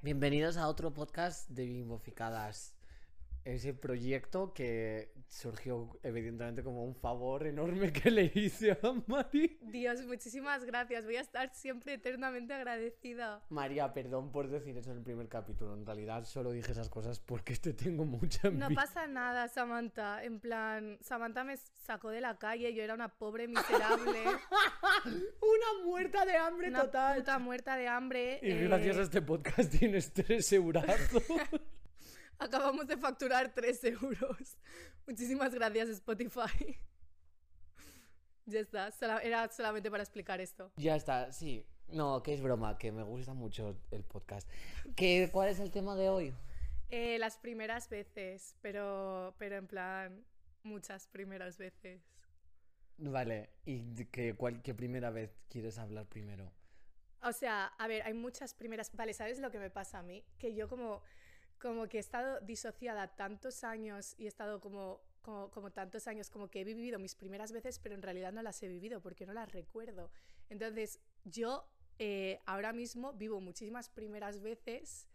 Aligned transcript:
Bienvenidos 0.00 0.56
a 0.56 0.68
otro 0.68 0.94
podcast 0.94 1.50
de 1.50 1.66
Bimboficadas. 1.66 2.77
Ese 3.44 3.72
proyecto 3.72 4.52
que 4.52 5.12
surgió 5.26 5.98
evidentemente 6.02 6.62
como 6.62 6.84
un 6.84 6.94
favor 6.94 7.46
enorme 7.46 7.92
que 7.92 8.10
le 8.10 8.30
hice 8.34 8.72
a 8.72 8.78
Mari. 9.06 9.58
Dios, 9.62 10.04
muchísimas 10.06 10.64
gracias. 10.64 11.04
Voy 11.04 11.16
a 11.16 11.20
estar 11.22 11.54
siempre 11.54 11.94
eternamente 11.94 12.52
agradecida. 12.52 13.42
María, 13.48 13.92
perdón 13.94 14.32
por 14.32 14.48
decir 14.48 14.76
eso 14.76 14.90
en 14.90 14.98
el 14.98 15.02
primer 15.02 15.28
capítulo. 15.28 15.74
En 15.74 15.86
realidad 15.86 16.24
solo 16.24 16.52
dije 16.52 16.72
esas 16.72 16.88
cosas 16.90 17.20
porque 17.20 17.56
te 17.56 17.72
tengo 17.72 18.04
mucha 18.04 18.50
No 18.50 18.66
envidia. 18.66 18.74
pasa 18.82 19.06
nada, 19.06 19.48
Samantha. 19.48 20.22
En 20.24 20.40
plan, 20.40 20.98
Samantha 21.00 21.42
me 21.44 21.56
sacó 21.56 22.10
de 22.10 22.20
la 22.20 22.38
calle. 22.38 22.74
Yo 22.74 22.82
era 22.82 22.94
una 22.94 23.08
pobre 23.08 23.48
miserable. 23.48 24.24
Una 25.04 25.84
muerta 25.86 26.24
de 26.26 26.36
hambre 26.36 26.68
una 26.68 26.82
total. 26.84 27.16
puta 27.18 27.38
muerta 27.38 27.76
de 27.76 27.88
hambre. 27.88 28.40
Y 28.42 28.50
eh, 28.50 28.64
gracias 28.64 28.96
a 28.98 29.02
este 29.02 29.22
podcast 29.22 29.70
tienes 29.78 30.12
tres 30.12 30.52
eurazos. 30.52 31.22
Acabamos 32.38 32.86
de 32.86 32.96
facturar 32.96 33.52
3 33.52 33.84
euros. 33.84 34.56
Muchísimas 35.06 35.52
gracias, 35.54 35.88
Spotify. 35.88 36.78
ya 38.46 38.60
está. 38.60 38.90
Era 39.22 39.50
solamente 39.50 39.90
para 39.90 40.02
explicar 40.02 40.40
esto. 40.40 40.72
ya 40.76 40.96
está, 40.96 41.32
sí. 41.32 41.66
No, 41.88 42.22
que 42.22 42.34
es 42.34 42.42
broma, 42.42 42.76
que 42.76 42.92
me 42.92 43.02
gusta 43.02 43.32
mucho 43.32 43.80
el 43.90 44.04
podcast. 44.04 44.48
¿Qué, 44.94 45.30
¿Cuál 45.32 45.48
es 45.48 45.58
el 45.58 45.70
tema 45.70 45.96
de 45.96 46.10
hoy? 46.10 46.34
Eh, 46.90 47.18
las 47.18 47.38
primeras 47.38 47.88
veces, 47.88 48.56
pero, 48.60 49.34
pero 49.38 49.56
en 49.56 49.66
plan, 49.66 50.24
muchas 50.62 51.06
primeras 51.06 51.56
veces. 51.56 52.02
Vale, 52.98 53.50
¿y 53.64 54.04
qué, 54.06 54.34
cuál, 54.34 54.60
qué 54.62 54.74
primera 54.74 55.10
vez 55.10 55.30
quieres 55.48 55.78
hablar 55.78 56.06
primero? 56.06 56.52
O 57.22 57.32
sea, 57.32 57.66
a 57.78 57.88
ver, 57.88 58.02
hay 58.02 58.14
muchas 58.14 58.54
primeras. 58.54 58.94
Vale, 58.94 59.12
¿sabes 59.12 59.38
lo 59.38 59.50
que 59.50 59.58
me 59.58 59.70
pasa 59.70 59.98
a 59.98 60.02
mí? 60.02 60.24
Que 60.38 60.54
yo 60.54 60.68
como, 60.68 61.02
como 61.58 61.88
que 61.88 61.98
he 61.98 62.00
estado 62.00 62.40
disociada 62.40 63.08
tantos 63.08 63.64
años 63.64 64.14
y 64.18 64.24
he 64.24 64.28
estado 64.28 64.60
como, 64.60 65.00
como, 65.22 65.50
como 65.50 65.70
tantos 65.70 66.06
años, 66.06 66.30
como 66.30 66.48
que 66.48 66.60
he 66.60 66.64
vivido 66.64 66.98
mis 66.98 67.14
primeras 67.14 67.52
veces, 67.52 67.78
pero 67.78 67.94
en 67.94 68.02
realidad 68.02 68.32
no 68.32 68.42
las 68.42 68.62
he 68.62 68.68
vivido 68.68 69.00
porque 69.00 69.26
no 69.26 69.32
las 69.32 69.50
recuerdo. 69.52 70.10
Entonces, 70.48 71.00
yo 71.24 71.68
eh, 71.98 72.40
ahora 72.46 72.72
mismo 72.72 73.12
vivo 73.12 73.40
muchísimas 73.40 73.88
primeras 73.88 74.40
veces 74.40 75.08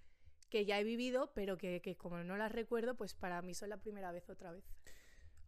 que 0.50 0.66
ya 0.66 0.80
he 0.80 0.84
vivido, 0.84 1.32
pero 1.34 1.58
que, 1.58 1.82
que 1.82 1.96
como 1.96 2.24
no 2.24 2.38
las 2.38 2.52
recuerdo, 2.52 2.96
pues 2.96 3.14
para 3.16 3.42
mí 3.42 3.56
son 3.56 3.70
la 3.70 3.78
primera 3.78 4.12
vez 4.12 4.30
otra 4.30 4.52
vez. 4.52 4.64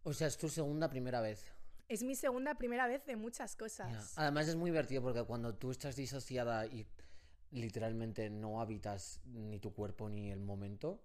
O 0.02 0.12
sea, 0.12 0.26
es 0.26 0.36
tu 0.36 0.48
segunda 0.48 0.88
primera 0.88 1.20
vez. 1.20 1.44
Es 1.88 2.02
mi 2.02 2.16
segunda 2.16 2.56
primera 2.56 2.88
vez 2.88 3.04
de 3.06 3.14
muchas 3.14 3.54
cosas. 3.54 4.14
Además 4.16 4.48
es 4.48 4.56
muy 4.56 4.70
divertido 4.70 5.02
porque 5.02 5.22
cuando 5.22 5.54
tú 5.54 5.70
estás 5.70 5.94
disociada 5.94 6.66
y 6.66 6.86
literalmente 7.56 8.30
no 8.30 8.60
habitas 8.60 9.20
ni 9.24 9.58
tu 9.58 9.72
cuerpo 9.72 10.08
ni 10.08 10.30
el 10.30 10.40
momento, 10.40 11.00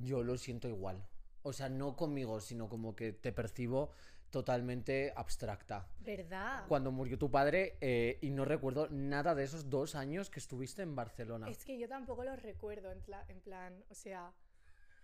yo 0.00 0.22
lo 0.22 0.36
siento 0.36 0.68
igual. 0.68 1.04
O 1.42 1.52
sea, 1.52 1.68
no 1.68 1.96
conmigo, 1.96 2.40
sino 2.40 2.68
como 2.68 2.94
que 2.94 3.12
te 3.12 3.32
percibo 3.32 3.90
totalmente 4.30 5.12
abstracta. 5.16 5.88
¿Verdad? 6.00 6.64
Cuando 6.68 6.92
murió 6.92 7.18
tu 7.18 7.30
padre 7.30 7.78
y 8.20 8.30
no 8.30 8.44
recuerdo 8.44 8.88
nada 8.90 9.34
de 9.34 9.44
esos 9.44 9.70
dos 9.70 9.94
años 9.94 10.30
que 10.30 10.40
estuviste 10.40 10.82
en 10.82 10.94
Barcelona. 10.94 11.48
Es 11.48 11.64
que 11.64 11.78
yo 11.78 11.88
tampoco 11.88 12.24
los 12.24 12.40
recuerdo, 12.42 12.90
en 12.92 13.40
plan, 13.40 13.84
o 13.90 13.94
sea. 13.94 14.32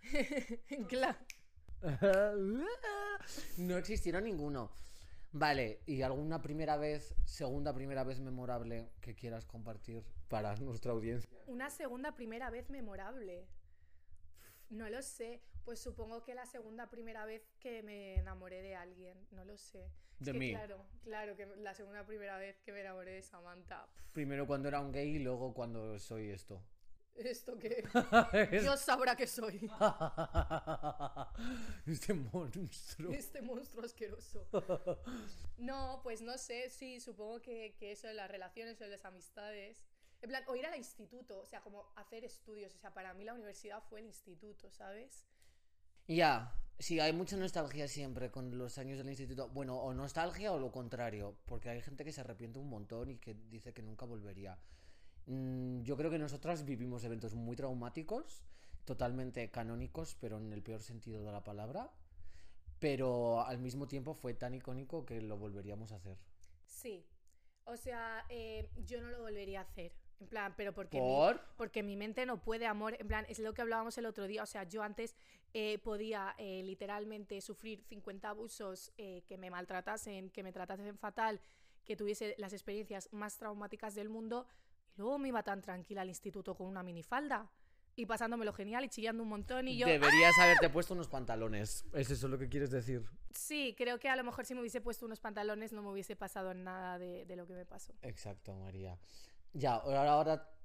en 0.69 0.85
plan. 0.85 1.17
no 3.57 3.77
existieron 3.77 4.23
ninguno. 4.23 4.71
Vale, 5.37 5.81
¿y 5.85 6.01
alguna 6.01 6.41
primera 6.41 6.77
vez, 6.77 7.13
segunda 7.25 7.73
primera 7.73 8.05
vez 8.05 8.21
memorable 8.21 8.89
que 9.01 9.15
quieras 9.15 9.43
compartir 9.43 10.01
para 10.29 10.55
nuestra 10.55 10.93
audiencia? 10.93 11.29
Una 11.47 11.69
segunda 11.69 12.13
primera 12.13 12.49
vez 12.49 12.69
memorable. 12.69 13.45
No 14.69 14.89
lo 14.89 15.01
sé. 15.01 15.41
Pues 15.65 15.79
supongo 15.81 16.23
que 16.23 16.35
la 16.35 16.45
segunda 16.45 16.89
primera 16.89 17.25
vez 17.25 17.51
que 17.59 17.83
me 17.83 18.15
enamoré 18.15 18.61
de 18.61 18.77
alguien. 18.77 19.27
No 19.31 19.43
lo 19.43 19.57
sé. 19.57 19.91
Es 20.21 20.27
De 20.27 20.31
que 20.31 20.39
mí. 20.39 20.51
Claro, 20.51 20.85
claro, 21.03 21.35
que 21.35 21.45
la 21.57 21.73
segunda 21.73 22.05
primera 22.05 22.37
vez 22.37 22.61
que 22.61 22.71
me 22.71 22.79
enamoré 22.79 23.11
de 23.11 23.21
Samantha. 23.21 23.89
Primero 24.13 24.47
cuando 24.47 24.69
era 24.69 24.79
un 24.79 24.93
gay 24.93 25.17
y 25.17 25.19
luego 25.19 25.53
cuando 25.53 25.99
soy 25.99 26.29
esto. 26.29 26.61
Esto 27.15 27.57
que. 27.57 27.87
Dios 28.61 28.81
sabrá 28.81 29.15
que 29.15 29.25
soy. 29.25 29.55
este 31.87 32.13
monstruo. 32.13 33.13
Este 33.13 33.41
monstruo 33.41 33.85
asqueroso. 33.85 34.45
No, 35.57 36.01
pues 36.03 36.21
no 36.21 36.37
sé, 36.37 36.69
sí, 36.69 36.99
supongo 36.99 37.41
que, 37.41 37.75
que 37.79 37.93
eso 37.93 38.07
de 38.07 38.13
las 38.13 38.29
relaciones 38.29 38.79
o 38.81 38.83
de 38.83 38.89
las 38.89 39.05
amistades. 39.05 39.85
En 40.21 40.29
plan, 40.29 40.43
o 40.47 40.55
ir 40.55 40.65
al 40.65 40.75
instituto, 40.75 41.39
o 41.39 41.45
sea, 41.45 41.61
como 41.61 41.85
hacer 41.95 42.25
estudios. 42.25 42.75
O 42.75 42.77
sea, 42.77 42.93
para 42.93 43.13
mí 43.13 43.23
la 43.23 43.33
universidad 43.33 43.81
fue 43.89 43.99
el 43.99 44.07
instituto, 44.07 44.69
¿sabes? 44.71 45.25
Ya, 46.07 46.53
sí, 46.79 46.99
hay 46.99 47.13
mucha 47.13 47.37
nostalgia 47.37 47.87
siempre 47.87 48.29
con 48.29 48.57
los 48.57 48.77
años 48.77 48.97
del 48.97 49.09
instituto. 49.09 49.49
Bueno, 49.49 49.77
o 49.77 49.93
nostalgia 49.93 50.51
o 50.51 50.59
lo 50.59 50.71
contrario, 50.71 51.37
porque 51.45 51.69
hay 51.69 51.81
gente 51.81 52.03
que 52.03 52.11
se 52.11 52.21
arrepiente 52.21 52.59
un 52.59 52.69
montón 52.69 53.09
y 53.09 53.17
que 53.17 53.33
dice 53.33 53.73
que 53.73 53.81
nunca 53.81 54.05
volvería. 54.05 54.59
Mm, 55.27 55.81
yo 55.83 55.97
creo 55.97 56.11
que 56.11 56.19
nosotras 56.19 56.65
vivimos 56.65 57.03
eventos 57.03 57.33
muy 57.35 57.55
traumáticos, 57.55 58.43
totalmente 58.85 59.49
canónicos, 59.49 60.15
pero 60.19 60.37
en 60.37 60.53
el 60.53 60.61
peor 60.61 60.81
sentido 60.81 61.23
de 61.23 61.31
la 61.31 61.43
palabra. 61.43 61.91
Pero 62.79 63.41
al 63.41 63.59
mismo 63.59 63.87
tiempo 63.87 64.13
fue 64.13 64.33
tan 64.33 64.53
icónico 64.53 65.05
que 65.05 65.21
lo 65.21 65.37
volveríamos 65.37 65.91
a 65.91 65.95
hacer. 65.95 66.17
Sí. 66.65 67.05
O 67.63 67.77
sea, 67.77 68.25
eh, 68.29 68.69
yo 68.85 69.01
no 69.01 69.09
lo 69.09 69.21
volvería 69.21 69.59
a 69.61 69.63
hacer. 69.63 69.93
En 70.19 70.27
plan, 70.27 70.53
pero 70.55 70.73
porque, 70.73 71.01
mi, 71.01 71.07
¿Por? 71.07 71.41
porque 71.57 71.83
mi 71.83 71.97
mente 71.97 72.25
no 72.25 72.41
puede, 72.41 72.65
amor. 72.67 72.95
En 72.99 73.07
plan, 73.07 73.25
es 73.27 73.39
lo 73.39 73.53
que 73.53 73.61
hablábamos 73.61 73.97
el 73.97 74.05
otro 74.05 74.27
día. 74.27 74.43
O 74.43 74.45
sea, 74.45 74.63
yo 74.63 74.81
antes 74.81 75.15
eh, 75.53 75.79
podía 75.79 76.35
eh, 76.37 76.63
literalmente 76.63 77.39
sufrir 77.41 77.81
50 77.83 78.29
abusos, 78.29 78.91
eh, 78.97 79.23
que 79.27 79.37
me 79.37 79.49
maltratasen, 79.49 80.29
que 80.29 80.43
me 80.43 80.53
tratasen 80.53 80.97
fatal, 80.97 81.41
que 81.83 81.95
tuviese 81.95 82.35
las 82.37 82.53
experiencias 82.53 83.09
más 83.11 83.37
traumáticas 83.37 83.93
del 83.93 84.09
mundo. 84.09 84.47
Luego 84.97 85.17
me 85.19 85.27
iba 85.29 85.43
tan 85.43 85.61
tranquila 85.61 86.01
al 86.01 86.09
instituto 86.09 86.55
con 86.55 86.67
una 86.67 86.83
minifalda. 86.83 87.49
Y 87.97 88.05
pasándomelo 88.05 88.51
genial 88.51 88.83
y 88.83 88.89
chillando 88.89 89.23
un 89.23 89.29
montón. 89.29 89.69
Y 89.69 89.77
yo, 89.77 89.87
Deberías 89.87 90.37
haberte 90.37 90.69
puesto 90.69 90.93
unos 90.93 91.07
pantalones. 91.07 91.85
¿Es 91.93 92.11
eso 92.11 92.27
lo 92.27 92.37
que 92.37 92.49
quieres 92.49 92.69
decir? 92.69 93.03
sí, 93.31 93.73
creo 93.77 93.99
que 93.99 94.09
a 94.09 94.15
lo 94.15 94.23
mejor 94.23 94.45
si 94.45 94.53
me 94.53 94.61
hubiese 94.61 94.81
puesto 94.81 95.05
unos 95.05 95.19
pantalones 95.19 95.71
no 95.73 95.81
me 95.81 95.89
hubiese 95.89 96.15
pasado 96.15 96.53
nada 96.53 96.97
de, 96.97 97.25
de 97.25 97.35
lo 97.35 97.47
que 97.47 97.53
me 97.53 97.65
pasó. 97.65 97.93
Exacto, 98.01 98.53
María. 98.55 98.97
Ya, 99.53 99.75
ahora, 99.75 100.11
ahora 100.11 100.55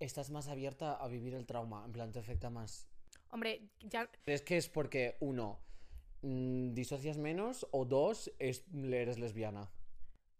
estás 0.00 0.30
más 0.30 0.48
abierta 0.48 0.94
a 0.94 1.06
vivir 1.08 1.34
el 1.34 1.46
trauma, 1.46 1.84
en 1.84 1.92
plan, 1.92 2.10
te 2.10 2.18
afecta 2.18 2.50
más. 2.50 2.88
Hombre, 3.30 3.68
ya 3.80 4.10
¿Es 4.26 4.42
que 4.42 4.56
es 4.56 4.68
porque, 4.68 5.16
uno, 5.20 5.60
mm, 6.22 6.72
disocias 6.72 7.18
menos 7.18 7.66
o 7.70 7.84
dos, 7.84 8.32
es, 8.38 8.64
eres 8.74 9.18
lesbiana? 9.18 9.70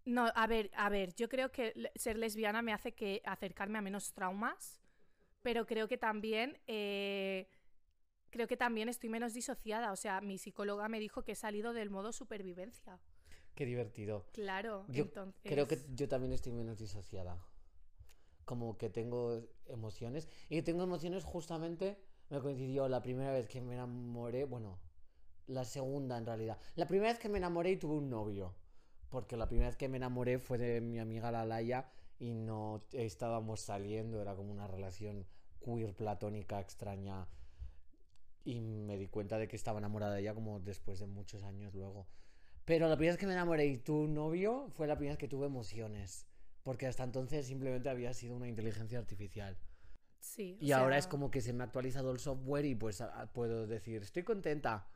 No, 0.05 0.31
a 0.35 0.47
ver, 0.47 0.71
a 0.75 0.89
ver, 0.89 1.15
yo 1.15 1.29
creo 1.29 1.53
que 1.53 1.91
ser 1.95 2.17
lesbiana 2.19 2.63
me 2.63 2.73
hace 2.73 2.93
que 2.93 3.23
acercarme 3.25 3.79
a 3.79 3.83
menos 3.83 4.13
traumas, 4.13 4.81
pero 5.43 5.67
creo 5.67 5.89
que 5.89 5.99
también 5.99 6.59
eh, 6.67 7.49
creo 8.31 8.47
que 8.47 8.57
también 8.57 8.89
estoy 8.89 9.11
menos 9.11 9.35
disociada. 9.35 9.93
O 9.93 9.97
sea, 9.97 10.21
mi 10.21 10.39
psicóloga 10.39 10.89
me 10.89 11.01
dijo 11.01 11.25
que 11.25 11.33
he 11.33 11.37
salido 11.37 11.73
del 11.73 11.91
modo 11.91 12.13
supervivencia. 12.13 12.99
Qué 13.55 13.67
divertido. 13.67 14.27
Claro, 14.33 14.87
Yo 14.89 15.05
entonces. 15.05 15.43
creo 15.53 15.67
que 15.67 15.79
yo 15.95 16.09
también 16.09 16.33
estoy 16.33 16.53
menos 16.53 16.79
disociada. 16.79 17.39
Como 18.45 18.79
que 18.79 18.89
tengo 18.91 19.43
emociones. 19.67 20.29
Y 20.49 20.63
tengo 20.63 20.83
emociones 20.83 21.25
justamente, 21.25 22.01
me 22.31 22.41
coincidió 22.41 22.89
la 22.89 23.03
primera 23.03 23.33
vez 23.33 23.49
que 23.49 23.61
me 23.61 23.75
enamoré, 23.75 24.45
bueno, 24.45 24.81
la 25.47 25.65
segunda 25.65 26.17
en 26.17 26.27
realidad. 26.27 26.59
La 26.77 26.87
primera 26.87 27.11
vez 27.11 27.19
que 27.19 27.29
me 27.29 27.39
enamoré 27.39 27.73
y 27.73 27.77
tuve 27.77 27.95
un 27.95 28.09
novio. 28.09 28.55
Porque 29.11 29.37
la 29.37 29.49
primera 29.49 29.69
vez 29.69 29.77
que 29.77 29.89
me 29.89 29.97
enamoré 29.97 30.39
fue 30.39 30.57
de 30.57 30.81
mi 30.81 30.99
amiga 30.99 31.31
la 31.31 31.45
Laia 31.45 31.91
y 32.19 32.35
no 32.35 32.85
estábamos 32.93 33.61
saliendo, 33.61 34.23
era 34.23 34.35
como 34.35 34.53
una 34.53 34.67
relación 34.67 35.27
queer 35.65 35.95
platónica 35.95 36.61
extraña. 36.61 37.27
Y 38.45 38.61
me 38.61 38.97
di 38.97 39.09
cuenta 39.09 39.37
de 39.37 39.49
que 39.49 39.57
estaba 39.57 39.79
enamorada 39.79 40.15
de 40.15 40.21
ella 40.21 40.35
como 40.35 40.61
después 40.61 40.99
de 41.01 41.07
muchos 41.07 41.43
años 41.43 41.75
luego. 41.75 42.07
Pero 42.65 42.89
la 42.89 42.97
primera 42.97 43.15
vez 43.15 43.21
que 43.21 43.27
me 43.27 43.33
enamoré 43.33 43.67
y 43.67 43.79
tu 43.79 44.07
novio 44.07 44.69
fue 44.71 44.87
la 44.87 44.97
primera 44.97 45.15
vez 45.15 45.19
que 45.19 45.29
tuve 45.29 45.47
emociones. 45.47 46.27
Porque 46.63 46.87
hasta 46.87 47.05
entonces 47.05 47.47
simplemente 47.47 47.89
había 47.89 48.15
sido 48.15 48.37
una 48.37 48.49
inteligencia 48.49 48.99
artificial. 48.99 49.59
Sí. 50.21 50.59
Y 50.61 50.73
ahora 50.73 50.99
es 50.99 51.07
como 51.07 51.31
que 51.31 51.41
se 51.41 51.53
me 51.53 51.65
ha 51.65 51.67
actualizado 51.67 52.13
el 52.13 52.19
software 52.19 52.67
y 52.67 52.75
pues 52.75 53.03
puedo 53.33 53.67
decir, 53.67 54.03
estoy 54.03 54.23
contenta. 54.23 54.87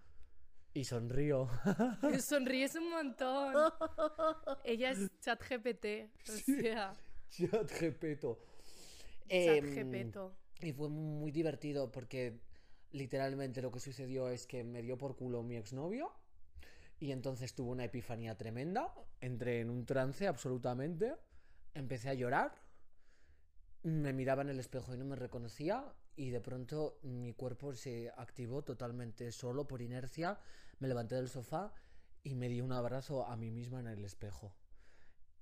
Y 0.75 0.85
sonrío. 0.85 1.49
Sonríes 2.21 2.75
un 2.75 2.91
montón. 2.91 3.55
Ella 4.65 4.91
es 4.91 5.11
ChatGPT. 5.21 6.11
O 6.29 6.33
sea, 6.33 6.93
Chat 7.31 7.71
Gepeto. 7.71 8.41
Em, 9.29 9.65
ChatGPT. 9.65 10.19
Y 10.65 10.73
fue 10.73 10.89
muy 10.89 11.31
divertido 11.31 11.91
porque 11.91 12.41
literalmente 12.91 13.63
lo 13.63 13.71
que 13.71 13.81
sucedió 13.81 14.29
es 14.29 14.47
que 14.47 14.65
me 14.65 14.83
dio 14.83 14.99
por 14.99 15.17
culo 15.17 15.43
mi 15.43 15.57
exnovio 15.57 16.13
y 16.99 17.13
entonces 17.13 17.55
tuve 17.55 17.71
una 17.71 17.85
epifanía 17.85 18.37
tremenda, 18.37 18.95
entré 19.21 19.61
en 19.61 19.71
un 19.71 19.85
trance 19.85 20.27
absolutamente, 20.27 21.15
empecé 21.75 22.09
a 22.09 22.15
llorar 22.15 22.65
me 23.85 24.15
miraba 24.15 24.43
en 24.43 24.49
el 24.49 24.59
espejo 24.59 24.95
y 24.95 24.99
no 24.99 25.05
me 25.05 25.15
reconocía 25.15 25.85
y 26.17 26.31
de 26.31 26.41
pronto 26.41 26.99
mi 27.03 27.35
cuerpo 27.35 27.75
se 27.75 28.11
activó 28.17 28.63
totalmente 28.63 29.31
solo 29.31 29.67
por 29.67 29.83
inercia. 29.83 30.39
Me 30.79 30.89
levanté 30.89 31.15
del 31.15 31.29
sofá 31.29 31.73
y 32.23 32.35
me 32.35 32.49
di 32.49 32.61
un 32.61 32.73
abrazo 32.73 33.27
a 33.27 33.37
mí 33.37 33.51
misma 33.51 33.81
en 33.81 33.87
el 33.87 34.05
espejo. 34.05 34.55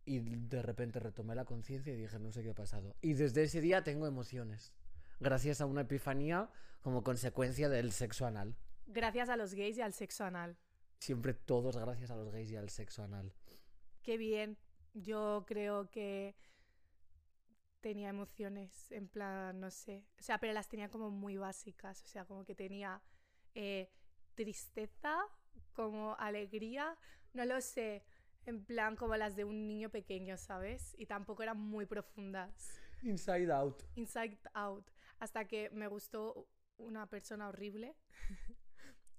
Y 0.05 0.19
de 0.19 0.63
repente 0.63 0.99
retomé 0.99 1.35
la 1.35 1.45
conciencia 1.45 1.93
y 1.93 1.97
dije, 1.97 2.19
no 2.19 2.33
sé 2.33 2.43
qué 2.43 2.51
ha 2.51 2.55
pasado. 2.55 2.97
Y 3.01 3.15
desde 3.15 3.45
ese 3.45 3.61
día 3.61 3.85
tengo 3.85 4.07
emociones. 4.07 4.73
Gracias 5.21 5.61
a 5.61 5.67
una 5.67 5.83
epifanía 5.83 6.51
como 6.81 7.05
consecuencia 7.05 7.69
del 7.69 7.93
sexo 7.93 8.27
anal. 8.27 8.57
Gracias 8.87 9.29
a 9.29 9.37
los 9.37 9.55
gays 9.55 9.79
y 9.79 9.83
al 9.83 9.93
sexo 9.93 10.25
anal. 10.25 10.59
Siempre 10.99 11.35
todos 11.35 11.77
gracias 11.77 12.11
a 12.11 12.17
los 12.17 12.31
gays 12.33 12.51
y 12.51 12.57
al 12.57 12.71
sexo 12.71 13.05
anal. 13.05 13.33
Qué 14.03 14.17
bien. 14.17 14.59
Yo 14.95 15.45
creo 15.47 15.89
que 15.91 16.35
tenía 17.81 18.09
emociones, 18.09 18.91
en 18.91 19.09
plan, 19.09 19.61
no 19.61 19.71
sé. 19.71 20.05
O 20.19 20.23
sea, 20.23 20.39
pero 20.39 20.53
las 20.53 20.69
tenía 20.69 20.89
como 20.89 21.11
muy 21.11 21.37
básicas. 21.37 22.03
O 22.03 22.09
sea, 22.09 22.25
como 22.25 22.45
que 22.45 22.55
tenía 22.55 23.01
eh, 23.55 23.89
tristeza, 24.35 25.19
como 25.75 26.17
alegría, 26.19 26.97
no 27.33 27.45
lo 27.45 27.61
sé. 27.61 28.05
En 28.45 28.65
plan, 28.65 28.97
como 28.97 29.17
las 29.17 29.37
de 29.37 29.45
un 29.45 29.67
niño 29.67 29.91
pequeño, 29.91 30.37
¿sabes? 30.37 30.95
Y 30.99 31.07
tampoco 31.07 31.43
eran 31.43 31.59
muy 31.59 31.87
profundas. 31.87 32.81
Inside 33.03 33.53
out. 33.53 33.83
Inside 33.95 34.39
out. 34.55 34.91
Hasta 35.19 35.47
que 35.47 35.71
me 35.71 35.87
gustó 35.87 36.49
una 36.77 37.09
persona 37.09 37.49
horrible. 37.49 37.95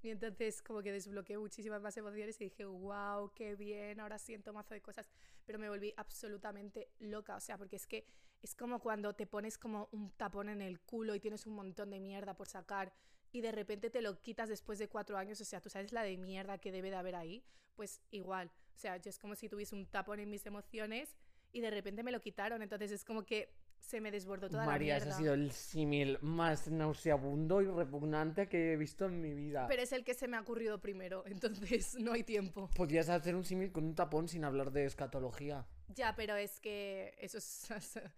y 0.01 0.10
entonces 0.10 0.62
como 0.62 0.81
que 0.81 0.92
desbloqueé 0.92 1.38
muchísimas 1.38 1.81
más 1.81 1.95
emociones 1.95 2.39
y 2.42 2.45
dije, 2.45 2.65
wow, 2.65 3.31
qué 3.33 3.56
bien, 3.56 4.01
ahora 4.01 4.18
siento 4.19 4.51
mazo 4.51 4.74
de 4.74 4.81
cosas. 4.81 5.10
Pero 5.45 5.60
me 5.60 5.69
volví 5.69 5.94
absolutamente 5.95 6.92
loca, 7.00 7.36
o 7.36 7.39
sea, 7.39 7.57
porque 7.57 7.77
es 7.77 7.88
que 7.88 8.06
es 8.42 8.56
como 8.56 8.80
cuando 8.80 9.13
te 9.13 9.25
pones 9.25 9.57
como 9.57 9.88
un 9.94 10.12
tapón 10.12 10.50
en 10.50 10.62
el 10.62 10.81
culo 10.81 11.15
y 11.15 11.21
tienes 11.21 11.48
un 11.48 11.56
montón 11.56 11.89
de 11.92 12.01
mierda 12.01 12.36
por 12.36 12.48
sacar 12.48 12.94
y 13.33 13.41
de 13.41 13.51
repente 13.51 13.89
te 13.89 14.01
lo 14.01 14.21
quitas 14.21 14.47
después 14.47 14.80
de 14.80 14.88
cuatro 14.88 15.18
años, 15.18 15.41
o 15.41 15.45
sea, 15.45 15.59
tú 15.59 15.69
sabes 15.69 15.91
la 15.91 16.03
de 16.03 16.15
mierda 16.18 16.59
que 16.59 16.71
debe 16.71 16.89
de 16.89 16.95
haber 16.95 17.15
ahí, 17.15 17.44
pues 17.75 18.00
igual, 18.12 18.50
o 18.75 18.77
sea, 18.77 18.95
yo 18.97 19.09
es 19.09 19.19
como 19.19 19.35
si 19.35 19.50
tuviese 19.50 19.75
un 19.75 19.85
tapón 19.88 20.19
en 20.21 20.30
mis 20.30 20.45
emociones 20.45 21.18
y 21.51 21.59
de 21.59 21.69
repente 21.71 22.03
me 22.03 22.12
lo 22.12 22.21
quitaron, 22.21 22.62
entonces 22.62 22.91
es 22.91 23.03
como 23.03 23.24
que 23.25 23.50
se 23.80 24.00
me 24.00 24.12
desbordó 24.12 24.50
toda 24.50 24.65
María, 24.65 24.94
la 24.94 24.97
ese 24.97 25.06
mierda. 25.07 25.15
ha 25.15 25.19
sido 25.19 25.33
el 25.33 25.51
símil 25.51 26.18
más 26.21 26.69
nauseabundo 26.69 27.62
y 27.62 27.65
repugnante 27.68 28.47
que 28.47 28.71
he 28.74 28.77
visto 28.77 29.06
en 29.07 29.19
mi 29.19 29.33
vida. 29.33 29.65
Pero 29.68 29.81
es 29.81 29.91
el 29.91 30.06
que 30.06 30.13
se 30.13 30.27
me 30.29 30.38
ha 30.38 30.41
ocurrido 30.41 30.79
primero, 30.79 31.24
entonces 31.27 31.95
no 32.00 32.13
hay 32.13 32.24
tiempo. 32.24 32.69
Podrías 32.75 33.09
hacer 33.09 33.36
un 33.36 33.44
símil 33.44 33.71
con 33.74 33.83
un 33.83 33.94
tapón 33.95 34.27
sin 34.29 34.45
hablar 34.45 34.71
de 34.71 34.86
escatología. 34.86 35.65
Ya, 35.89 36.15
pero 36.15 36.36
es 36.38 36.59
que 36.62 37.13
eso 37.19 37.38
es- 37.39 37.68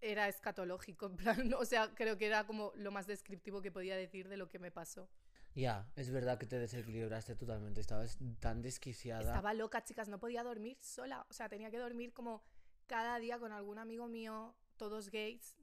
era 0.00 0.28
escatológico, 0.28 1.06
en 1.10 1.16
plan, 1.16 1.54
o 1.54 1.64
sea, 1.64 1.94
creo 1.94 2.18
que 2.18 2.26
era 2.26 2.46
como 2.46 2.72
lo 2.76 2.90
más 2.90 3.06
descriptivo 3.06 3.62
que 3.62 3.70
podía 3.70 3.96
decir 3.96 4.28
de 4.28 4.36
lo 4.36 4.48
que 4.48 4.58
me 4.58 4.70
pasó. 4.70 5.08
Ya, 5.54 5.88
es 5.94 6.10
verdad 6.10 6.38
que 6.38 6.46
te 6.46 6.58
desequilibraste 6.58 7.36
totalmente. 7.36 7.80
Estabas 7.80 8.18
tan 8.40 8.60
desquiciada. 8.60 9.22
Estaba 9.22 9.54
loca, 9.54 9.84
chicas, 9.84 10.08
no 10.08 10.18
podía 10.18 10.42
dormir 10.42 10.76
sola. 10.80 11.24
O 11.30 11.32
sea, 11.32 11.48
tenía 11.48 11.70
que 11.70 11.78
dormir 11.78 12.12
como 12.12 12.42
cada 12.86 13.18
día 13.20 13.38
con 13.38 13.52
algún 13.52 13.78
amigo 13.78 14.08
mío, 14.08 14.56
todos 14.76 15.10
gays. 15.10 15.56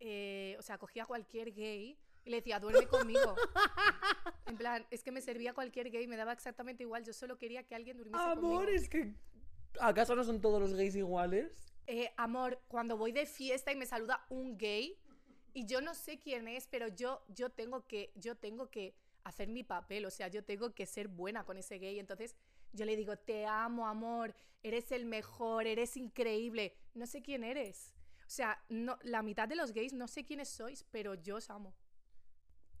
Eh, 0.00 0.54
o 0.58 0.62
sea, 0.62 0.76
cogía 0.76 1.04
a 1.04 1.06
cualquier 1.06 1.54
gay 1.54 1.98
y 2.24 2.30
le 2.30 2.36
decía, 2.36 2.60
duerme 2.60 2.86
conmigo. 2.86 3.34
En 4.46 4.56
plan, 4.56 4.86
es 4.90 5.02
que 5.02 5.12
me 5.12 5.20
servía 5.20 5.52
cualquier 5.52 5.90
gay, 5.90 6.06
me 6.06 6.16
daba 6.16 6.32
exactamente 6.32 6.82
igual. 6.82 7.04
Yo 7.04 7.12
solo 7.12 7.36
quería 7.36 7.64
que 7.64 7.74
alguien 7.74 7.98
durmiese 7.98 8.24
conmigo. 8.24 8.48
Amor, 8.48 8.70
es 8.70 8.88
que. 8.88 9.12
¿Acaso 9.78 10.16
no 10.16 10.24
son 10.24 10.40
todos 10.40 10.58
los 10.58 10.72
gays 10.72 10.96
iguales? 10.96 11.68
Eh, 11.90 12.12
amor, 12.18 12.60
cuando 12.68 12.98
voy 12.98 13.12
de 13.12 13.24
fiesta 13.24 13.72
y 13.72 13.76
me 13.76 13.86
saluda 13.86 14.22
un 14.28 14.58
gay 14.58 14.98
y 15.54 15.64
yo 15.64 15.80
no 15.80 15.94
sé 15.94 16.18
quién 16.18 16.46
es, 16.46 16.66
pero 16.66 16.88
yo, 16.88 17.24
yo 17.28 17.48
tengo 17.48 17.86
que, 17.86 18.12
yo 18.14 18.36
tengo 18.36 18.70
que 18.70 18.94
hacer 19.24 19.48
mi 19.48 19.64
papel, 19.64 20.04
o 20.04 20.10
sea, 20.10 20.28
yo 20.28 20.44
tengo 20.44 20.74
que 20.74 20.84
ser 20.84 21.08
buena 21.08 21.44
con 21.46 21.56
ese 21.56 21.78
gay. 21.78 21.98
Entonces 21.98 22.36
yo 22.74 22.84
le 22.84 22.94
digo, 22.94 23.16
te 23.16 23.46
amo, 23.46 23.88
amor, 23.88 24.34
eres 24.62 24.92
el 24.92 25.06
mejor, 25.06 25.66
eres 25.66 25.96
increíble. 25.96 26.76
No 26.92 27.06
sé 27.06 27.22
quién 27.22 27.42
eres. 27.42 27.94
O 28.18 28.30
sea, 28.30 28.62
no, 28.68 28.98
la 29.00 29.22
mitad 29.22 29.48
de 29.48 29.56
los 29.56 29.72
gays 29.72 29.94
no 29.94 30.08
sé 30.08 30.26
quiénes 30.26 30.50
sois, 30.50 30.84
pero 30.90 31.14
yo 31.14 31.36
os 31.36 31.48
amo. 31.48 31.74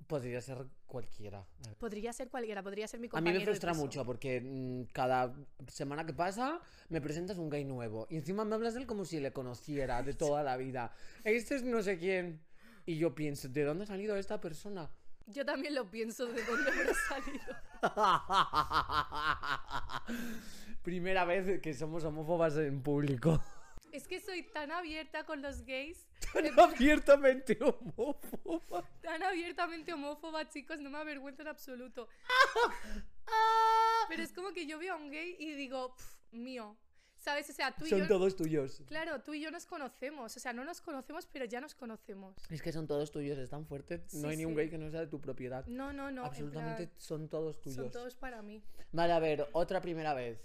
Podría 0.08 0.40
ser 0.40 0.66
cualquiera. 0.86 1.44
Podría 1.78 2.14
ser 2.14 2.30
cualquiera, 2.30 2.62
podría 2.62 2.88
ser 2.88 2.98
mi 2.98 3.04
A 3.04 3.08
mí 3.08 3.10
compañero. 3.10 3.40
me 3.40 3.44
frustra 3.44 3.74
mucho 3.74 4.06
porque 4.06 4.40
mm, 4.40 4.84
cada 4.90 5.34
semana 5.66 6.06
que 6.06 6.14
pasa 6.14 6.60
me 6.88 7.02
presentas 7.02 7.36
un 7.36 7.50
gay 7.50 7.66
nuevo 7.66 8.06
y 8.08 8.16
encima 8.16 8.46
me 8.46 8.54
hablas 8.54 8.72
de 8.72 8.80
él 8.80 8.86
como 8.86 9.04
si 9.04 9.20
le 9.20 9.34
conociera 9.34 10.02
de 10.02 10.14
toda 10.14 10.42
la 10.42 10.56
vida. 10.56 10.92
Este 11.24 11.56
es 11.56 11.62
no 11.62 11.82
sé 11.82 11.98
quién. 11.98 12.40
Y 12.86 12.96
yo 12.96 13.14
pienso, 13.14 13.50
¿de 13.50 13.64
dónde 13.64 13.84
ha 13.84 13.86
salido 13.86 14.16
esta 14.16 14.40
persona? 14.40 14.90
Yo 15.26 15.44
también 15.44 15.74
lo 15.74 15.90
pienso 15.90 16.24
de 16.24 16.42
dónde 16.42 16.70
habrá 16.70 16.94
salido. 16.94 17.54
Primera 20.82 21.26
vez 21.26 21.60
que 21.60 21.74
somos 21.74 22.02
homófobas 22.04 22.56
en 22.56 22.82
público. 22.82 23.44
Es 23.92 24.08
que 24.08 24.20
soy 24.20 24.42
tan 24.42 24.72
abierta 24.72 25.24
con 25.24 25.42
los 25.42 25.66
gays 25.66 26.06
Tan 26.32 26.46
abiertamente 26.58 27.58
homófoba. 27.62 28.84
tan 29.02 29.22
abiertamente 29.22 29.92
homófoba, 29.92 30.48
chicos, 30.48 30.78
no 30.78 30.90
me 30.90 30.98
avergüenza 30.98 31.42
en 31.42 31.48
absoluto. 31.48 32.08
Pero 34.08 34.22
es 34.22 34.32
como 34.32 34.52
que 34.52 34.66
yo 34.66 34.78
veo 34.78 34.94
a 34.94 34.96
un 34.96 35.10
gay 35.10 35.36
y 35.38 35.52
digo, 35.54 35.94
"Pf, 35.96 36.18
mío. 36.32 36.76
¿Sabes? 37.18 37.50
O 37.50 37.52
sea, 37.52 37.74
tú 37.74 37.84
y 37.84 37.88
Son 37.88 37.98
yo. 37.98 38.06
todos 38.08 38.36
tuyos. 38.36 38.80
Claro, 38.86 39.20
tú 39.22 39.34
y 39.34 39.40
yo 39.40 39.50
nos 39.50 39.66
conocemos. 39.66 40.36
O 40.36 40.40
sea, 40.40 40.52
no 40.52 40.64
nos 40.64 40.80
conocemos, 40.80 41.26
pero 41.26 41.44
ya 41.46 41.60
nos 41.60 41.74
conocemos. 41.74 42.36
Es 42.48 42.62
que 42.62 42.70
son 42.72 42.86
todos 42.86 43.10
tuyos, 43.10 43.36
es 43.38 43.50
tan 43.50 43.66
fuerte. 43.66 44.04
Sí, 44.06 44.18
no 44.22 44.28
hay 44.28 44.36
ni 44.36 44.44
un 44.44 44.54
gay 44.54 44.70
que 44.70 44.78
no 44.78 44.88
sea 44.90 45.00
de 45.00 45.08
tu 45.08 45.20
propiedad. 45.20 45.66
No, 45.66 45.92
no, 45.92 46.12
no. 46.12 46.22
en 46.22 46.26
Absolutamente 46.28 46.86
plan, 46.86 47.00
son 47.00 47.28
todos 47.28 47.60
tuyos. 47.60 47.76
son 47.76 47.90
todos 47.90 48.14
para 48.14 48.40
mí. 48.40 48.62
Vale, 48.92 49.12
a 49.12 49.18
ver, 49.18 49.48
otra 49.52 49.80
primera 49.80 50.14
vez. 50.14 50.38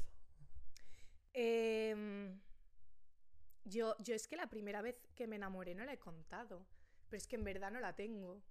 Em, 1.33 2.39
yo, 3.65 3.95
yo 3.99 4.15
es 4.15 4.27
que 4.27 4.35
la 4.35 4.47
primera 4.47 4.81
vez 4.81 5.01
que 5.15 5.27
me 5.27 5.35
enamoré 5.35 5.75
no 5.75 5.85
la 5.85 5.93
he 5.93 5.99
contado. 5.99 6.65
Pero 7.09 7.17
es 7.17 7.27
que 7.27 7.35
en 7.35 7.43
verdad 7.43 7.71
no 7.71 7.79
la 7.79 7.95
tengo. 7.95 8.41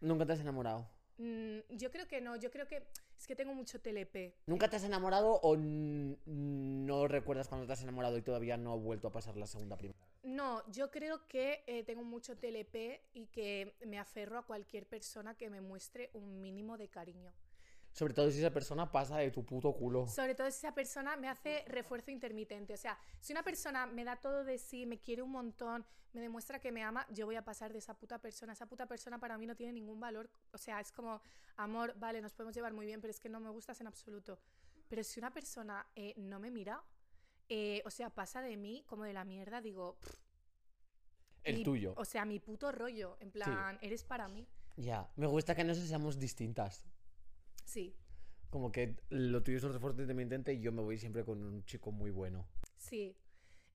Nunca 0.00 0.26
te 0.26 0.32
has 0.32 0.40
enamorado. 0.40 0.88
Mm, 1.18 1.58
yo 1.70 1.90
creo 1.90 2.08
que 2.08 2.20
no. 2.20 2.36
Yo 2.36 2.50
creo 2.50 2.66
que 2.66 2.86
es 3.18 3.26
que 3.26 3.36
tengo 3.36 3.54
mucho 3.54 3.80
TLP. 3.80 4.34
¿Nunca 4.46 4.68
te 4.68 4.76
has 4.76 4.84
enamorado 4.84 5.34
o 5.42 5.56
no 5.56 7.08
recuerdas 7.08 7.48
cuando 7.48 7.66
te 7.66 7.74
has 7.74 7.82
enamorado 7.82 8.16
y 8.16 8.22
todavía 8.22 8.56
no 8.56 8.72
ha 8.72 8.76
vuelto 8.76 9.08
a 9.08 9.12
pasar 9.12 9.36
la 9.36 9.46
segunda 9.46 9.76
primera? 9.76 10.00
No, 10.22 10.62
yo 10.70 10.90
creo 10.90 11.28
que 11.28 11.62
eh, 11.66 11.82
tengo 11.84 12.02
mucho 12.02 12.36
TLP 12.36 13.00
y 13.12 13.26
que 13.26 13.74
me 13.86 13.98
aferro 13.98 14.38
a 14.38 14.46
cualquier 14.46 14.86
persona 14.86 15.36
que 15.36 15.50
me 15.50 15.60
muestre 15.60 16.10
un 16.14 16.40
mínimo 16.40 16.78
de 16.78 16.88
cariño. 16.88 17.32
Sobre 17.92 18.14
todo 18.14 18.30
si 18.30 18.38
esa 18.38 18.52
persona 18.52 18.90
pasa 18.90 19.18
de 19.18 19.30
tu 19.30 19.44
puto 19.44 19.72
culo. 19.74 20.06
Sobre 20.06 20.34
todo 20.34 20.48
si 20.50 20.58
esa 20.58 20.72
persona 20.74 21.16
me 21.16 21.28
hace 21.28 21.64
refuerzo 21.66 22.10
intermitente. 22.10 22.72
O 22.74 22.76
sea, 22.76 22.96
si 23.20 23.32
una 23.32 23.42
persona 23.42 23.86
me 23.86 24.04
da 24.04 24.16
todo 24.16 24.44
de 24.44 24.58
sí, 24.58 24.86
me 24.86 25.00
quiere 25.00 25.22
un 25.22 25.30
montón, 25.32 25.84
me 26.12 26.20
demuestra 26.20 26.60
que 26.60 26.70
me 26.72 26.82
ama, 26.84 27.06
yo 27.10 27.26
voy 27.26 27.36
a 27.36 27.44
pasar 27.44 27.72
de 27.72 27.78
esa 27.78 27.94
puta 27.94 28.18
persona. 28.20 28.52
Esa 28.52 28.66
puta 28.66 28.86
persona 28.86 29.18
para 29.18 29.36
mí 29.38 29.46
no 29.46 29.56
tiene 29.56 29.72
ningún 29.72 29.98
valor. 30.00 30.30
O 30.52 30.58
sea, 30.58 30.80
es 30.80 30.92
como, 30.92 31.20
amor, 31.56 31.94
vale, 31.98 32.20
nos 32.20 32.32
podemos 32.32 32.54
llevar 32.54 32.72
muy 32.72 32.86
bien, 32.86 33.00
pero 33.00 33.10
es 33.10 33.18
que 33.20 33.28
no 33.28 33.40
me 33.40 33.50
gustas 33.50 33.80
en 33.80 33.88
absoluto. 33.88 34.38
Pero 34.88 35.02
si 35.04 35.18
una 35.20 35.32
persona 35.32 35.86
eh, 35.96 36.14
no 36.16 36.38
me 36.40 36.50
mira, 36.50 36.82
eh, 37.48 37.82
o 37.84 37.90
sea, 37.90 38.10
pasa 38.10 38.40
de 38.40 38.56
mí 38.56 38.84
como 38.86 39.04
de 39.04 39.12
la 39.12 39.24
mierda, 39.24 39.60
digo, 39.60 39.98
"Pff, 40.00 40.14
El 41.42 41.56
mi- 41.56 41.64
tuyo. 41.64 41.94
O 41.96 42.04
sea, 42.04 42.24
mi 42.24 42.38
puto 42.38 42.70
rollo. 42.70 43.16
En 43.20 43.30
plan, 43.30 43.78
eres 43.82 44.04
para 44.04 44.28
mí. 44.28 44.46
Ya, 44.76 45.10
me 45.16 45.26
gusta 45.26 45.54
que 45.54 45.64
no 45.64 45.74
seamos 45.74 46.18
distintas. 46.18 46.84
Sí, 47.70 47.94
Como 48.50 48.72
que 48.72 48.96
lo 49.10 49.42
tuyo 49.44 49.58
es 49.58 49.64
un 49.64 49.72
refuerzo 49.72 50.00
intermitente 50.02 50.52
y 50.52 50.60
yo 50.60 50.72
me 50.72 50.82
voy 50.82 50.98
siempre 50.98 51.24
con 51.24 51.40
un 51.42 51.64
chico 51.64 51.92
muy 51.92 52.10
bueno. 52.10 52.46
sí. 52.76 53.16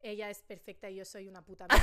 Ella 0.02 0.30
es 0.30 0.44
perfecta 0.44 0.88
y 0.90 0.96
yo 0.98 1.06
soy 1.06 1.28
una 1.28 1.42
puta. 1.44 1.66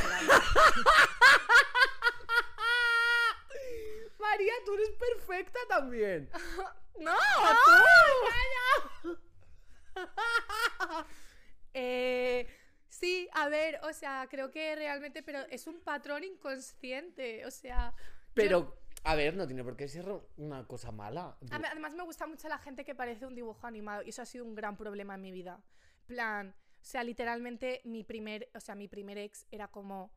María, 4.18 4.52
tú 4.64 4.74
eres 4.74 4.90
perfecta 4.90 5.58
también. 5.68 6.28
¡No! 7.00 7.12
Eh, 11.74 12.46
sí, 12.88 13.28
a 13.32 13.48
ver, 13.48 13.80
o 13.82 13.92
sea, 13.94 14.28
creo 14.30 14.50
que 14.50 14.76
realmente, 14.76 15.22
pero 15.22 15.40
es 15.48 15.66
un 15.66 15.80
patrón 15.80 16.22
inconsciente, 16.22 17.46
o 17.46 17.50
sea... 17.50 17.94
yo- 17.96 18.02
Pero, 18.34 18.81
a 19.04 19.14
ver, 19.14 19.36
no 19.36 19.46
tiene 19.46 19.64
por 19.64 19.76
qué 19.76 19.88
ser 19.88 20.06
una 20.36 20.66
cosa 20.66 20.92
mala. 20.92 21.36
a 21.50 21.58
mí- 21.58 21.64
además 21.70 21.94
me 21.94 22.04
gusta 22.04 22.26
mucho 22.26 22.48
la 22.48 22.58
gente 22.58 22.84
que 22.84 22.94
parece 22.94 23.26
un 23.26 23.34
dibujo 23.34 23.66
animado 23.66 24.02
y 24.02 24.10
eso 24.10 24.22
ha 24.22 24.26
sido 24.26 24.44
un 24.44 24.54
gran 24.54 24.76
problema 24.76 25.14
en 25.16 25.22
mi 25.22 25.32
vida. 25.32 25.60
plan, 26.06 26.54
o 26.80 26.84
sea, 26.84 27.04
literalmente 27.04 27.80
mi 27.84 28.02
primer, 28.04 28.50
o 28.54 28.60
sea, 28.60 28.74
mi 28.74 28.88
primer 28.88 29.16
ex 29.18 29.46
era 29.50 29.68
como 29.68 30.12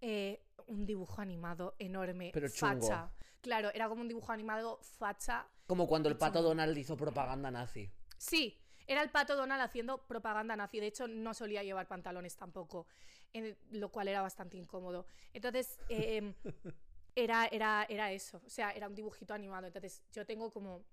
eh, 0.00 0.44
un 0.66 0.84
dibujo 0.84 1.22
animado 1.22 1.74
enorme, 1.78 2.30
Pero 2.34 2.48
chungo. 2.48 2.86
facha. 2.86 3.10
Claro, 3.40 3.70
era 3.72 3.88
como 3.88 4.02
un 4.02 4.08
dibujo 4.08 4.30
animado 4.32 4.78
facha. 4.98 5.46
Como 5.66 5.86
cuando 5.86 6.08
el 6.08 6.16
pato. 6.18 6.42
Donald 6.42 6.76
hizo 6.76 6.96
propaganda 6.96 7.50
nazi. 7.50 7.90
Sí, 8.18 8.60
era 8.86 9.02
el 9.02 9.10
pato 9.10 9.36
Donald 9.36 9.62
haciendo 9.62 10.06
propaganda 10.06 10.54
nazi. 10.56 10.80
De 10.80 10.88
hecho, 10.88 11.06
no 11.08 11.32
solía 11.34 11.62
llevar 11.62 11.86
pantalones 11.88 12.36
tampoco. 12.36 12.86
en- 13.32 13.56
lo 13.70 13.90
cual 13.90 14.08
era 14.08 14.22
bastante 14.22 14.56
incómodo. 14.56 15.04
Entonces, 15.34 15.78
em, 15.88 16.34
era, 17.16 17.46
era, 17.46 17.84
era 17.88 18.12
eso, 18.12 18.40
o 18.44 18.48
sea, 18.50 18.70
era 18.70 18.86
un 18.88 18.94
dibujito 18.94 19.34
animado. 19.34 19.66
Entonces, 19.66 20.02
yo 20.12 20.24
tengo 20.26 20.50
como 20.52 20.84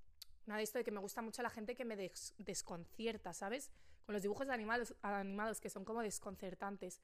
una 0.48 0.58
de 0.58 0.63
esto 0.63 0.77
de 0.80 0.84
que 0.84 0.92
me 0.92 1.00
gusta 1.00 1.22
mucho 1.22 1.44
la 1.44 1.50
gente 1.50 1.75
que 1.75 1.86
me 1.86 1.96
des- 1.96 2.34
desconcierta, 2.38 3.34
¿sabes? 3.34 3.70
Con 4.06 4.13
los 4.13 4.22
dibujos 4.22 4.48
de 4.48 4.53
animados, 4.53 4.96
animados 5.01 5.60
que 5.62 5.70
son 5.70 5.86
como 5.86 6.01
desconcertantes. 6.01 7.01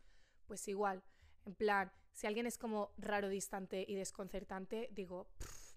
Pues 0.48 0.68
igual, 0.68 1.04
en 1.46 1.54
plan, 1.54 1.92
si 2.14 2.28
alguien 2.28 2.48
es 2.48 2.58
como 2.58 2.92
raro, 2.98 3.30
distante 3.30 3.86
y 3.88 3.96
desconcertante, 3.96 4.90
digo, 4.92 5.30
"Pff, 5.38 5.76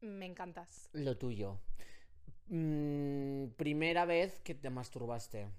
me 0.00 0.26
encantas. 0.26 0.88
Lo 0.92 1.16
tuyo. 1.18 1.60
Mm, 2.46 3.48
primera 3.56 4.04
vez 4.04 4.40
que 4.40 4.54
te 4.54 4.70
masturbaste. 4.70 5.50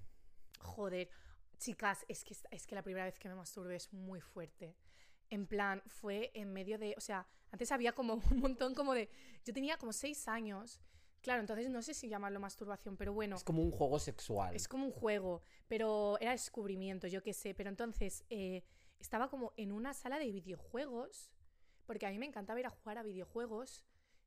Joder, 0.60 1.08
chicas, 1.58 2.04
es 2.08 2.24
que, 2.24 2.34
es 2.50 2.66
que 2.66 2.74
la 2.74 2.82
primera 2.82 3.04
vez 3.04 3.18
que 3.18 3.28
me 3.28 3.34
masturbé 3.34 3.76
es 3.76 3.92
muy 3.92 4.20
fuerte. 4.20 4.74
En 5.30 5.46
plan, 5.46 5.82
fue 5.86 6.30
en 6.34 6.52
medio 6.52 6.78
de, 6.78 6.94
o 6.96 7.00
sea, 7.00 7.26
antes 7.50 7.72
había 7.72 7.92
como 7.92 8.14
un 8.30 8.40
montón 8.40 8.74
como 8.74 8.94
de, 8.94 9.08
yo 9.44 9.54
tenía 9.54 9.76
como 9.76 9.92
seis 9.92 10.28
años, 10.28 10.80
claro, 11.22 11.40
entonces 11.40 11.70
no 11.70 11.82
sé 11.82 11.94
si 11.94 12.08
llamarlo 12.08 12.40
masturbación, 12.40 12.96
pero 12.96 13.12
bueno, 13.12 13.36
Es 13.36 13.44
como 13.44 13.62
un 13.62 13.70
juego 13.70 13.98
sexual. 13.98 14.54
es 14.54 14.68
como 14.68 14.86
un 14.86 14.92
juego, 14.92 15.42
pero 15.68 16.18
era 16.20 16.32
descubrimiento, 16.32 17.06
yo 17.06 17.22
qué 17.22 17.32
sé, 17.32 17.54
pero 17.54 17.70
entonces 17.70 18.24
eh, 18.30 18.62
estaba 18.98 19.28
como 19.28 19.52
en 19.56 19.72
una 19.72 19.94
sala 19.94 20.18
de 20.18 20.30
videojuegos, 20.30 21.30
porque 21.86 22.06
a 22.06 22.10
mí 22.10 22.18
me 22.18 22.26
encantaba 22.26 22.60
ir 22.60 22.66
a 22.66 22.70
jugar 22.70 22.98
a 22.98 23.02
videojuegos, 23.02 23.84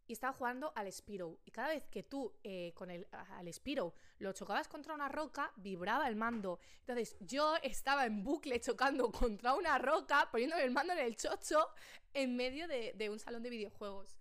y 0.08 0.14
estaba 0.14 0.34
jugando 0.34 0.74
al 0.76 0.92
Spiro. 0.92 1.40
Y 1.46 1.52
cada 1.52 1.70
vez 1.70 1.86
que 1.88 2.04
tú 2.04 2.34
eh, 2.44 2.74
con 2.76 2.92
el 2.92 3.08
al 3.12 3.52
Spiro 3.54 3.94
lo 4.20 4.34
chocabas 4.34 4.68
contra 4.68 4.94
una 4.94 5.10
roca, 5.10 5.52
vibraba 5.56 6.08
el 6.08 6.16
mando. 6.16 6.60
Entonces 6.80 7.16
yo 7.20 7.56
estaba 7.64 8.06
en 8.06 8.24
bucle 8.24 8.60
chocando 8.60 9.12
contra 9.12 9.54
una 9.54 9.78
roca, 9.78 10.30
poniéndome 10.32 10.64
el 10.64 10.72
mando 10.72 10.94
en 10.94 11.00
el 11.00 11.16
chocho 11.16 11.70
en 12.14 12.36
medio 12.36 12.68
de, 12.68 12.94
de 12.96 13.10
un 13.10 13.20
salón 13.20 13.44
de 13.44 13.50
videojuegos. 13.50 14.18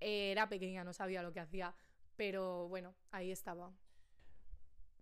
Eh, 0.00 0.32
era 0.32 0.48
pequeña, 0.48 0.82
no 0.82 0.92
sabía 0.92 1.22
lo 1.22 1.32
que 1.32 1.40
hacía, 1.40 1.74
pero 2.16 2.68
bueno, 2.68 2.94
ahí 3.10 3.30
estaba. 3.30 3.72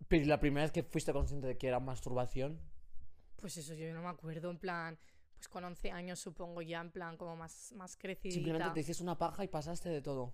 Pero 0.07 0.23
¿y 0.23 0.27
la 0.27 0.39
primera 0.39 0.65
vez 0.65 0.71
que 0.71 0.83
fuiste 0.83 1.13
consciente 1.13 1.47
de 1.47 1.57
que 1.57 1.67
era 1.67 1.79
masturbación. 1.79 2.59
Pues 3.37 3.55
eso 3.57 3.73
yo 3.73 3.93
no 3.93 4.01
me 4.01 4.09
acuerdo, 4.09 4.49
en 4.51 4.57
plan, 4.57 4.99
pues 5.39 5.47
con 5.47 5.63
11 5.63 5.91
años 5.91 6.19
supongo 6.19 6.61
ya, 6.61 6.81
en 6.81 6.91
plan 6.91 7.15
como 7.15 7.33
más, 7.37 7.71
más 7.77 7.95
crecidita. 7.95 8.33
Simplemente 8.35 8.69
te 8.73 8.79
hiciste 8.81 9.01
una 9.01 9.17
paja 9.17 9.41
y 9.45 9.47
pasaste 9.47 9.87
de 9.87 10.01
todo. 10.01 10.33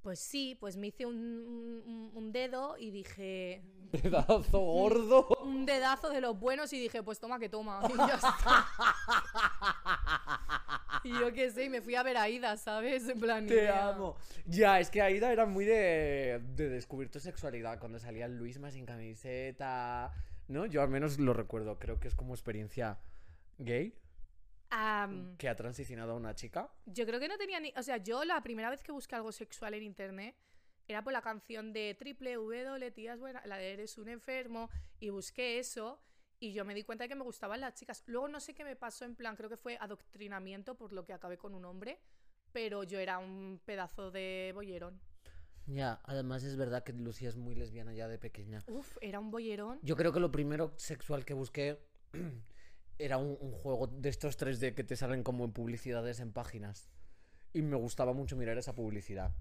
Pues 0.00 0.20
sí, 0.20 0.56
pues 0.60 0.76
me 0.76 0.86
hice 0.86 1.06
un, 1.06 1.16
un- 1.16 2.12
un 2.14 2.30
dedo 2.32 2.78
y 2.78 2.92
dije, 2.92 3.64
Pedazo 3.90 4.60
gordo. 4.60 5.26
un 5.42 5.66
dedazo 5.66 6.08
de 6.10 6.20
los 6.20 6.38
buenos 6.38 6.72
y 6.72 6.78
dije, 6.78 7.02
pues 7.02 7.18
toma 7.18 7.40
que 7.40 7.48
toma. 7.48 7.80
Y 7.92 7.96
ya 7.96 8.14
está. 8.14 8.66
Y 11.02 11.10
yo 11.18 11.32
qué 11.32 11.50
sé, 11.50 11.64
y 11.64 11.68
me 11.68 11.80
fui 11.82 11.96
a 11.96 12.02
ver 12.04 12.16
a 12.16 12.28
Ida, 12.28 12.56
¿sabes? 12.56 13.08
En 13.08 13.18
plan, 13.18 13.44
Te 13.46 13.54
idea. 13.54 13.88
amo. 13.88 14.16
Ya, 14.46 14.78
es 14.78 14.88
que 14.90 15.02
Aida 15.02 15.32
era 15.32 15.46
muy 15.46 15.64
de, 15.64 16.40
de 16.54 16.68
descubrir 16.68 17.10
tu 17.10 17.18
sexualidad 17.18 17.78
cuando 17.80 17.98
salía 17.98 18.28
Luisma 18.28 18.70
sin 18.70 18.86
camiseta. 18.86 20.12
¿No? 20.46 20.64
Yo 20.66 20.80
al 20.82 20.88
menos 20.90 21.18
lo 21.18 21.32
recuerdo. 21.34 21.78
Creo 21.78 21.98
que 21.98 22.06
es 22.08 22.14
como 22.14 22.34
experiencia 22.34 22.98
gay 23.58 23.94
Am, 24.70 25.36
que 25.36 25.48
ha 25.48 25.56
transicionado 25.56 26.12
a 26.12 26.14
una 26.14 26.34
chica. 26.34 26.70
yo 26.86 27.06
creo 27.06 27.18
que 27.20 27.28
no 27.28 27.38
tenía 27.38 27.60
ni... 27.60 27.72
O 27.76 27.82
sea, 27.82 27.96
yo 27.98 28.24
la 28.24 28.42
primera 28.42 28.70
vez 28.70 28.82
que 28.82 28.92
busqué 28.92 29.14
algo 29.14 29.32
sexual 29.32 29.74
en 29.74 29.82
internet 29.82 30.36
era 30.86 31.02
por 31.02 31.12
la 31.12 31.22
canción 31.22 31.72
de 31.72 31.94
Triple 31.98 32.34
W, 32.34 32.90
tías 32.92 33.18
buenas, 33.18 33.44
la 33.46 33.58
de 33.58 33.72
Eres 33.72 33.98
un 33.98 34.08
enfermo, 34.08 34.70
y 34.98 35.10
busqué 35.10 35.58
eso 35.58 36.00
y 36.40 36.52
yo 36.52 36.64
me 36.64 36.74
di 36.74 36.84
cuenta 36.84 37.04
de 37.04 37.08
que 37.08 37.14
me 37.14 37.24
gustaban 37.24 37.60
las 37.60 37.74
chicas. 37.74 38.02
Luego 38.06 38.28
no 38.28 38.40
sé 38.40 38.54
qué 38.54 38.64
me 38.64 38.76
pasó, 38.76 39.04
en 39.04 39.14
plan, 39.14 39.36
creo 39.36 39.50
que 39.50 39.56
fue 39.56 39.76
adoctrinamiento 39.80 40.76
por 40.76 40.92
lo 40.92 41.04
que 41.04 41.12
acabé 41.12 41.36
con 41.36 41.54
un 41.54 41.64
hombre, 41.64 42.00
pero 42.52 42.84
yo 42.84 42.98
era 42.98 43.18
un 43.18 43.60
pedazo 43.64 44.10
de 44.10 44.52
bollerón. 44.54 45.00
Ya, 45.66 46.00
además 46.04 46.44
es 46.44 46.56
verdad 46.56 46.82
que 46.82 46.92
Lucía 46.94 47.28
es 47.28 47.36
muy 47.36 47.54
lesbiana 47.54 47.92
ya 47.92 48.08
de 48.08 48.18
pequeña. 48.18 48.64
Uf, 48.68 48.96
era 49.02 49.20
un 49.20 49.30
bollerón. 49.30 49.78
Yo 49.82 49.96
creo 49.96 50.12
que 50.12 50.20
lo 50.20 50.30
primero 50.30 50.72
sexual 50.76 51.24
que 51.24 51.34
busqué 51.34 51.78
era 52.98 53.18
un, 53.18 53.36
un 53.40 53.52
juego 53.52 53.86
de 53.86 54.08
estos 54.08 54.38
3D 54.38 54.74
que 54.74 54.84
te 54.84 54.96
salen 54.96 55.22
como 55.22 55.44
en 55.44 55.52
publicidades 55.52 56.20
en 56.20 56.32
páginas. 56.32 56.90
Y 57.52 57.62
me 57.62 57.76
gustaba 57.76 58.12
mucho 58.12 58.36
mirar 58.36 58.58
esa 58.58 58.74
publicidad. 58.74 59.32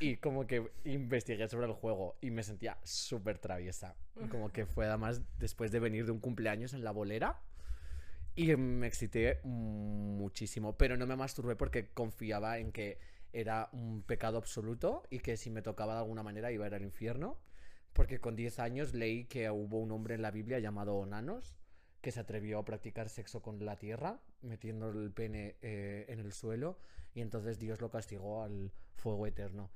Y 0.00 0.16
como 0.16 0.46
que 0.46 0.70
investigué 0.84 1.46
sobre 1.46 1.66
el 1.66 1.74
juego 1.74 2.16
y 2.22 2.30
me 2.30 2.42
sentía 2.42 2.78
súper 2.84 3.38
traviesa. 3.38 3.96
Como 4.30 4.50
que 4.50 4.64
fue 4.64 4.86
además 4.86 5.20
después 5.38 5.70
de 5.72 5.78
venir 5.78 6.06
de 6.06 6.12
un 6.12 6.20
cumpleaños 6.20 6.72
en 6.72 6.82
la 6.82 6.90
bolera. 6.90 7.38
Y 8.34 8.56
me 8.56 8.86
excité 8.86 9.40
muchísimo. 9.44 10.78
Pero 10.78 10.96
no 10.96 11.06
me 11.06 11.16
masturbé 11.16 11.54
porque 11.54 11.88
confiaba 11.88 12.58
en 12.58 12.72
que 12.72 12.98
era 13.34 13.68
un 13.72 14.02
pecado 14.02 14.38
absoluto 14.38 15.02
y 15.10 15.18
que 15.18 15.36
si 15.36 15.50
me 15.50 15.60
tocaba 15.60 15.92
de 15.92 16.00
alguna 16.00 16.22
manera 16.22 16.50
iba 16.50 16.64
a 16.64 16.68
ir 16.68 16.74
al 16.74 16.82
infierno. 16.82 17.38
Porque 17.92 18.20
con 18.20 18.36
10 18.36 18.58
años 18.58 18.94
leí 18.94 19.26
que 19.26 19.50
hubo 19.50 19.80
un 19.80 19.92
hombre 19.92 20.14
en 20.14 20.22
la 20.22 20.30
Biblia 20.30 20.60
llamado 20.60 20.94
Onanos 20.94 21.59
que 22.00 22.12
se 22.12 22.20
atrevió 22.20 22.58
a 22.58 22.64
practicar 22.64 23.08
sexo 23.08 23.42
con 23.42 23.64
la 23.64 23.76
tierra, 23.76 24.20
metiendo 24.42 24.88
el 24.90 25.12
pene 25.12 25.56
eh, 25.62 26.06
en 26.08 26.20
el 26.20 26.32
suelo, 26.32 26.78
y 27.14 27.20
entonces 27.20 27.58
Dios 27.58 27.80
lo 27.80 27.90
castigó 27.90 28.42
al 28.42 28.72
fuego 28.94 29.26
eterno. 29.26 29.70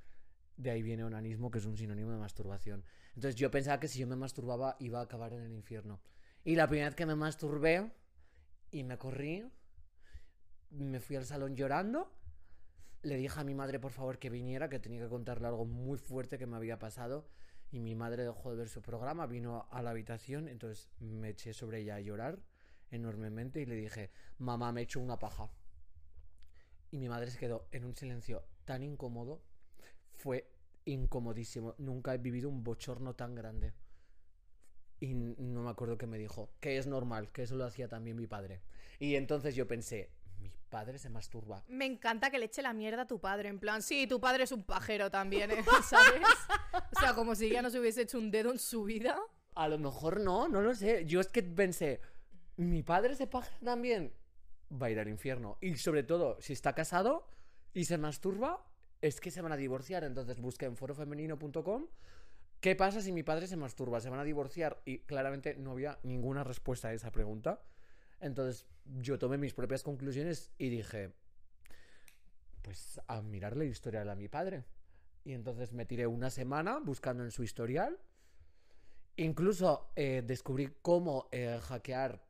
De 0.57 0.71
ahí 0.71 0.81
viene 0.81 1.03
onanismo, 1.03 1.51
que 1.51 1.59
es 1.59 1.65
un 1.65 1.77
sinónimo 1.77 2.11
de 2.11 2.17
masturbación. 2.17 2.83
Entonces 3.15 3.35
yo 3.35 3.51
pensaba 3.51 3.79
que 3.79 3.87
si 3.87 3.99
yo 3.99 4.07
me 4.07 4.15
masturbaba 4.15 4.75
iba 4.79 4.99
a 4.99 5.03
acabar 5.03 5.33
en 5.33 5.41
el 5.41 5.53
infierno. 5.53 5.99
Y 6.43 6.55
la 6.55 6.67
primera 6.67 6.89
vez 6.89 6.95
que 6.95 7.05
me 7.05 7.15
masturbé 7.15 7.91
y 8.71 8.83
me 8.83 8.97
corrí, 8.97 9.45
me 10.69 10.99
fui 10.99 11.15
al 11.15 11.25
salón 11.25 11.55
llorando, 11.55 12.11
le 13.01 13.17
dije 13.17 13.39
a 13.39 13.43
mi 13.43 13.53
madre 13.53 13.79
por 13.79 13.91
favor 13.91 14.17
que 14.17 14.29
viniera, 14.29 14.69
que 14.69 14.79
tenía 14.79 15.01
que 15.01 15.09
contarle 15.09 15.47
algo 15.47 15.65
muy 15.65 15.97
fuerte 15.97 16.37
que 16.37 16.47
me 16.47 16.55
había 16.57 16.79
pasado. 16.79 17.27
Y 17.71 17.79
mi 17.79 17.95
madre 17.95 18.23
dejó 18.23 18.51
de 18.51 18.57
ver 18.57 18.69
su 18.69 18.81
programa, 18.81 19.25
vino 19.27 19.67
a 19.69 19.81
la 19.81 19.89
habitación, 19.89 20.47
entonces 20.47 20.89
me 20.99 21.29
eché 21.29 21.53
sobre 21.53 21.79
ella 21.79 21.95
a 21.95 21.99
llorar 21.99 22.39
enormemente 22.91 23.61
y 23.61 23.65
le 23.65 23.75
dije, 23.75 24.11
mamá, 24.37 24.71
me 24.71 24.81
he 24.81 24.83
hecho 24.83 24.99
una 24.99 25.19
paja. 25.19 25.49
Y 26.91 26.97
mi 26.97 27.09
madre 27.09 27.31
se 27.31 27.37
quedó 27.37 27.67
en 27.71 27.83
un 27.83 27.95
silencio 27.95 28.45
tan 28.63 28.83
incómodo, 28.83 29.41
fue 30.13 30.49
incomodísimo. 30.85 31.75
Nunca 31.77 32.13
he 32.13 32.17
vivido 32.17 32.49
un 32.49 32.63
bochorno 32.63 33.15
tan 33.15 33.35
grande. 33.35 33.73
Y 34.99 35.13
no 35.13 35.63
me 35.63 35.69
acuerdo 35.69 35.97
qué 35.97 36.07
me 36.07 36.17
dijo, 36.17 36.51
que 36.61 36.77
es 36.77 36.87
normal, 36.87 37.31
que 37.31 37.43
eso 37.43 37.55
lo 37.55 37.65
hacía 37.65 37.89
también 37.89 38.15
mi 38.15 38.27
padre. 38.27 38.61
Y 38.99 39.15
entonces 39.15 39.55
yo 39.55 39.67
pensé, 39.67 40.09
mi 40.39 40.49
padre 40.69 40.97
se 40.97 41.09
masturba. 41.09 41.63
Me 41.67 41.85
encanta 41.85 42.31
que 42.31 42.39
le 42.39 42.45
eche 42.45 42.61
la 42.61 42.73
mierda 42.73 43.01
a 43.01 43.07
tu 43.07 43.19
padre, 43.19 43.49
en 43.49 43.59
plan, 43.59 43.81
sí, 43.81 44.07
tu 44.07 44.21
padre 44.21 44.43
es 44.43 44.51
un 44.51 44.63
pajero 44.63 45.11
también, 45.11 45.51
¿eh? 45.51 45.63
¿sabes? 45.83 46.21
O 46.95 46.99
sea, 46.99 47.13
como 47.13 47.35
si 47.35 47.49
ya 47.49 47.61
no 47.61 47.69
se 47.69 47.79
hubiese 47.79 48.01
hecho 48.01 48.17
un 48.17 48.31
dedo 48.31 48.51
en 48.51 48.59
su 48.59 48.83
vida. 48.83 49.17
A 49.55 49.67
lo 49.67 49.77
mejor 49.77 50.19
no, 50.19 50.47
no 50.47 50.61
lo 50.61 50.73
sé. 50.75 51.05
Yo 51.05 51.19
es 51.19 51.27
que 51.27 51.43
pensé, 51.43 52.01
mi 52.57 52.83
padre 52.83 53.15
se 53.15 53.27
paja 53.27 53.57
también, 53.63 54.13
va 54.71 54.87
a 54.87 54.91
ir 54.91 54.99
al 54.99 55.07
infierno. 55.07 55.57
Y 55.61 55.77
sobre 55.77 56.03
todo, 56.03 56.37
si 56.41 56.53
está 56.53 56.73
casado 56.73 57.27
y 57.73 57.85
se 57.85 57.97
masturba, 57.97 58.65
es 59.01 59.19
que 59.19 59.31
se 59.31 59.41
van 59.41 59.51
a 59.51 59.57
divorciar. 59.57 60.03
Entonces 60.03 60.39
busqué 60.39 60.65
en 60.65 60.75
forofemenino.com 60.75 61.87
qué 62.59 62.75
pasa 62.75 63.01
si 63.01 63.11
mi 63.11 63.23
padre 63.23 63.47
se 63.47 63.57
masturba, 63.57 64.01
se 64.01 64.09
van 64.09 64.19
a 64.19 64.23
divorciar. 64.23 64.81
Y 64.85 64.99
claramente 64.99 65.55
no 65.55 65.71
había 65.71 65.99
ninguna 66.03 66.43
respuesta 66.43 66.89
a 66.89 66.93
esa 66.93 67.11
pregunta. 67.11 67.61
Entonces 68.19 68.65
yo 68.85 69.19
tomé 69.19 69.37
mis 69.37 69.53
propias 69.53 69.83
conclusiones 69.83 70.51
y 70.57 70.69
dije, 70.69 71.13
pues 72.61 72.99
a 73.07 73.21
mirarle 73.21 73.65
el 73.65 73.71
historial 73.71 74.09
a 74.09 74.15
mi 74.15 74.27
padre. 74.27 74.63
Y 75.25 75.33
entonces 75.33 75.73
me 75.73 75.85
tiré 75.85 76.07
una 76.07 76.29
semana 76.29 76.79
buscando 76.79 77.23
en 77.23 77.31
su 77.31 77.43
historial. 77.43 77.99
Incluso 79.17 79.91
eh, 79.95 80.23
descubrí 80.25 80.71
cómo 80.81 81.27
eh, 81.31 81.59
hackear 81.61 82.23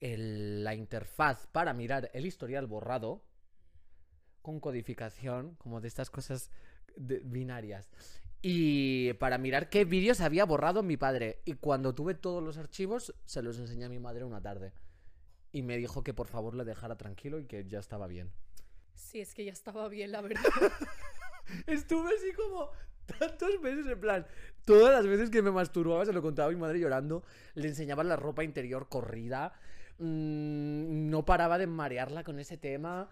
el- 0.00 0.64
la 0.64 0.74
interfaz 0.74 1.46
para 1.48 1.72
mirar 1.72 2.10
el 2.14 2.26
historial 2.26 2.66
borrado 2.66 3.22
con 4.40 4.58
codificación, 4.60 5.54
como 5.56 5.80
de 5.80 5.88
estas 5.88 6.10
cosas 6.10 6.50
de- 6.96 7.20
binarias. 7.20 7.88
Y 8.40 9.12
para 9.14 9.38
mirar 9.38 9.68
qué 9.68 9.84
vídeos 9.84 10.20
había 10.20 10.44
borrado 10.44 10.82
mi 10.82 10.96
padre. 10.96 11.42
Y 11.44 11.52
cuando 11.54 11.94
tuve 11.94 12.14
todos 12.14 12.42
los 12.42 12.56
archivos, 12.56 13.14
se 13.24 13.42
los 13.42 13.58
enseñé 13.58 13.84
a 13.84 13.88
mi 13.88 13.98
madre 14.00 14.24
una 14.24 14.40
tarde. 14.40 14.72
Y 15.52 15.62
me 15.62 15.76
dijo 15.76 16.02
que 16.02 16.14
por 16.14 16.26
favor 16.28 16.54
le 16.54 16.64
dejara 16.64 16.96
tranquilo 16.96 17.38
y 17.38 17.44
que 17.44 17.64
ya 17.68 17.78
estaba 17.78 18.06
bien. 18.08 18.32
Sí, 18.94 19.20
es 19.20 19.34
que 19.34 19.44
ya 19.44 19.52
estaba 19.52 19.88
bien, 19.88 20.10
la 20.12 20.22
verdad. 20.22 20.40
Estuve 21.66 22.08
así 22.16 22.32
como 22.32 22.70
tantos 23.18 23.60
meses 23.60 23.86
en 23.86 24.00
plan. 24.00 24.26
Todas 24.64 24.92
las 24.92 25.06
veces 25.06 25.30
que 25.30 25.42
me 25.42 25.50
masturbaba 25.50 26.04
se 26.06 26.12
lo 26.12 26.22
contaba 26.22 26.48
a 26.48 26.52
mi 26.52 26.58
madre 26.58 26.78
llorando. 26.78 27.24
Le 27.54 27.68
enseñaba 27.68 28.04
la 28.04 28.16
ropa 28.16 28.44
interior 28.44 28.88
corrida. 28.88 29.52
mm, 29.98 31.10
no 31.10 31.24
paraba 31.24 31.58
de 31.58 31.66
marearla 31.66 32.24
con 32.24 32.38
ese 32.38 32.56
tema. 32.56 33.08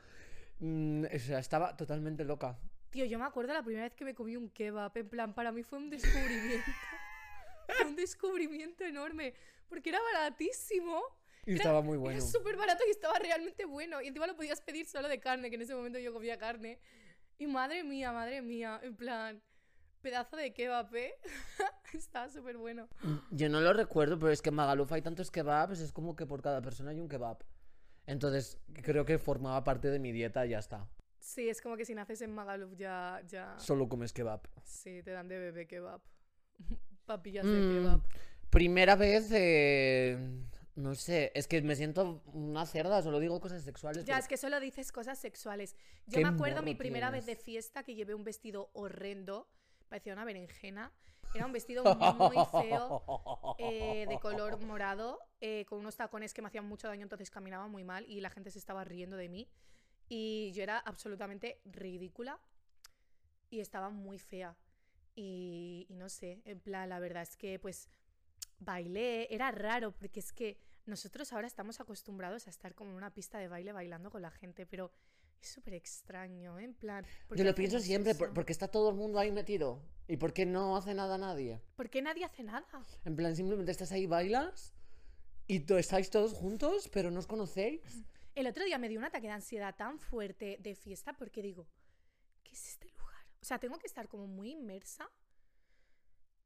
mm, 0.60 1.04
o 1.14 1.18
sea, 1.18 1.38
estaba 1.38 1.76
totalmente 1.76 2.24
loca. 2.24 2.58
Tío, 2.90 3.04
yo 3.04 3.18
me 3.18 3.24
acuerdo 3.24 3.52
la 3.54 3.62
primera 3.62 3.84
vez 3.84 3.94
que 3.94 4.04
me 4.04 4.14
comí 4.14 4.36
un 4.36 4.50
kebab, 4.50 4.90
en 4.96 5.08
plan, 5.08 5.34
para 5.34 5.52
mí 5.52 5.62
fue 5.62 5.78
un 5.78 5.90
descubrimiento. 5.90 6.70
Fue 7.78 7.86
un 7.86 7.94
descubrimiento 7.94 8.82
enorme, 8.84 9.32
porque 9.68 9.90
era 9.90 10.00
baratísimo. 10.12 11.00
Y 11.46 11.52
Era- 11.52 11.58
estaba 11.62 11.82
muy 11.82 11.96
bueno. 11.98 12.18
Era 12.18 12.26
súper 12.26 12.56
barato 12.56 12.82
y 12.86 12.90
estaba 12.90 13.16
realmente 13.20 13.64
bueno. 13.64 14.02
Y 14.02 14.08
encima 14.08 14.26
lo 14.26 14.34
podías 14.34 14.60
pedir 14.60 14.86
solo 14.86 15.06
de 15.08 15.20
carne, 15.20 15.48
que 15.50 15.54
en 15.54 15.62
ese 15.62 15.74
momento 15.76 15.98
yo 16.00 16.12
comía 16.12 16.36
carne. 16.36 16.80
Y 17.40 17.46
madre 17.46 17.82
mía, 17.84 18.12
madre 18.12 18.42
mía, 18.42 18.78
en 18.82 18.94
plan, 18.94 19.42
pedazo 20.02 20.36
de 20.36 20.52
kebab, 20.52 20.94
¿eh? 20.94 21.14
estaba 21.94 22.28
súper 22.28 22.58
bueno. 22.58 22.86
Yo 23.30 23.48
no 23.48 23.60
lo 23.62 23.72
recuerdo, 23.72 24.18
pero 24.18 24.30
es 24.30 24.42
que 24.42 24.50
en 24.50 24.56
Magaluf 24.56 24.92
hay 24.92 25.00
tantos 25.00 25.30
kebabs, 25.30 25.80
es 25.80 25.90
como 25.90 26.14
que 26.14 26.26
por 26.26 26.42
cada 26.42 26.60
persona 26.60 26.90
hay 26.90 27.00
un 27.00 27.08
kebab. 27.08 27.38
Entonces, 28.06 28.58
creo 28.82 29.06
que 29.06 29.18
formaba 29.18 29.64
parte 29.64 29.88
de 29.88 29.98
mi 29.98 30.12
dieta 30.12 30.44
y 30.44 30.50
ya 30.50 30.58
está. 30.58 30.86
Sí, 31.18 31.48
es 31.48 31.62
como 31.62 31.78
que 31.78 31.86
si 31.86 31.94
naces 31.94 32.20
en 32.20 32.34
Magaluf 32.34 32.74
ya, 32.76 33.22
ya... 33.26 33.58
Solo 33.58 33.88
comes 33.88 34.12
kebab. 34.12 34.42
Sí, 34.62 35.02
te 35.02 35.10
dan 35.12 35.28
de 35.28 35.38
bebé 35.38 35.66
kebab. 35.66 36.02
Papillas 37.06 37.46
Mm, 37.46 37.48
de 37.48 37.74
kebab. 37.74 38.00
Primera 38.50 38.96
vez, 38.96 39.30
eh, 39.32 40.18
no 40.76 40.94
sé, 40.94 41.32
es 41.34 41.46
que 41.46 41.60
me 41.62 41.76
siento 41.76 42.22
una 42.32 42.64
cerda, 42.66 43.02
solo 43.02 43.18
digo 43.18 43.40
cosas 43.40 43.62
sexuales. 43.62 44.04
Ya, 44.04 44.14
pero- 44.14 44.22
es 44.22 44.28
que 44.28 44.36
solo 44.36 44.60
dices 44.60 44.92
cosas 44.92 45.18
sexuales. 45.18 45.76
Yo 46.06 46.18
¿Qué 46.18 46.24
me 46.24 46.28
acuerdo 46.28 46.62
mi 46.62 46.74
primera 46.74 47.10
vez 47.10 47.26
de 47.26 47.36
fiesta 47.36 47.82
que 47.82 47.94
llevé 47.94 48.14
un 48.14 48.24
vestido 48.24 48.70
horrendo, 48.72 49.48
parecía 49.88 50.12
una 50.12 50.24
berenjena. 50.24 50.92
Era 51.34 51.46
un 51.46 51.52
vestido 51.52 51.84
muy 51.84 52.36
feo, 52.50 53.54
eh, 53.58 54.06
de 54.08 54.18
color 54.18 54.58
morado, 54.64 55.20
eh, 55.40 55.64
con 55.66 55.78
unos 55.78 55.96
tacones 55.96 56.34
que 56.34 56.42
me 56.42 56.48
hacían 56.48 56.66
mucho 56.66 56.88
daño, 56.88 57.02
entonces 57.02 57.30
caminaba 57.30 57.68
muy 57.68 57.84
mal 57.84 58.04
y 58.08 58.20
la 58.20 58.30
gente 58.30 58.50
se 58.50 58.58
estaba 58.58 58.82
riendo 58.84 59.16
de 59.16 59.28
mí. 59.28 59.48
Y 60.08 60.50
yo 60.52 60.62
era 60.64 60.78
absolutamente 60.78 61.60
ridícula 61.64 62.40
y 63.48 63.60
estaba 63.60 63.90
muy 63.90 64.18
fea. 64.18 64.56
Y, 65.14 65.86
y 65.88 65.94
no 65.94 66.08
sé, 66.08 66.40
en 66.44 66.58
plan, 66.60 66.88
la 66.88 66.98
verdad 66.98 67.22
es 67.22 67.36
que 67.36 67.58
pues 67.60 67.88
bailé, 68.60 69.26
era 69.34 69.50
raro, 69.50 69.92
porque 69.92 70.20
es 70.20 70.32
que 70.32 70.56
nosotros 70.86 71.32
ahora 71.32 71.46
estamos 71.46 71.80
acostumbrados 71.80 72.46
a 72.46 72.50
estar 72.50 72.74
como 72.74 72.90
en 72.90 72.96
una 72.96 73.12
pista 73.12 73.38
de 73.38 73.48
baile 73.48 73.72
bailando 73.72 74.10
con 74.10 74.22
la 74.22 74.30
gente, 74.30 74.66
pero 74.66 74.92
es 75.40 75.48
súper 75.48 75.74
extraño, 75.74 76.58
¿eh? 76.58 76.64
en 76.64 76.74
plan... 76.74 77.04
¿por 77.26 77.36
Yo 77.38 77.44
lo 77.44 77.54
pienso 77.54 77.80
siempre, 77.80 78.14
por- 78.14 78.32
porque 78.34 78.52
está 78.52 78.68
todo 78.68 78.90
el 78.90 78.96
mundo 78.96 79.18
ahí 79.18 79.30
metido. 79.32 79.82
¿Y 80.06 80.16
por 80.18 80.32
qué 80.32 80.44
no 80.44 80.76
hace 80.76 80.92
nada 80.94 81.16
nadie? 81.18 81.62
¿Por 81.76 81.88
qué 81.88 82.02
nadie 82.02 82.24
hace 82.24 82.42
nada? 82.42 82.66
En 83.04 83.16
plan, 83.16 83.34
simplemente 83.34 83.72
estás 83.72 83.90
ahí, 83.92 84.06
bailas 84.06 84.74
y 85.46 85.60
to- 85.60 85.78
estáis 85.78 86.10
todos 86.10 86.32
juntos, 86.34 86.88
pero 86.92 87.10
no 87.10 87.20
os 87.20 87.26
conocéis. 87.26 88.04
El 88.34 88.46
otro 88.46 88.64
día 88.64 88.78
me 88.78 88.88
dio 88.88 88.98
un 88.98 89.04
ataque 89.04 89.26
de 89.28 89.32
ansiedad 89.32 89.74
tan 89.76 89.98
fuerte 89.98 90.58
de 90.60 90.74
fiesta 90.74 91.14
porque 91.16 91.40
digo, 91.42 91.66
¿qué 92.42 92.52
es 92.52 92.68
este 92.68 92.88
lugar? 92.90 93.24
O 93.40 93.44
sea, 93.44 93.58
tengo 93.58 93.78
que 93.78 93.86
estar 93.86 94.08
como 94.08 94.26
muy 94.26 94.50
inmersa 94.50 95.08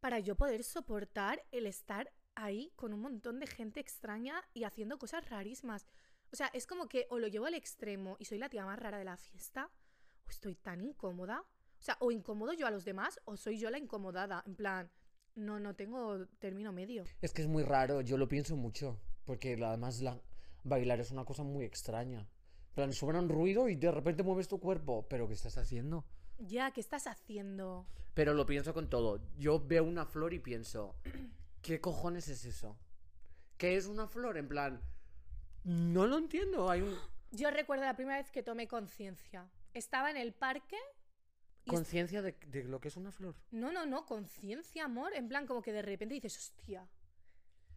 para 0.04 0.18
yo 0.18 0.36
poder 0.36 0.64
soportar 0.64 1.42
el 1.50 1.64
estar 1.64 2.12
ahí 2.34 2.70
con 2.76 2.92
un 2.92 3.00
montón 3.00 3.40
de 3.40 3.46
gente 3.46 3.80
extraña 3.80 4.34
y 4.52 4.64
haciendo 4.64 4.98
cosas 4.98 5.30
rarísimas. 5.30 5.86
O 6.30 6.36
sea, 6.36 6.48
es 6.48 6.66
como 6.66 6.90
que 6.90 7.06
o 7.08 7.18
lo 7.18 7.26
llevo 7.26 7.46
al 7.46 7.54
extremo 7.54 8.18
y 8.18 8.26
soy 8.26 8.36
la 8.36 8.50
tía 8.50 8.66
más 8.66 8.78
rara 8.78 8.98
de 8.98 9.06
la 9.06 9.16
fiesta, 9.16 9.70
o 10.26 10.28
estoy 10.28 10.56
tan 10.56 10.82
incómoda. 10.82 11.40
O 11.40 11.82
sea, 11.82 11.96
o 12.00 12.12
incomodo 12.12 12.52
yo 12.52 12.66
a 12.66 12.70
los 12.70 12.84
demás 12.84 13.18
o 13.24 13.38
soy 13.38 13.58
yo 13.58 13.70
la 13.70 13.78
incomodada. 13.78 14.42
En 14.46 14.56
plan, 14.56 14.90
no, 15.36 15.58
no 15.58 15.74
tengo 15.74 16.26
término 16.38 16.70
medio. 16.70 17.04
Es 17.22 17.32
que 17.32 17.40
es 17.40 17.48
muy 17.48 17.62
raro, 17.62 18.02
yo 18.02 18.18
lo 18.18 18.28
pienso 18.28 18.56
mucho, 18.56 19.00
porque 19.24 19.54
además 19.54 20.02
la, 20.02 20.20
bailar 20.64 21.00
es 21.00 21.12
una 21.12 21.24
cosa 21.24 21.44
muy 21.44 21.64
extraña. 21.64 22.28
En 22.68 22.74
plan, 22.74 22.92
suena 22.92 23.20
un 23.20 23.30
ruido 23.30 23.70
y 23.70 23.76
de 23.76 23.90
repente 23.90 24.22
mueves 24.22 24.48
tu 24.48 24.60
cuerpo, 24.60 25.06
pero 25.08 25.28
¿qué 25.28 25.32
estás 25.32 25.56
haciendo? 25.56 26.04
Ya, 26.38 26.70
¿qué 26.72 26.80
estás 26.80 27.06
haciendo? 27.06 27.86
Pero 28.14 28.34
lo 28.34 28.46
pienso 28.46 28.74
con 28.74 28.88
todo. 28.88 29.20
Yo 29.38 29.60
veo 29.64 29.84
una 29.84 30.06
flor 30.06 30.34
y 30.34 30.38
pienso, 30.38 30.94
¿qué 31.62 31.80
cojones 31.80 32.28
es 32.28 32.44
eso? 32.44 32.76
¿Qué 33.56 33.76
es 33.76 33.86
una 33.86 34.06
flor? 34.06 34.36
En 34.36 34.48
plan, 34.48 34.80
no 35.64 36.06
lo 36.06 36.18
entiendo. 36.18 36.70
Hay 36.70 36.82
un... 36.82 36.94
Yo 37.30 37.50
recuerdo 37.50 37.84
la 37.84 37.96
primera 37.96 38.18
vez 38.18 38.30
que 38.30 38.42
tomé 38.42 38.68
conciencia. 38.68 39.48
Estaba 39.72 40.10
en 40.10 40.16
el 40.16 40.32
parque. 40.32 40.76
y 41.64 41.70
Conciencia 41.70 42.22
de, 42.22 42.32
de 42.46 42.64
lo 42.64 42.80
que 42.80 42.88
es 42.88 42.96
una 42.96 43.10
flor. 43.10 43.34
No, 43.50 43.72
no, 43.72 43.86
no, 43.86 44.06
conciencia, 44.06 44.84
amor. 44.84 45.12
En 45.14 45.28
plan, 45.28 45.46
como 45.46 45.62
que 45.62 45.72
de 45.72 45.82
repente 45.82 46.14
dices, 46.14 46.36
hostia. 46.36 46.88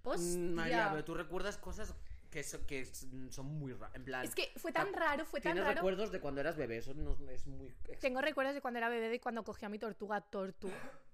Hostia. 0.04 0.39
Mm, 0.39 0.54
María, 0.54 0.89
pero 0.91 1.04
tú 1.04 1.15
recuerdas 1.15 1.58
cosas 1.58 1.96
que, 2.30 2.44
so- 2.44 2.66
que 2.66 2.86
son 2.86 3.46
muy 3.46 3.74
raras. 3.74 3.96
En 3.96 4.04
plan, 4.06 4.24
Es 4.26 4.36
que 4.36 4.52
fue 4.58 4.72
tan 4.72 4.94
raro, 4.94 5.26
fue 5.26 5.42
tan 5.42 5.58
raro. 5.58 5.76
recuerdos 5.76 6.12
de 6.12 6.20
cuando 6.20 6.42
eras 6.42 6.56
bebé. 6.56 6.78
Eso 6.78 6.94
no 6.94 7.18
es 7.30 7.48
muy... 7.48 7.74
Tengo 8.00 8.22
recuerdos 8.22 8.54
de 8.56 8.62
cuando 8.62 8.78
era 8.80 8.90
bebé 8.90 9.16
y 9.16 9.20
cuando 9.20 9.44
cogí 9.44 9.66
a 9.66 9.70
mi 9.70 9.80
tortuga 9.80 10.22
Tortu. 10.22 10.70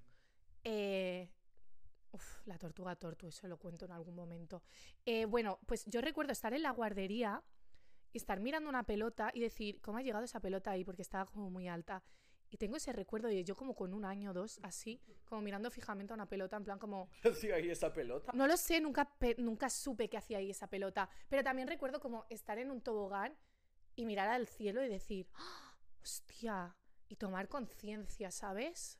Eh, 0.65 1.29
uf, 2.11 2.47
la 2.47 2.57
tortuga 2.57 2.95
Tortu, 2.95 3.27
eso 3.27 3.47
lo 3.49 3.57
cuento 3.57 3.83
en 3.85 3.91
algún 3.91 4.15
momento. 4.15 4.63
Eh, 5.05 5.25
bueno, 5.25 5.59
pues 5.65 5.83
yo 5.87 5.99
recuerdo 5.99 6.31
estar 6.31 6.53
en 6.53 6.61
la 6.63 6.71
guardería 6.71 7.43
y 8.13 8.17
estar 8.17 8.39
mirando 8.39 8.69
una 8.69 8.83
pelota 8.83 9.29
y 9.33 9.41
decir, 9.41 9.81
¿cómo 9.81 9.97
ha 9.97 10.01
llegado 10.01 10.23
esa 10.23 10.39
pelota 10.39 10.71
ahí? 10.71 10.85
Porque 10.85 11.01
estaba 11.01 11.25
como 11.25 11.49
muy 11.49 11.67
alta. 11.67 12.01
Y 12.53 12.57
tengo 12.57 12.77
ese 12.77 12.93
recuerdo 12.93 13.29
de 13.29 13.43
yo 13.43 13.55
como 13.55 13.73
con 13.73 13.95
un 13.95 14.05
año 14.05 14.29
o 14.29 14.33
dos, 14.33 14.59
así, 14.61 15.01
como 15.25 15.41
mirando 15.41 15.71
fijamente 15.71 16.13
a 16.13 16.15
una 16.15 16.29
pelota, 16.29 16.55
en 16.55 16.63
plan 16.63 16.77
como, 16.77 17.09
hacía 17.23 17.55
ahí 17.55 17.67
esa 17.71 17.91
pelota? 17.91 18.31
no 18.35 18.45
lo 18.45 18.55
sé, 18.57 18.79
nunca, 18.79 19.11
nunca 19.39 19.71
supe 19.71 20.07
qué 20.07 20.17
hacía 20.17 20.37
ahí 20.37 20.51
esa 20.51 20.67
pelota. 20.67 21.09
Pero 21.29 21.43
también 21.43 21.67
recuerdo 21.67 21.99
como 21.99 22.25
estar 22.29 22.59
en 22.59 22.69
un 22.69 22.79
tobogán 22.81 23.35
y 23.95 24.05
mirar 24.05 24.29
al 24.29 24.45
cielo 24.47 24.83
y 24.83 24.87
decir, 24.87 25.27
"¡Ah! 25.33 25.75
hostia, 26.03 26.75
y 27.09 27.15
tomar 27.15 27.47
conciencia, 27.47 28.29
¿sabes? 28.29 28.99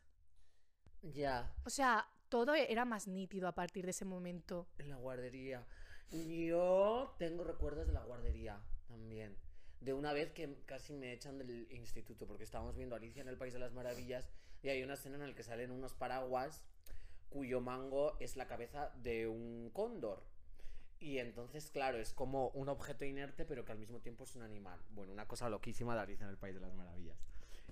Ya, 1.04 1.54
O 1.66 1.70
sea, 1.70 2.08
todo 2.30 2.56
era 2.56 2.86
más 2.86 3.08
nítido 3.08 3.48
a 3.48 3.54
partir 3.54 3.86
de 3.86 3.92
ese 3.92 4.06
momento. 4.06 4.68
en 4.80 4.90
la 4.90 4.96
guardería. 4.96 5.68
Yo 6.10 7.14
tengo 7.20 7.44
recuerdos 7.44 7.86
de 7.86 7.94
la 7.94 8.04
guardería 8.04 8.64
también. 8.88 9.38
De 9.84 9.94
una 9.94 10.14
vez 10.14 10.32
que 10.32 10.56
casi 10.66 10.94
me 10.94 11.12
echan 11.12 11.38
del 11.38 11.68
instituto 11.72 12.26
porque 12.26 12.44
estábamos 12.44 12.76
viendo 12.76 12.96
Alicia 12.96 13.22
en 13.22 13.28
el 13.28 13.38
País 13.38 13.54
de 13.54 13.60
las 13.60 13.74
Maravillas 13.74 14.30
y 14.62 14.70
hay 14.70 14.82
una 14.82 14.94
escena 14.94 15.16
en 15.16 15.28
la 15.28 15.36
que 15.36 15.44
salen 15.44 15.72
unos 15.72 15.94
paraguas 15.94 16.64
cuyo 17.30 17.60
mango 17.60 18.16
es 18.20 18.38
la 18.38 18.48
cabeza 18.48 18.92
de 19.02 19.28
un 19.28 19.72
cóndor. 19.74 20.24
Y 21.00 21.18
entonces, 21.18 21.70
claro, 21.70 21.98
es 21.98 22.14
como 22.14 22.48
un 22.50 22.70
objeto 22.70 23.04
inerte, 23.04 23.44
pero 23.44 23.66
que 23.66 23.74
al 23.74 23.78
mismo 23.78 24.00
tiempo 24.00 24.24
es 24.24 24.36
un 24.38 24.44
animal. 24.44 24.80
Bueno, 24.92 25.12
una 25.12 25.28
cosa 25.28 25.50
loquísima 25.50 25.96
de 25.96 26.02
Alicia 26.02 26.24
en 26.24 26.30
el 26.30 26.38
País 26.38 26.56
de 26.56 26.62
las 26.62 26.74
Maravillas. 26.74 27.18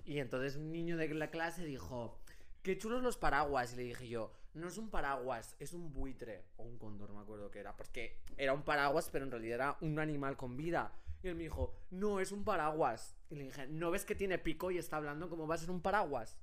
Y 0.04 0.18
entonces 0.18 0.56
un 0.56 0.70
niño 0.70 0.98
de 0.98 1.08
la 1.14 1.30
clase 1.30 1.64
dijo, 1.64 2.18
qué 2.62 2.76
chulos 2.76 3.02
los 3.02 3.16
paraguas. 3.16 3.72
Y 3.72 3.76
le 3.76 3.82
dije 3.84 4.08
yo, 4.08 4.32
no 4.52 4.68
es 4.68 4.76
un 4.76 4.90
paraguas, 4.90 5.56
es 5.58 5.72
un 5.72 5.92
buitre. 5.94 6.44
O 6.58 6.64
un 6.64 6.76
cóndor, 6.76 7.12
me 7.12 7.20
acuerdo 7.20 7.50
que 7.50 7.60
era. 7.60 7.74
Porque 7.74 8.18
era 8.36 8.52
un 8.52 8.64
paraguas, 8.64 9.08
pero 9.10 9.24
en 9.24 9.30
realidad 9.30 9.54
era 9.54 9.76
un 9.80 9.98
animal 9.98 10.36
con 10.36 10.56
vida. 10.56 10.92
Y 11.22 11.28
él 11.28 11.36
me 11.36 11.44
dijo, 11.44 11.74
no, 11.90 12.20
es 12.20 12.32
un 12.32 12.44
paraguas. 12.44 13.16
Y 13.30 13.36
le 13.36 13.44
dije, 13.44 13.66
¿no 13.68 13.90
ves 13.90 14.04
que 14.04 14.14
tiene 14.14 14.38
pico 14.38 14.70
y 14.70 14.78
está 14.78 14.96
hablando 14.96 15.28
como 15.28 15.46
va 15.46 15.54
a 15.54 15.58
ser 15.58 15.70
un 15.70 15.80
paraguas? 15.80 16.38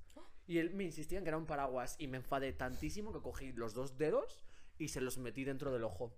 Y 0.46 0.58
él 0.58 0.70
me 0.70 0.84
insistía 0.84 1.18
en 1.18 1.24
que 1.24 1.28
era 1.28 1.36
un 1.36 1.46
paraguas. 1.46 1.96
Y 1.98 2.08
me 2.08 2.16
enfadé 2.16 2.52
tantísimo 2.52 3.12
que 3.12 3.20
cogí 3.20 3.52
los 3.52 3.74
dos 3.74 3.98
dedos 3.98 4.42
y 4.78 4.88
se 4.88 5.00
los 5.00 5.18
metí 5.18 5.44
dentro 5.44 5.70
del 5.72 5.84
ojo. 5.84 6.16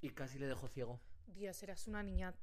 Y 0.00 0.10
casi 0.10 0.38
le 0.38 0.46
dejó 0.46 0.68
ciego. 0.68 1.00
Dios, 1.26 1.62
eras 1.62 1.86
una 1.88 2.02
niña 2.02 2.34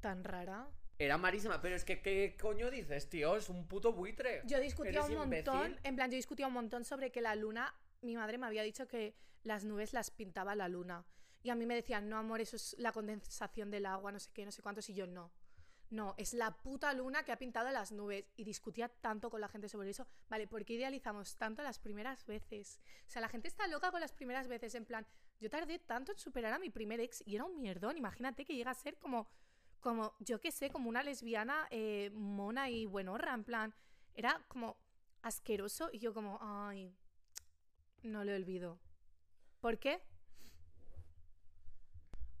tan 0.00 0.24
rara. 0.24 0.68
Era 0.98 1.18
marísima, 1.18 1.60
pero 1.60 1.74
es 1.74 1.84
que, 1.84 2.00
¿qué 2.00 2.36
coño 2.40 2.70
dices, 2.70 3.08
tío? 3.08 3.34
Es 3.34 3.48
un 3.48 3.66
puto 3.66 3.92
buitre. 3.92 4.42
Yo 4.44 4.60
discutía 4.60 5.02
un 5.02 5.14
montón, 5.14 5.56
imbécil. 5.66 5.80
en 5.82 5.96
plan, 5.96 6.10
yo 6.10 6.16
discutía 6.16 6.46
un 6.46 6.52
montón 6.52 6.84
sobre 6.84 7.10
que 7.10 7.20
la 7.20 7.34
luna, 7.34 7.74
mi 8.02 8.14
madre 8.14 8.38
me 8.38 8.46
había 8.46 8.62
dicho 8.62 8.86
que 8.86 9.16
las 9.42 9.64
nubes 9.64 9.92
las 9.92 10.10
pintaba 10.10 10.54
la 10.54 10.68
luna. 10.68 11.04
Y 11.42 11.50
a 11.50 11.54
mí 11.54 11.66
me 11.66 11.74
decían, 11.74 12.08
no, 12.08 12.18
amor, 12.18 12.40
eso 12.40 12.56
es 12.56 12.76
la 12.78 12.92
condensación 12.92 13.70
del 13.70 13.86
agua, 13.86 14.12
no 14.12 14.18
sé 14.18 14.30
qué, 14.32 14.44
no 14.44 14.52
sé 14.52 14.62
cuántos, 14.62 14.88
y 14.90 14.94
yo 14.94 15.06
no. 15.06 15.32
No, 15.92 16.14
es 16.16 16.32
la 16.32 16.56
puta 16.56 16.94
luna 16.94 17.22
que 17.22 17.32
ha 17.32 17.38
pintado 17.38 17.70
las 17.70 17.92
nubes. 17.92 18.24
Y 18.36 18.44
discutía 18.44 18.88
tanto 18.88 19.28
con 19.28 19.42
la 19.42 19.48
gente 19.48 19.68
sobre 19.68 19.90
eso. 19.90 20.06
Vale, 20.30 20.46
¿por 20.46 20.64
qué 20.64 20.72
idealizamos 20.72 21.36
tanto 21.36 21.62
las 21.62 21.78
primeras 21.78 22.24
veces? 22.24 22.80
O 23.06 23.10
sea, 23.10 23.20
la 23.20 23.28
gente 23.28 23.48
está 23.48 23.66
loca 23.66 23.90
con 23.90 24.00
las 24.00 24.12
primeras 24.12 24.48
veces. 24.48 24.74
En 24.74 24.86
plan, 24.86 25.06
yo 25.38 25.50
tardé 25.50 25.78
tanto 25.78 26.12
en 26.12 26.18
superar 26.18 26.54
a 26.54 26.58
mi 26.58 26.70
primer 26.70 27.00
ex 27.00 27.22
y 27.26 27.34
era 27.34 27.44
un 27.44 27.60
mierdón. 27.60 27.98
Imagínate 27.98 28.46
que 28.46 28.54
llega 28.54 28.70
a 28.70 28.74
ser 28.74 28.96
como, 28.98 29.28
como 29.80 30.14
yo 30.20 30.40
qué 30.40 30.50
sé, 30.50 30.70
como 30.70 30.88
una 30.88 31.02
lesbiana 31.02 31.66
eh, 31.70 32.10
mona 32.14 32.70
y 32.70 32.86
buenorra. 32.86 33.34
En 33.34 33.44
plan, 33.44 33.74
era 34.14 34.42
como 34.48 34.78
asqueroso 35.20 35.90
y 35.92 35.98
yo 35.98 36.14
como, 36.14 36.38
ay, 36.40 36.96
no 38.02 38.24
lo 38.24 38.34
olvido. 38.34 38.80
¿Por 39.60 39.78
qué? 39.78 40.02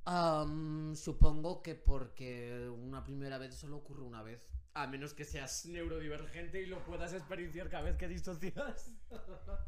Supongo 0.04 1.62
que 1.62 1.74
porque 1.74 2.68
una 2.68 3.04
primera 3.04 3.38
vez 3.38 3.54
solo 3.54 3.76
ocurre 3.76 4.02
una 4.02 4.22
vez. 4.22 4.48
A 4.74 4.86
menos 4.86 5.12
que 5.12 5.26
seas 5.26 5.66
neurodivergente 5.66 6.62
y 6.62 6.66
lo 6.66 6.82
puedas 6.84 7.12
experienciar 7.12 7.68
cada 7.68 7.82
vez 7.82 7.96
que 7.98 8.08
disocias. 8.08 8.90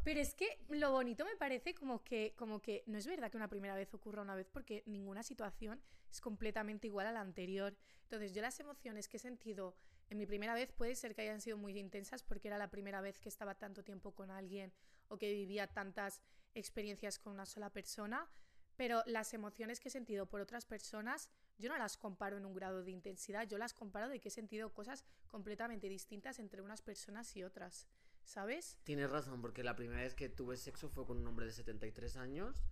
Pero 0.03 0.21
es 0.21 0.35
que 0.35 0.65
lo 0.71 0.93
bonito 0.93 1.27
me 1.27 1.37
parece 1.37 1.75
como 1.75 2.03
que, 2.03 2.35
como 2.37 2.63
que 2.63 2.85
no 2.87 2.97
es 2.97 3.07
verdad 3.07 3.31
que 3.31 3.37
una 3.37 3.49
primera 3.49 3.75
vez 3.75 3.93
ocurra 3.93 4.23
una 4.23 4.35
vez 4.35 4.49
porque 4.51 4.83
ninguna 4.87 5.23
situación 5.23 5.83
es 6.11 6.23
completamente 6.23 6.87
igual 6.87 7.07
a 7.07 7.13
la 7.13 7.21
anterior. 7.21 7.77
Entonces 8.05 8.33
yo 8.33 8.41
las 8.41 8.59
emociones 8.61 9.07
que 9.07 9.19
he 9.19 9.21
sentido 9.21 9.77
en 10.09 10.17
mi 10.17 10.27
primera 10.27 10.55
vez 10.55 10.73
puede 10.73 10.95
ser 10.95 11.15
que 11.15 11.23
hayan 11.23 11.43
sido 11.43 11.59
muy 11.59 11.79
intensas 11.79 12.23
porque 12.23 12.49
era 12.49 12.57
la 12.57 12.71
primera 12.71 13.03
vez 13.03 13.19
que 13.21 13.29
estaba 13.29 13.55
tanto 13.57 13.85
tiempo 13.85 14.15
con 14.15 14.31
alguien 14.31 14.73
o 15.09 15.19
que 15.19 15.33
vivía 15.33 15.67
tantas 15.67 16.23
experiencias 16.55 17.19
con 17.19 17.35
una 17.35 17.47
sola 17.47 17.71
persona, 17.71 18.31
pero 18.77 19.03
las 19.07 19.35
emociones 19.35 19.81
que 19.81 19.89
he 19.89 19.93
sentido 19.93 20.27
por 20.27 20.41
otras 20.41 20.67
personas, 20.67 21.31
yo 21.59 21.69
no 21.69 21.77
las 21.77 21.97
comparo 21.97 22.37
en 22.37 22.45
un 22.45 22.55
grado 22.55 22.83
de 22.83 22.91
intensidad, 22.91 23.47
yo 23.47 23.59
las 23.59 23.75
comparo 23.75 24.09
de 24.09 24.21
que 24.21 24.29
he 24.29 24.33
sentido 24.33 24.73
cosas 24.73 25.05
completamente 25.29 25.89
distintas 25.89 26.39
entre 26.39 26.63
unas 26.63 26.83
personas 26.83 27.35
y 27.37 27.45
otras, 27.45 27.87
¿sabes? 28.25 28.79
Tienes 28.85 29.11
razón, 29.11 29.41
porque 29.41 29.65
la 29.65 29.77
primera 29.77 30.03
vez 30.03 30.15
que 30.15 30.29
tuve 30.29 30.57
sexo 30.57 30.89
fue 30.89 31.07
con 31.07 31.19
un 31.19 31.27
hombre 31.27 31.47
de 31.47 31.53
73 31.53 32.17
años 32.17 32.65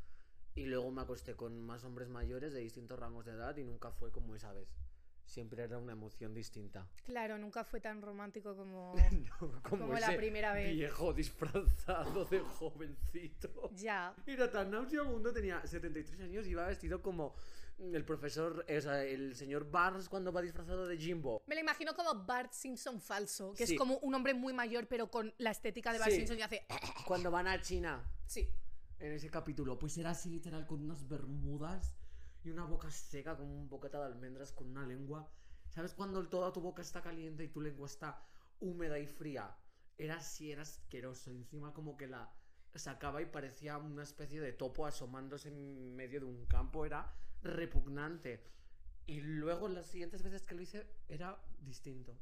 y 0.54 0.66
luego 0.66 0.90
me 0.90 1.02
acosté 1.02 1.34
con 1.34 1.60
más 1.60 1.84
hombres 1.84 2.08
mayores 2.08 2.52
de 2.52 2.60
distintos 2.60 2.98
rangos 2.98 3.24
de 3.24 3.32
edad 3.32 3.56
y 3.56 3.64
nunca 3.64 3.90
fue 3.90 4.10
como 4.12 4.34
esa 4.34 4.52
vez. 4.52 4.68
Siempre 5.32 5.62
era 5.62 5.78
una 5.78 5.92
emoción 5.92 6.34
distinta. 6.34 6.86
Claro, 7.06 7.38
nunca 7.38 7.64
fue 7.64 7.80
tan 7.80 8.02
romántico 8.02 8.54
como, 8.54 8.94
No, 9.40 9.62
como 9.62 9.94
la 9.94 10.08
ese 10.08 10.16
primera 10.18 10.52
vez. 10.52 10.74
Viejo 10.74 11.14
disfrazado 11.14 12.26
de 12.26 12.40
jovencito. 12.40 13.70
Ya. 13.74 14.14
Era 14.26 14.50
tan 14.50 14.70
nauseabundo, 14.70 15.32
tenía 15.32 15.66
73 15.66 16.20
años 16.20 16.46
y 16.46 16.50
iba 16.50 16.66
vestido 16.66 17.00
como 17.00 17.34
el 17.78 18.04
profesor, 18.04 18.66
o 18.68 18.80
sea, 18.82 19.02
el 19.04 19.34
señor 19.34 19.70
Barnes 19.70 20.10
cuando 20.10 20.30
va 20.34 20.42
disfrazado 20.42 20.86
de 20.86 20.98
Jimbo. 20.98 21.42
Me 21.46 21.54
lo 21.54 21.62
imagino 21.62 21.94
como 21.94 22.26
Bart 22.26 22.52
Simpson 22.52 23.00
falso, 23.00 23.54
que 23.54 23.66
Sí. 23.66 23.72
es 23.72 23.78
como 23.78 23.96
un 24.00 24.14
hombre 24.14 24.34
muy 24.34 24.52
mayor, 24.52 24.86
pero 24.86 25.10
con 25.10 25.32
la 25.38 25.50
estética 25.50 25.94
de 25.94 25.98
Bart 25.98 26.10
Sí. 26.10 26.18
Simpson 26.18 26.38
y 26.40 26.42
hace. 26.42 26.66
Cuando 27.06 27.30
van 27.30 27.48
a 27.48 27.58
China, 27.62 28.04
Sí. 28.26 28.50
en 28.98 29.12
ese 29.12 29.30
capítulo, 29.30 29.78
pues 29.78 29.96
era 29.96 30.10
así 30.10 30.28
literal 30.28 30.66
con 30.66 30.82
unas 30.82 31.08
bermudas 31.08 31.96
y 32.44 32.50
una 32.50 32.64
boca 32.64 32.90
seca 32.90 33.36
con 33.36 33.46
un 33.46 33.68
bocata 33.68 33.98
de 34.00 34.06
almendras 34.06 34.52
con 34.52 34.68
una 34.68 34.86
lengua. 34.86 35.30
¿Sabes 35.68 35.94
cuando 35.94 36.28
toda 36.28 36.52
tu 36.52 36.60
boca 36.60 36.82
está 36.82 37.00
caliente 37.00 37.44
y 37.44 37.48
tu 37.48 37.60
lengua 37.60 37.86
está 37.86 38.22
húmeda 38.60 38.98
y 38.98 39.06
fría? 39.06 39.56
Era 39.96 40.16
así, 40.16 40.50
era 40.50 40.62
asqueroso. 40.62 41.30
Encima 41.30 41.72
como 41.72 41.96
que 41.96 42.06
la 42.06 42.32
sacaba 42.74 43.22
y 43.22 43.26
parecía 43.26 43.78
una 43.78 44.02
especie 44.02 44.40
de 44.40 44.52
topo 44.52 44.86
asomándose 44.86 45.48
en 45.48 45.94
medio 45.94 46.20
de 46.20 46.26
un 46.26 46.46
campo. 46.46 46.84
Era 46.84 47.14
repugnante. 47.42 48.44
Y 49.06 49.20
luego 49.20 49.68
las 49.68 49.86
siguientes 49.86 50.22
veces 50.22 50.42
que 50.42 50.54
lo 50.54 50.62
hice 50.62 50.86
era 51.08 51.42
distinto. 51.60 52.16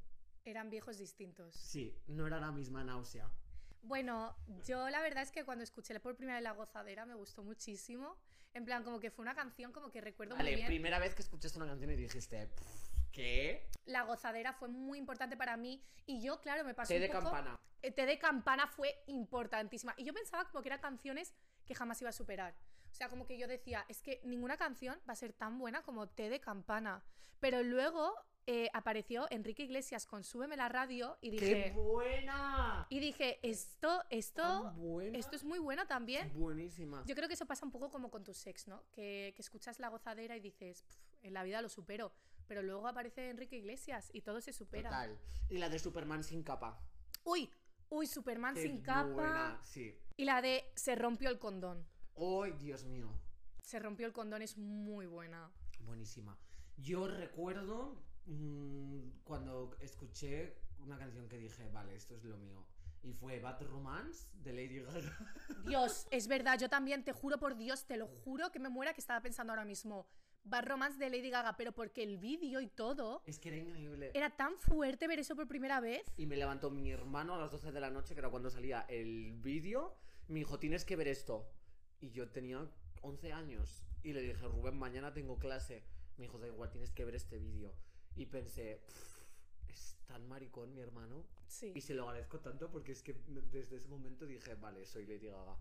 Eran 0.45 0.71
viejos 0.71 0.99
distintos. 0.99 1.55
Sí, 1.55 1.97
no 2.07 2.27
era 2.27 2.41
la 2.41 2.53
misma 2.53 2.85
náusea. 2.85 3.31
Bueno, 3.83 4.37
yo 4.67 4.89
la 4.91 5.01
verdad 5.01 5.23
es 5.23 5.31
que 5.31 5.45
cuando 5.45 5.65
escuché 5.65 5.99
por 6.01 6.17
primera 6.17 6.37
vez 6.37 6.45
La 6.45 6.53
Gozadera 6.53 7.07
me 7.07 7.15
gustó 7.15 7.43
muchísimo. 7.43 8.17
En 8.53 8.65
plan, 8.65 8.83
como 8.83 8.99
que 8.99 9.11
fue 9.11 9.23
una 9.23 9.35
canción 9.35 9.73
como 9.73 9.91
que 9.91 10.01
recuerdo 10.01 10.35
muy 10.35 10.45
Vale, 10.45 10.57
bien. 10.57 10.67
primera 10.67 10.99
vez 10.99 11.15
que 11.15 11.23
escuchaste 11.23 11.59
una 11.59 11.69
canción 11.69 11.91
y 11.93 11.97
dijiste, 11.97 12.47
"Pff, 12.49 12.91
¿qué? 13.13 13.69
La 13.85 14.03
Gozadera 14.03 14.53
fue 14.53 14.69
muy 14.69 14.99
importante 14.99 15.37
para 15.37 15.57
mí 15.57 15.85
y 16.07 16.21
yo, 16.21 16.41
claro, 16.41 16.65
me 16.65 16.75
pasó 16.75 16.89
Té 16.89 16.97
un 16.97 17.01
de 17.03 17.09
poco... 17.09 17.23
campana. 17.25 17.61
Eh, 17.83 17.93
Té 17.93 18.07
de 18.07 18.19
campana 18.19 18.67
fue 18.67 19.03
importantísima. 19.07 19.95
Y 19.97 20.05
yo 20.05 20.13
pensaba 20.13 20.45
como 20.51 20.63
que 20.63 20.69
eran 20.69 20.81
canciones 20.81 21.33
que 21.65 21.75
jamás 21.75 22.01
iba 22.01 22.11
a 22.11 22.13
superar. 22.13 22.55
O 22.91 22.95
sea, 22.95 23.09
como 23.09 23.25
que 23.25 23.39
yo 23.39 23.47
decía, 23.47 23.85
es 23.89 24.03
que 24.03 24.21
ninguna 24.25 24.57
canción 24.57 24.99
va 25.09 25.13
a 25.13 25.17
ser 25.17 25.33
tan 25.33 25.59
buena 25.59 25.83
como 25.83 26.09
Té 26.09 26.29
de 26.29 26.41
campana. 26.41 27.05
Pero 27.39 27.63
luego 27.63 28.13
eh, 28.47 28.69
apareció 28.73 29.27
Enrique 29.31 29.63
Iglesias 29.65 30.07
con 30.07 30.25
Súbeme 30.25 30.57
la 30.57 30.69
radio 30.69 31.19
y 31.21 31.31
¡Qué 31.37 31.45
dije... 31.55 31.73
buena! 31.73 32.87
Y 32.89 33.01
dije, 33.01 33.39
esto, 33.43 34.03
esto, 34.11 34.73
buena. 34.77 35.19
esto 35.19 35.37
es 35.37 35.45
muy 35.45 35.59
bueno 35.59 35.87
también. 35.87 36.33
Buenísima. 36.35 37.03
Yo 37.07 37.15
creo 37.15 37.29
que 37.29 37.35
eso 37.35 37.47
pasa 37.47 37.65
un 37.67 37.73
poco 37.73 37.91
como 37.91 38.11
con 38.11 38.25
tu 38.25 38.35
sex, 38.35 38.67
¿no? 38.69 38.83
Que, 38.93 39.33
que 39.37 39.43
escuchas 39.43 39.79
la 39.79 39.89
gozadera 39.89 40.37
y 40.37 40.41
dices, 40.41 40.83
"Pf, 40.83 41.27
en 41.29 41.35
la 41.35 41.43
vida 41.43 41.63
lo 41.63 41.69
supero. 41.69 42.13
Pero 42.47 42.63
luego 42.63 42.89
aparece 42.89 43.31
Enrique 43.31 43.57
Iglesias 43.57 44.11
y 44.13 44.23
todo 44.23 44.41
se 44.41 44.53
supera. 44.53 44.91
Total. 44.91 45.19
Y 45.49 45.59
la 45.59 45.69
de 45.69 45.79
Superman 45.79 46.25
sin 46.25 46.43
capa. 46.43 46.83
Uy, 47.23 47.49
uy, 47.91 48.07
Superman 48.09 48.55
Qué 48.55 48.63
sin 48.63 48.81
capa. 48.83 49.09
buena, 49.09 49.61
Sí. 49.63 49.97
Y 50.17 50.25
la 50.25 50.43
de 50.43 50.65
se 50.75 50.97
rompió 50.97 51.31
el 51.31 51.39
condón. 51.39 51.87
¡Ay, 52.17 52.53
Dios 52.59 52.85
mío! 52.85 53.09
Se 53.63 53.79
rompió 53.79 54.07
el 54.07 54.13
condón 54.13 54.43
es 54.43 54.57
muy 54.59 55.07
buena. 55.07 55.51
Buenísima. 55.81 56.37
Yo 56.77 57.07
recuerdo 57.07 58.03
mm, 58.27 59.23
cuando 59.25 59.77
escuché 59.81 60.57
una 60.79 60.99
canción 60.99 61.29
que 61.29 61.39
dije, 61.39 61.69
vale, 61.71 61.95
esto 61.95 62.15
es 62.17 62.25
lo 62.25 62.37
mío. 62.37 62.65
Y 63.03 63.13
fue 63.15 63.41
Bad 63.41 63.63
Romance 63.63 64.29
de 64.35 64.53
Lady 64.53 64.81
Gaga. 64.81 65.19
Dios, 65.67 66.07
es 66.11 66.29
verdad, 66.29 66.59
yo 66.59 66.69
también, 66.69 67.03
te 67.03 67.13
juro 67.13 67.39
por 67.39 67.57
Dios, 67.57 67.87
te 67.87 67.97
lo 67.97 68.07
juro 68.07 68.53
que 68.53 68.59
me 68.59 68.69
muera 68.69 68.93
que 68.93 69.01
estaba 69.01 69.23
pensando 69.23 69.53
ahora 69.53 69.65
mismo. 69.65 70.07
Bad 70.45 70.67
Romance 70.67 70.99
de 70.99 71.11
Lady 71.11 71.31
Gaga, 71.31 71.57
pero 71.57 71.73
porque 71.73 72.03
el 72.03 72.19
vídeo 72.19 72.61
y 72.61 72.67
todo 72.67 73.23
es 73.27 73.39
que 73.39 73.49
era 73.49 73.59
increíble. 73.59 74.11
era 74.15 74.31
tan 74.31 74.59
fuerte 74.59 75.07
ver 75.07 75.19
eso 75.19 75.37
por 75.37 75.47
primera 75.47 75.81
vez. 75.81 76.03
Y 76.17 76.27
me 76.27 76.37
levantó 76.37 76.71
mi 76.71 76.91
hermano 76.91 77.35
a 77.35 77.39
las 77.39 77.51
12 77.51 77.73
de 77.73 77.81
la 77.81 77.91
noche, 77.91 78.15
que 78.15 78.21
era 78.21 78.31
cuando 78.31 78.51
salía 78.51 78.87
el 78.89 79.33
vídeo. 79.33 79.97
Me 80.29 80.39
dijo, 80.39 80.59
tienes 80.59 80.85
que 80.85 80.97
ver 80.97 81.09
esto. 81.09 81.51
Y 82.01 82.11
yo 82.11 82.31
tenía 82.31 82.67
11 83.03 83.33
años. 83.33 83.87
Y 84.03 84.13
le 84.13 84.23
dije, 84.23 84.47
Rubén, 84.47 84.79
mañana 84.79 85.13
tengo 85.13 85.39
clase. 85.39 85.85
Me 86.17 86.25
dijo, 86.25 86.39
da 86.39 86.47
igual, 86.47 86.71
tienes 86.71 86.91
que 86.91 87.05
ver 87.05 87.15
este 87.15 87.39
vídeo. 87.39 87.75
Y 88.17 88.27
pensé, 88.27 88.81
"Pff, 88.87 89.23
es 89.69 89.97
tan 90.07 90.27
maricón 90.29 90.75
mi 90.75 90.81
hermano. 90.81 91.25
Sí. 91.47 91.73
Y 91.75 91.81
se 91.81 91.95
lo 91.95 92.05
agradezco 92.09 92.41
tanto 92.41 92.71
porque 92.71 92.93
es 92.93 93.03
que 93.03 93.15
desde 93.53 93.77
ese 93.77 93.89
momento 93.89 94.27
dije, 94.27 94.55
vale, 94.55 94.85
soy 94.87 95.07
Lady 95.07 95.29
Gaga. 95.29 95.57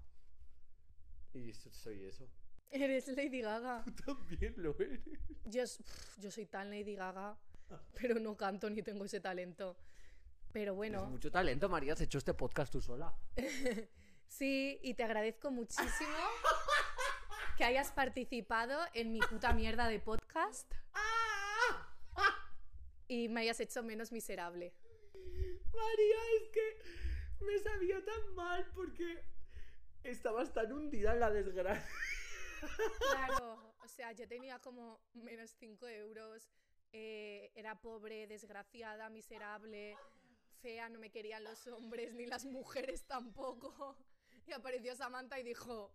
Y 1.34 1.54
so- 1.54 1.72
soy 1.72 2.06
eso. 2.06 2.28
Eres 2.72 3.08
Lady 3.08 3.42
Gaga. 3.42 3.84
Tú 4.06 4.16
también 4.16 4.54
lo 4.58 4.76
eres. 4.80 5.00
Yo, 5.46 5.66
soy 6.30 6.46
tan 6.46 6.70
Lady 6.70 6.96
Gaga, 6.96 7.38
pero 7.96 8.20
no 8.20 8.36
canto 8.38 8.70
ni 8.70 8.82
tengo 8.84 9.06
ese 9.06 9.20
talento. 9.20 9.78
Pero 10.52 10.74
bueno, 10.76 11.06
mucho 11.06 11.32
talento, 11.32 11.70
María. 11.70 11.94
Has 11.94 12.02
hecho 12.02 12.18
este 12.18 12.34
podcast 12.34 12.72
tú 12.72 12.82
sola. 12.82 13.16
sí, 14.28 14.80
y 14.84 14.96
te 14.96 15.04
agradezco 15.04 15.52
muchísimo 15.52 16.10
que 17.58 17.64
hayas 17.64 17.92
participado 17.92 18.80
en 18.94 19.12
mi 19.12 19.20
puta 19.20 19.54
mierda 19.54 19.88
de 19.88 20.00
podcast 20.00 20.72
y 23.10 23.28
me 23.28 23.42
hayas 23.42 23.60
hecho 23.60 23.84
menos 23.84 24.12
miserable. 24.12 24.74
María, 25.74 26.18
es 26.40 26.50
que 26.50 27.46
me 27.46 27.58
sabía 27.58 28.06
tan 28.06 28.36
mal 28.36 28.72
porque 28.74 29.26
estabas 30.04 30.54
tan 30.54 30.72
hundida 30.72 31.14
en 31.14 31.20
la 31.20 31.32
desgracia. 31.32 31.86
Claro, 33.12 33.74
o 33.84 33.88
sea, 33.88 34.12
yo 34.12 34.28
tenía 34.28 34.60
como 34.60 35.02
menos 35.14 35.50
5 35.60 35.88
euros, 35.88 36.52
eh, 36.92 37.52
era 37.56 37.80
pobre, 37.82 38.28
desgraciada, 38.28 39.10
miserable, 39.10 39.98
fea, 40.62 40.90
no 40.90 41.00
me 41.00 41.10
querían 41.10 41.44
los 41.44 41.66
hombres 41.68 42.14
ni 42.14 42.26
las 42.26 42.46
mujeres 42.46 43.06
tampoco. 43.08 43.98
Y 44.46 44.52
apareció 44.52 44.96
Samantha 44.96 45.40
y 45.40 45.44
dijo, 45.44 45.94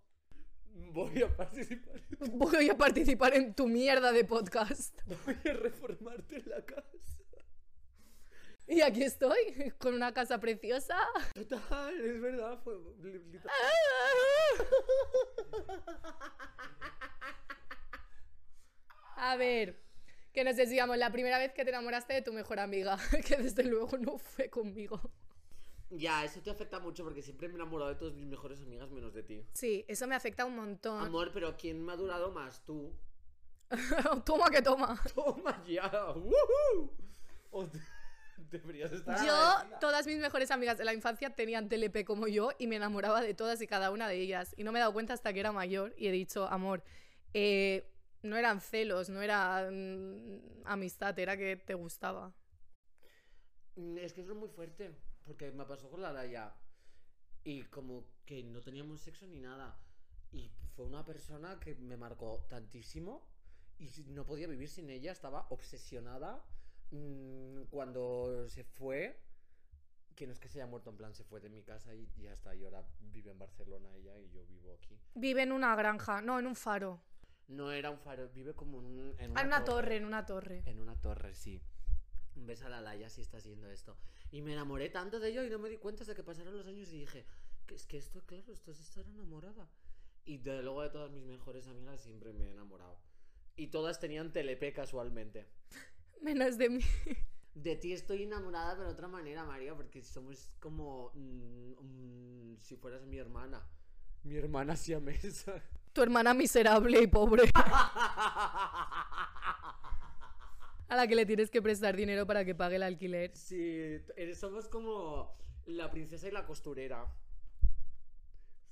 Voy 0.75 1.23
a 1.23 1.29
participar. 1.37 2.01
voy 2.33 2.69
a 2.69 2.77
participar 2.77 3.35
en 3.35 3.55
tu 3.55 3.69
mierda 3.69 4.11
de 4.11 4.25
podcast. 4.25 5.01
Voy 5.25 5.37
a 5.45 5.53
reformarte 5.53 6.37
en 6.37 6.51
la 6.51 6.65
casa. 6.65 6.89
Y 8.67 8.81
aquí 8.81 9.03
estoy, 9.03 9.73
con 9.79 9.95
una 9.95 10.13
casa 10.13 10.41
preciosa. 10.41 10.97
Total, 11.35 11.95
es 12.01 12.21
verdad. 12.21 12.59
Fue 12.65 12.75
A 19.17 19.37
ver, 19.37 19.81
que 20.33 20.45
nos 20.45 20.57
desviamos. 20.57 20.97
La 20.99 21.13
primera 21.13 21.39
vez 21.39 21.53
que 21.53 21.65
te 21.65 21.71
enamoraste 21.71 22.15
de 22.15 22.23
tu 22.23 22.33
mejor 22.33 22.59
amiga, 22.59 22.99
que 23.27 23.37
desde 23.37 23.63
luego 23.65 23.97
no 23.99 24.19
fue 24.19 24.51
conmigo. 24.51 25.13
Ya, 25.97 26.25
eso 26.25 26.41
te 26.41 26.51
afecta 26.51 26.81
mucho 26.81 27.05
porque 27.05 27.23
siempre 27.23 27.49
me 27.49 27.55
he 27.55 27.57
enamorado 27.57 27.91
de 27.91 27.97
todas 27.97 28.15
mis 28.15 28.27
mejores 28.27 28.61
amigas 28.61 28.91
menos 28.91 29.15
de 29.15 29.23
ti. 29.23 29.45
Sí, 29.53 29.85
eso 29.89 30.07
me 30.07 30.15
afecta 30.15 30.45
un 30.45 30.57
montón. 30.57 31.01
Amor, 31.01 31.31
pero 31.33 31.57
¿quién 31.57 31.85
me 31.85 31.93
ha 31.93 31.97
durado 31.97 32.31
más? 32.33 32.65
Tú. 32.65 32.93
toma 34.25 34.51
que 34.51 34.63
toma. 34.63 35.01
Toma 35.15 35.63
ya. 35.67 35.89
¡Woohoo! 36.15 37.71
Deberías 38.51 38.93
estar. 38.93 39.25
Yo, 39.25 39.79
todas 39.81 40.07
mis 40.07 40.19
mejores 40.19 40.51
amigas 40.51 40.79
de 40.79 40.85
la 40.85 40.93
infancia 40.93 41.31
tenían 41.31 41.69
TLP 41.69 42.05
como 42.05 42.29
yo 42.29 42.51
y 42.59 42.67
me 42.67 42.77
enamoraba 42.77 43.21
de 43.21 43.35
todas 43.35 43.61
y 43.63 43.67
cada 43.67 43.91
una 43.91 44.09
de 44.09 44.17
ellas. 44.21 44.55
Y 44.57 44.65
no 44.65 44.73
me 44.73 44.79
he 44.79 44.81
dado 44.81 44.93
cuenta 44.93 45.13
hasta 45.13 45.33
que 45.33 45.41
era 45.41 45.53
mayor 45.53 45.95
y 45.97 46.09
he 46.09 46.13
dicho, 46.13 46.47
amor, 46.47 46.83
eh, 47.33 47.85
no 48.23 48.37
eran 48.37 48.61
celos, 48.61 49.09
no 49.09 49.23
era 49.23 49.69
mm, 49.71 50.63
amistad, 50.65 51.19
era 51.19 51.37
que 51.37 51.57
te 51.57 51.75
gustaba. 51.75 52.33
Mm, 53.77 53.99
Es 53.99 54.13
que 54.13 54.21
eso 54.21 54.33
es 54.33 54.39
muy 54.39 54.49
fuerte, 54.49 54.95
porque 55.25 55.51
me 55.53 55.65
pasó 55.65 55.91
con 55.91 56.03
la 56.03 56.13
Laia. 56.13 56.55
Y 57.45 57.63
como 57.65 58.07
que 58.25 58.43
no 58.43 58.61
teníamos 58.61 59.01
sexo 59.01 59.27
ni 59.27 59.41
nada. 59.41 59.79
Y 60.33 60.51
fue 60.75 60.87
una 60.87 61.05
persona 61.05 61.59
que 61.61 61.75
me 61.77 61.97
marcó 61.97 62.47
tantísimo 62.49 63.27
y 63.79 63.89
no 64.09 64.25
podía 64.25 64.47
vivir 64.47 64.69
sin 64.69 64.89
ella, 64.91 65.13
estaba 65.13 65.47
obsesionada. 65.51 66.45
Mm, 66.91 67.65
Cuando 67.71 68.49
se 68.49 68.65
fue, 68.65 69.21
que 70.15 70.27
no 70.27 70.33
es 70.33 70.39
que 70.39 70.49
se 70.49 70.61
haya 70.61 70.67
muerto, 70.71 70.91
en 70.91 70.97
plan 70.97 71.15
se 71.15 71.25
fue 71.25 71.41
de 71.41 71.49
mi 71.51 71.63
casa 71.63 71.95
y 71.95 72.09
ya 72.17 72.33
está, 72.33 72.55
y 72.55 72.65
ahora 72.65 72.87
vive 73.01 73.31
en 73.31 73.39
Barcelona 73.39 73.95
ella 73.97 74.17
y 74.19 74.31
yo 74.31 74.45
vivo 74.47 74.73
aquí. 74.75 74.99
Vive 75.15 75.43
en 75.43 75.53
una 75.53 75.75
granja, 75.77 76.21
no, 76.23 76.39
en 76.39 76.47
un 76.47 76.55
faro. 76.57 77.01
No 77.49 77.71
era 77.73 77.91
un 77.91 77.99
faro, 77.99 78.29
vive 78.31 78.55
como 78.55 78.79
en, 78.81 78.87
un- 78.87 79.15
en 79.19 79.37
Ah, 79.37 79.41
en 79.43 79.47
una 79.49 79.65
torre, 79.65 79.97
en 79.97 80.05
una 80.07 80.25
torre. 80.25 80.63
En 80.67 80.81
una 80.81 80.97
torre, 81.01 81.35
sí. 81.35 81.61
Un 82.37 82.47
beso 82.47 82.67
a 82.67 82.69
la 82.69 82.81
Laia 82.81 83.09
si 83.09 83.21
estás 83.21 83.47
viendo 83.47 83.71
esto. 83.71 83.97
Y 84.31 84.43
me 84.43 84.53
enamoré 84.53 84.91
tanto 84.91 85.21
de 85.21 85.31
ello 85.31 85.45
y 85.45 85.51
no 85.51 85.59
me 85.59 85.69
di 85.69 85.77
cuenta 85.77 86.03
hasta 86.03 86.15
que 86.15 86.23
pasaron 86.23 86.57
los 86.57 86.67
años 86.67 86.93
y 86.93 86.99
dije, 86.99 87.25
que 87.67 87.75
es 87.75 87.87
que 87.87 87.99
esto, 87.99 88.23
claro, 88.27 88.53
esto 88.53 88.71
es 88.71 88.81
estar 88.81 89.07
enamorada. 89.07 89.69
Y 90.25 90.39
de 90.39 90.63
luego 90.63 90.83
de 90.83 90.91
todas 90.91 91.11
mis 91.11 91.25
mejores 91.25 91.67
amigas 91.69 92.01
siempre 92.01 92.33
me 92.33 92.47
he 92.47 92.51
enamorado. 92.51 92.99
Y 93.57 93.69
todas 93.69 94.01
tenían 94.01 94.33
TLP 94.33 94.73
casualmente. 94.75 95.47
Menos 96.23 96.59
de 96.59 96.71
mí. 96.71 96.81
De 97.55 97.77
ti 97.77 97.93
estoy 97.93 98.25
enamorada, 98.25 98.75
pero 98.75 98.89
de 98.89 98.95
otra 98.95 99.07
manera, 99.07 99.45
María, 99.45 99.77
porque 99.77 100.03
somos 100.03 100.51
como 100.59 101.13
mm, 101.15 101.73
mm, 101.81 102.57
si 102.61 102.77
fueras 102.77 103.07
mi 103.07 103.19
hermana. 103.19 103.65
Mi 104.25 104.37
hermana 104.37 104.75
siamesa. 104.75 105.63
Tu 105.93 106.03
hermana 106.03 106.35
miserable 106.35 107.01
y 107.01 107.07
pobre. 107.07 107.45
A 110.89 110.97
la 110.97 111.07
que 111.07 111.15
le 111.15 111.27
tienes 111.27 111.51
que 111.51 111.63
prestar 111.63 111.97
dinero 111.97 112.27
para 112.27 112.45
que 112.45 112.55
pague 112.55 112.77
el 112.77 112.83
alquiler. 112.83 113.37
Sí, 113.37 113.57
eres- 114.17 114.39
somos 114.39 114.69
como 114.69 115.37
la 115.67 115.91
princesa 115.91 116.29
y 116.29 116.31
la 116.31 116.45
costurera. 116.47 117.07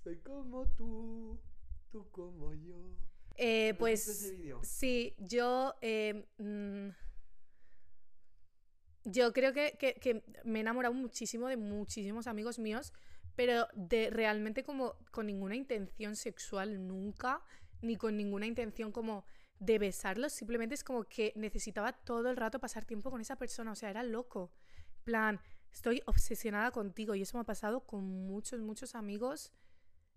Soy 0.05 0.18
como 0.18 0.66
tú, 0.75 1.40
tú 1.90 2.11
como 2.11 2.53
yo. 2.55 2.77
Eh, 3.37 3.68
¿No 3.68 3.75
has 3.75 3.79
pues 3.79 4.09
ese 4.09 4.37
sí, 4.62 5.14
yo... 5.18 5.75
eh, 5.81 6.27
mm, 6.38 6.88
yo 9.05 9.33
creo 9.33 9.53
que, 9.53 9.77
que- 9.79 9.94
que 9.94 10.22
me 10.44 10.59
he 10.59 10.62
enamorado 10.62 10.94
muchísimo 10.94 11.48
de 11.48 11.57
muchísimos 11.57 12.27
amigos 12.27 12.59
míos, 12.59 12.92
pero 13.35 13.66
de 13.75 14.11
realmente 14.11 14.62
como 14.62 14.94
con 15.11 15.27
ninguna 15.27 15.57
intención 15.57 16.14
sexual 16.14 16.87
nunca, 16.87 17.42
ni 17.81 17.96
con 17.96 18.16
ninguna 18.16 18.46
intención 18.46 18.92
como 18.92 19.25
de 19.64 19.79
besarlos, 19.79 20.33
simplemente 20.33 20.75
es 20.75 20.83
como 20.83 21.05
que 21.05 21.33
necesitaba 21.37 21.92
todo 21.92 22.31
el 22.31 22.37
rato 22.37 22.59
pasar 22.59 22.85
tiempo 22.85 23.11
con 23.11 23.20
esa 23.20 23.37
persona, 23.37 23.72
o 23.72 23.75
sea, 23.77 23.90
era 23.90 24.03
loco. 24.03 24.53
plan, 25.05 25.40
estoy 25.72 26.03
obsesionada 26.07 26.70
contigo 26.70 27.14
y 27.14 27.22
eso 27.22 27.37
me 27.37 27.42
ha 27.42 27.44
pasado 27.44 27.81
con 27.87 28.05
muchos, 28.05 28.61
muchos 28.61 28.94
amigos 28.94 29.53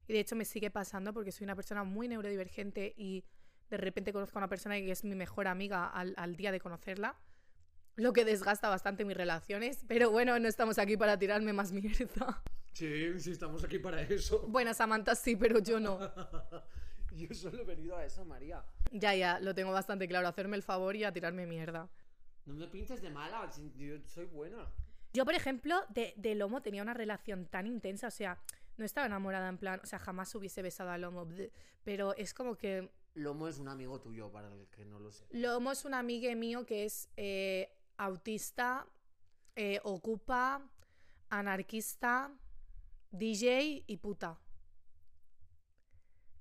y 0.07 0.13
de 0.13 0.19
hecho 0.19 0.35
me 0.35 0.45
sigue 0.45 0.69
pasando 0.69 1.13
porque 1.13 1.31
soy 1.31 1.45
una 1.45 1.55
persona 1.55 1.83
muy 1.83 2.07
neurodivergente 2.07 2.93
y 2.97 3.23
de 3.69 3.77
repente 3.77 4.13
conozco 4.13 4.37
a 4.37 4.41
una 4.41 4.49
persona 4.49 4.75
que 4.75 4.91
es 4.91 5.03
mi 5.03 5.15
mejor 5.15 5.47
amiga 5.47 5.87
al, 5.87 6.13
al 6.17 6.35
día 6.35 6.51
de 6.51 6.59
conocerla, 6.59 7.17
lo 7.95 8.13
que 8.13 8.25
desgasta 8.25 8.69
bastante 8.69 9.05
mis 9.05 9.15
relaciones, 9.15 9.85
pero 9.87 10.11
bueno, 10.11 10.37
no 10.39 10.47
estamos 10.47 10.77
aquí 10.79 10.97
para 10.97 11.17
tirarme 11.17 11.53
más 11.53 11.71
mierda. 11.71 12.43
Sí, 12.73 13.19
sí, 13.19 13.31
estamos 13.31 13.63
aquí 13.63 13.79
para 13.79 14.01
eso. 14.01 14.45
Bueno, 14.49 14.73
Samantha 14.73 15.15
sí, 15.15 15.35
pero 15.35 15.59
yo 15.59 15.79
no. 15.79 15.97
Yo 17.29 17.33
solo 17.33 17.61
he 17.61 17.65
venido 17.65 17.95
a 17.95 18.05
eso, 18.05 18.25
María. 18.25 18.63
Ya, 18.91 19.15
ya, 19.15 19.39
lo 19.39 19.55
tengo 19.55 19.71
bastante 19.71 20.07
claro, 20.07 20.27
hacerme 20.27 20.57
el 20.57 20.63
favor 20.63 20.95
y 20.95 21.03
a 21.03 21.11
tirarme 21.11 21.45
mierda. 21.45 21.89
No 22.45 22.53
me 22.53 22.67
pintes 22.67 23.01
de 23.01 23.09
mala, 23.09 23.49
yo 23.75 23.95
soy 24.05 24.25
buena. 24.25 24.67
Yo, 25.13 25.25
por 25.25 25.33
ejemplo, 25.33 25.81
de, 25.89 26.13
de 26.17 26.35
Lomo 26.35 26.61
tenía 26.61 26.83
una 26.83 26.93
relación 26.93 27.47
tan 27.47 27.65
intensa, 27.65 28.07
o 28.07 28.11
sea, 28.11 28.39
no 28.77 28.85
estaba 28.85 29.07
enamorada 29.07 29.49
en 29.49 29.57
plan, 29.57 29.79
o 29.83 29.87
sea, 29.87 29.97
jamás 29.97 30.35
hubiese 30.35 30.61
besado 30.61 30.91
a 30.91 30.97
Lomo, 30.97 31.27
pero 31.83 32.13
es 32.15 32.33
como 32.33 32.55
que 32.55 32.91
Lomo 33.15 33.47
es 33.47 33.59
un 33.59 33.69
amigo 33.69 33.99
tuyo, 34.01 34.29
para 34.29 34.53
el 34.53 34.67
que 34.67 34.83
no 34.83 34.99
lo 34.99 35.11
sé. 35.11 35.25
Lomo 35.31 35.71
es 35.71 35.85
un 35.85 35.93
amigo 35.93 36.29
mío 36.35 36.65
que 36.65 36.83
es 36.83 37.09
eh, 37.15 37.73
autista, 37.97 38.85
eh, 39.55 39.79
ocupa, 39.83 40.69
anarquista, 41.29 42.31
DJ 43.11 43.85
y 43.87 43.97
puta. 43.97 44.37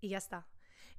Y 0.00 0.08
ya 0.08 0.18
está. 0.18 0.48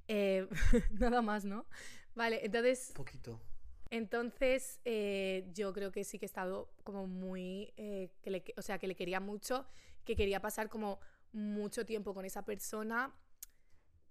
Eh, 0.07 0.47
nada 0.91 1.21
más, 1.21 1.45
¿no? 1.45 1.65
Vale, 2.13 2.45
entonces 2.45 2.91
Poquito. 2.93 3.41
Entonces, 3.89 4.81
eh, 4.83 5.49
yo 5.53 5.71
creo 5.73 5.91
que 5.91 6.03
sí 6.03 6.17
que 6.17 6.25
he 6.25 6.27
estado 6.27 6.73
como 6.83 7.07
muy, 7.07 7.73
eh, 7.77 8.11
que 8.21 8.29
le, 8.31 8.43
o 8.57 8.61
sea, 8.61 8.79
que 8.79 8.87
le 8.87 8.95
quería 8.95 9.19
mucho, 9.19 9.67
que 10.03 10.15
quería 10.15 10.41
pasar 10.41 10.69
como 10.69 10.99
mucho 11.31 11.85
tiempo 11.85 12.13
con 12.13 12.25
esa 12.25 12.43
persona 12.43 13.13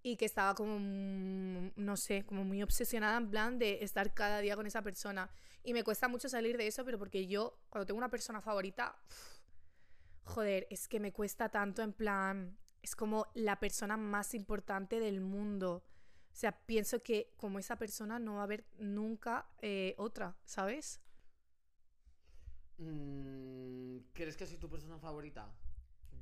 y 0.03 0.17
que 0.17 0.27
estaba 0.27 0.55
como, 0.55 0.79
mm, 0.79 1.73
no 1.77 1.97
sé, 1.97 2.25
como 2.25 2.45
muy 2.45 2.63
obsesionada 2.63 3.17
en 3.17 3.31
plan 3.31 3.59
de 3.59 3.83
estar 3.83 4.15
cada 4.15 4.41
día 4.41 4.55
con 4.55 4.67
esa 4.67 4.83
persona. 4.83 5.31
Y 5.63 5.73
me 5.73 5.83
cuesta 5.83 6.09
mucho 6.09 6.29
salir 6.29 6.57
de 6.57 6.67
eso, 6.67 6.85
pero 6.85 6.99
porque 6.99 7.27
yo, 7.27 7.59
cuando 7.69 7.87
tengo 7.87 7.99
una 7.99 8.11
persona 8.11 8.41
favorita, 8.41 8.97
uf, 9.09 9.41
joder, 10.25 10.67
es 10.71 10.89
que 10.89 11.01
me 11.01 11.13
cuesta 11.13 11.49
tanto 11.49 11.83
en 11.83 11.93
plan, 11.93 12.57
es 12.85 12.95
como 12.95 13.27
la 13.35 13.59
persona 13.59 13.97
más 13.97 14.35
importante 14.35 15.01
del 15.01 15.21
mundo. 15.23 15.83
O 16.33 16.37
sea, 16.37 16.53
pienso 16.53 17.03
que 17.03 17.33
como 17.39 17.59
esa 17.59 17.77
persona 17.77 18.19
no 18.19 18.35
va 18.35 18.41
a 18.41 18.45
haber 18.45 18.67
nunca 18.79 19.47
eh, 19.63 19.95
otra, 19.97 20.37
¿sabes? 20.45 21.01
Mm, 22.79 23.99
¿Crees 24.13 24.37
que 24.37 24.47
soy 24.47 24.59
tu 24.59 24.69
persona 24.69 24.99
favorita? 24.99 25.51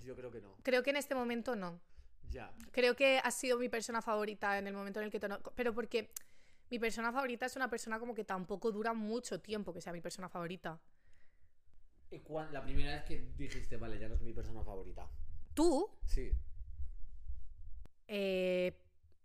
Yo 0.05 0.15
creo 0.15 0.31
que 0.31 0.41
no. 0.41 0.57
Creo 0.63 0.83
que 0.83 0.91
en 0.91 0.97
este 0.97 1.15
momento 1.15 1.57
no. 1.57 1.81
Ya. 2.31 2.53
Creo 2.71 2.95
que 2.95 3.19
ha 3.19 3.31
sido 3.31 3.59
mi 3.59 3.69
persona 3.69 4.01
favorita 4.03 4.57
en 4.59 4.67
el 4.69 4.75
momento 4.75 5.01
en 5.01 5.07
el 5.07 5.11
que 5.11 5.19
te... 5.21 5.29
Pero 5.57 5.75
porque 5.75 6.13
mi 6.71 6.79
persona 6.79 7.13
favorita 7.13 7.47
es 7.47 7.57
una 7.57 7.69
persona 7.69 7.99
como 7.99 8.15
que 8.15 8.25
tampoco 8.25 8.71
dura 8.71 8.93
mucho 8.95 9.41
tiempo 9.41 9.73
que 9.73 9.81
sea 9.81 9.93
mi 9.93 10.01
persona 10.01 10.29
favorita. 10.29 10.81
¿Y 12.11 12.21
cuán- 12.21 12.53
la 12.53 12.63
primera 12.63 12.93
vez 12.93 13.05
que 13.05 13.33
dijiste, 13.37 13.77
vale, 13.77 13.99
ya 13.99 14.09
no 14.09 14.15
es 14.15 14.23
mi 14.23 14.33
persona 14.33 14.63
favorita? 14.63 15.09
Tú, 15.55 15.91
Sí. 16.07 16.31
Eh, 18.15 18.79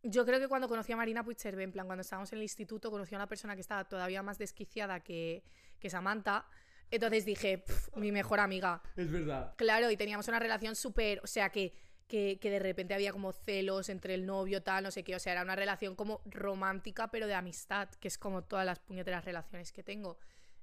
yo 0.04 0.26
creo 0.26 0.40
que 0.40 0.48
cuando 0.48 0.70
conocí 0.70 0.94
a 0.94 0.96
Marina 0.96 1.24
Puigcervé, 1.24 1.64
en 1.64 1.74
plan, 1.74 1.86
cuando 1.86 2.02
estábamos 2.02 2.32
en 2.32 2.38
el 2.38 2.44
instituto, 2.44 2.90
conocí 2.90 3.14
a 3.16 3.18
una 3.18 3.28
persona 3.28 3.54
que 3.56 3.62
estaba 3.62 3.84
todavía 3.84 4.24
más 4.24 4.38
desquiciada 4.38 5.02
que, 5.02 5.44
que 5.80 5.90
Samantha. 5.90 6.46
Entonces 6.90 7.26
dije, 7.26 7.58
"Pf, 7.58 7.90
mi 7.98 8.14
mejor 8.14 8.40
amiga. 8.40 8.82
Es 8.96 9.12
verdad. 9.12 9.54
Claro, 9.58 9.92
y 9.92 9.98
teníamos 9.98 10.30
una 10.30 10.40
relación 10.40 10.76
súper, 10.78 11.20
o 11.22 11.28
sea, 11.28 11.50
que, 11.50 11.74
que, 12.08 12.40
que 12.40 12.50
de 12.50 12.60
repente 12.60 12.94
había 12.94 13.12
como 13.12 13.34
celos 13.34 13.90
entre 13.90 14.14
el 14.14 14.26
novio, 14.26 14.64
tal, 14.64 14.86
no 14.86 14.92
sé 14.92 15.04
qué, 15.04 15.14
o 15.14 15.20
sea, 15.20 15.34
era 15.34 15.42
una 15.42 15.58
relación 15.58 15.96
como 15.98 16.22
romántica, 16.26 17.10
pero 17.12 17.28
de 17.28 17.34
amistad, 17.34 17.90
que 18.00 18.08
es 18.08 18.18
como 18.18 18.44
todas 18.46 18.66
las 18.66 18.80
puñeteras 18.80 19.26
relaciones 19.26 19.74
que 19.74 19.84
tengo. 19.84 20.18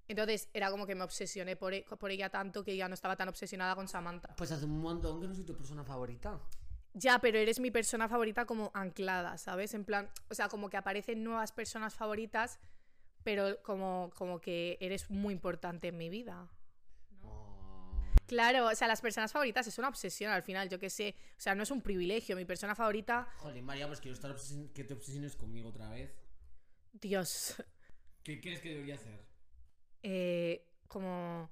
Entonces 0.09 0.49
era 0.55 0.71
como 0.71 0.87
que 0.87 0.95
me 0.95 1.05
obsesioné 1.05 1.57
por, 1.57 1.75
e- 1.75 1.85
por 1.99 2.11
ella 2.11 2.31
tanto 2.31 2.65
que 2.65 2.75
ya 2.77 2.89
no 2.89 2.95
estaba 2.95 3.17
tan 3.17 3.29
obsesionada 3.29 3.75
con 3.75 3.89
Samantha. 3.89 4.35
Pues 4.37 4.51
hace 4.53 4.65
un 4.65 4.81
montón 4.81 5.21
que 5.21 5.29
no 5.29 5.35
soy 5.35 5.45
tu 5.45 5.55
persona 5.55 5.85
favorita. 5.85 6.41
Ya, 6.95 7.19
pero 7.19 7.39
eres 7.39 7.61
mi 7.61 7.71
persona 7.71 8.09
favorita 8.09 8.47
como 8.47 8.71
anclada, 8.73 9.37
¿sabes? 9.37 9.75
En 9.75 9.85
plan, 9.85 10.09
o 10.31 10.35
sea, 10.35 10.49
como 10.49 10.71
que 10.71 10.77
aparecen 10.77 11.25
nuevas 11.25 11.51
personas 11.53 11.95
favoritas, 11.95 12.61
pero 13.25 13.61
como, 13.63 14.11
como 14.15 14.41
que 14.41 14.79
eres 14.81 15.11
muy 15.11 15.35
importante 15.35 15.89
en 15.89 15.97
mi 15.99 16.09
vida. 16.09 16.49
Claro, 18.27 18.69
o 18.69 18.75
sea, 18.75 18.89
las 18.89 19.01
personas 19.03 19.33
favoritas 19.33 19.67
es 19.67 19.79
una 19.79 19.89
obsesión 19.89 20.33
al 20.33 20.43
final, 20.43 20.69
yo 20.69 20.79
qué 20.79 20.89
sé. 20.89 21.15
O 21.37 21.41
sea, 21.41 21.55
no 21.55 21.63
es 21.63 21.71
un 21.71 21.83
privilegio. 21.83 22.37
Mi 22.37 22.45
persona 22.45 22.75
favorita, 22.75 23.29
Jolín, 23.39 23.65
María, 23.65 23.87
pues 23.87 24.01
quiero 24.01 24.15
estar 24.15 24.35
que 24.73 24.85
te 24.85 24.95
obsesiones 24.95 25.37
conmigo 25.37 25.69
otra 25.69 25.91
vez. 25.91 26.15
Dios, 26.93 27.57
¿Qué 28.23 28.41
crees 28.41 28.61
que 28.61 28.71
debería 28.71 28.95
hacer? 28.95 29.21
eh, 30.03 30.67
como, 30.89 31.51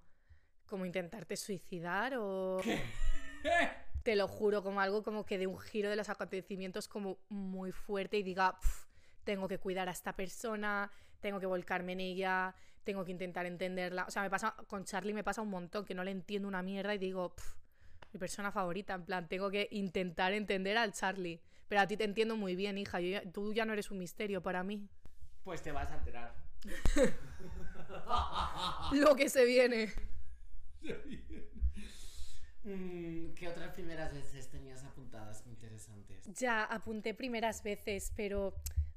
como 0.66 0.86
intentarte 0.86 1.36
suicidar 1.36 2.14
o... 2.16 2.60
Te 4.02 4.16
lo 4.16 4.26
juro, 4.28 4.62
como 4.62 4.80
algo 4.80 5.02
como 5.02 5.24
que 5.24 5.38
de 5.38 5.46
un 5.46 5.58
giro 5.58 5.88
de 5.90 5.96
los 5.96 6.08
acontecimientos 6.08 6.88
como 6.88 7.18
muy 7.28 7.72
fuerte 7.72 8.18
y 8.18 8.22
diga, 8.22 8.58
"Pf, 8.60 8.86
tengo 9.24 9.46
que 9.48 9.58
cuidar 9.58 9.88
a 9.88 9.92
esta 9.92 10.14
persona, 10.16 10.90
tengo 11.20 11.38
que 11.38 11.46
volcarme 11.46 11.92
en 11.92 12.00
ella, 12.00 12.54
tengo 12.84 13.04
que 13.04 13.12
intentar 13.12 13.46
entenderla. 13.46 14.04
O 14.06 14.10
sea, 14.10 14.22
me 14.22 14.30
pasa, 14.30 14.56
con 14.66 14.84
Charlie 14.84 15.14
me 15.14 15.22
pasa 15.22 15.42
un 15.42 15.50
montón 15.50 15.84
que 15.84 15.94
no 15.94 16.02
le 16.02 16.10
entiendo 16.10 16.48
una 16.48 16.62
mierda 16.62 16.94
y 16.94 16.98
digo, 16.98 17.34
"Pf, 17.34 17.56
mi 18.12 18.18
persona 18.18 18.50
favorita, 18.50 18.94
en 18.94 19.04
plan, 19.04 19.28
tengo 19.28 19.50
que 19.50 19.68
intentar 19.70 20.32
entender 20.32 20.76
al 20.76 20.92
Charlie. 20.92 21.40
Pero 21.68 21.80
a 21.80 21.86
ti 21.86 21.96
te 21.96 22.04
entiendo 22.04 22.36
muy 22.36 22.56
bien, 22.56 22.76
hija, 22.76 23.00
yo 23.00 23.08
ya- 23.08 23.32
tú 23.32 23.54
ya 23.54 23.64
no 23.64 23.72
eres 23.72 23.90
un 23.90 23.98
misterio 23.98 24.42
para 24.42 24.62
mí. 24.64 24.88
Pues 25.44 25.62
te 25.62 25.72
vas 25.72 25.90
a 25.90 25.96
enterar. 25.96 26.34
Lo 28.92 29.16
que 29.16 29.28
se 29.28 29.44
viene. 29.44 29.92
Mm, 30.82 31.51
¿Qué 32.64 33.48
otras 33.48 33.74
primeras 33.74 34.12
veces 34.12 34.48
tenías 34.48 34.84
apuntadas 34.84 35.44
interesantes? 35.46 36.24
Ya 36.38 36.64
apunté 36.64 37.14
primeras 37.14 37.62
veces, 37.62 38.12
pero... 38.16 38.54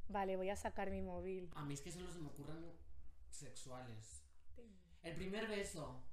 Vale, 0.07 0.35
voy 0.35 0.49
a 0.49 0.55
sacar 0.55 0.91
mi 0.91 1.01
móvil. 1.01 1.49
A 1.55 1.65
mí 1.65 1.73
es 1.73 1.81
que 1.81 1.91
solo 1.91 2.11
se 2.11 2.19
me 2.19 2.27
ocurren 2.27 2.63
sexuales. 3.31 4.23
El 5.01 5.15
primer 5.15 5.47
beso, 5.47 6.03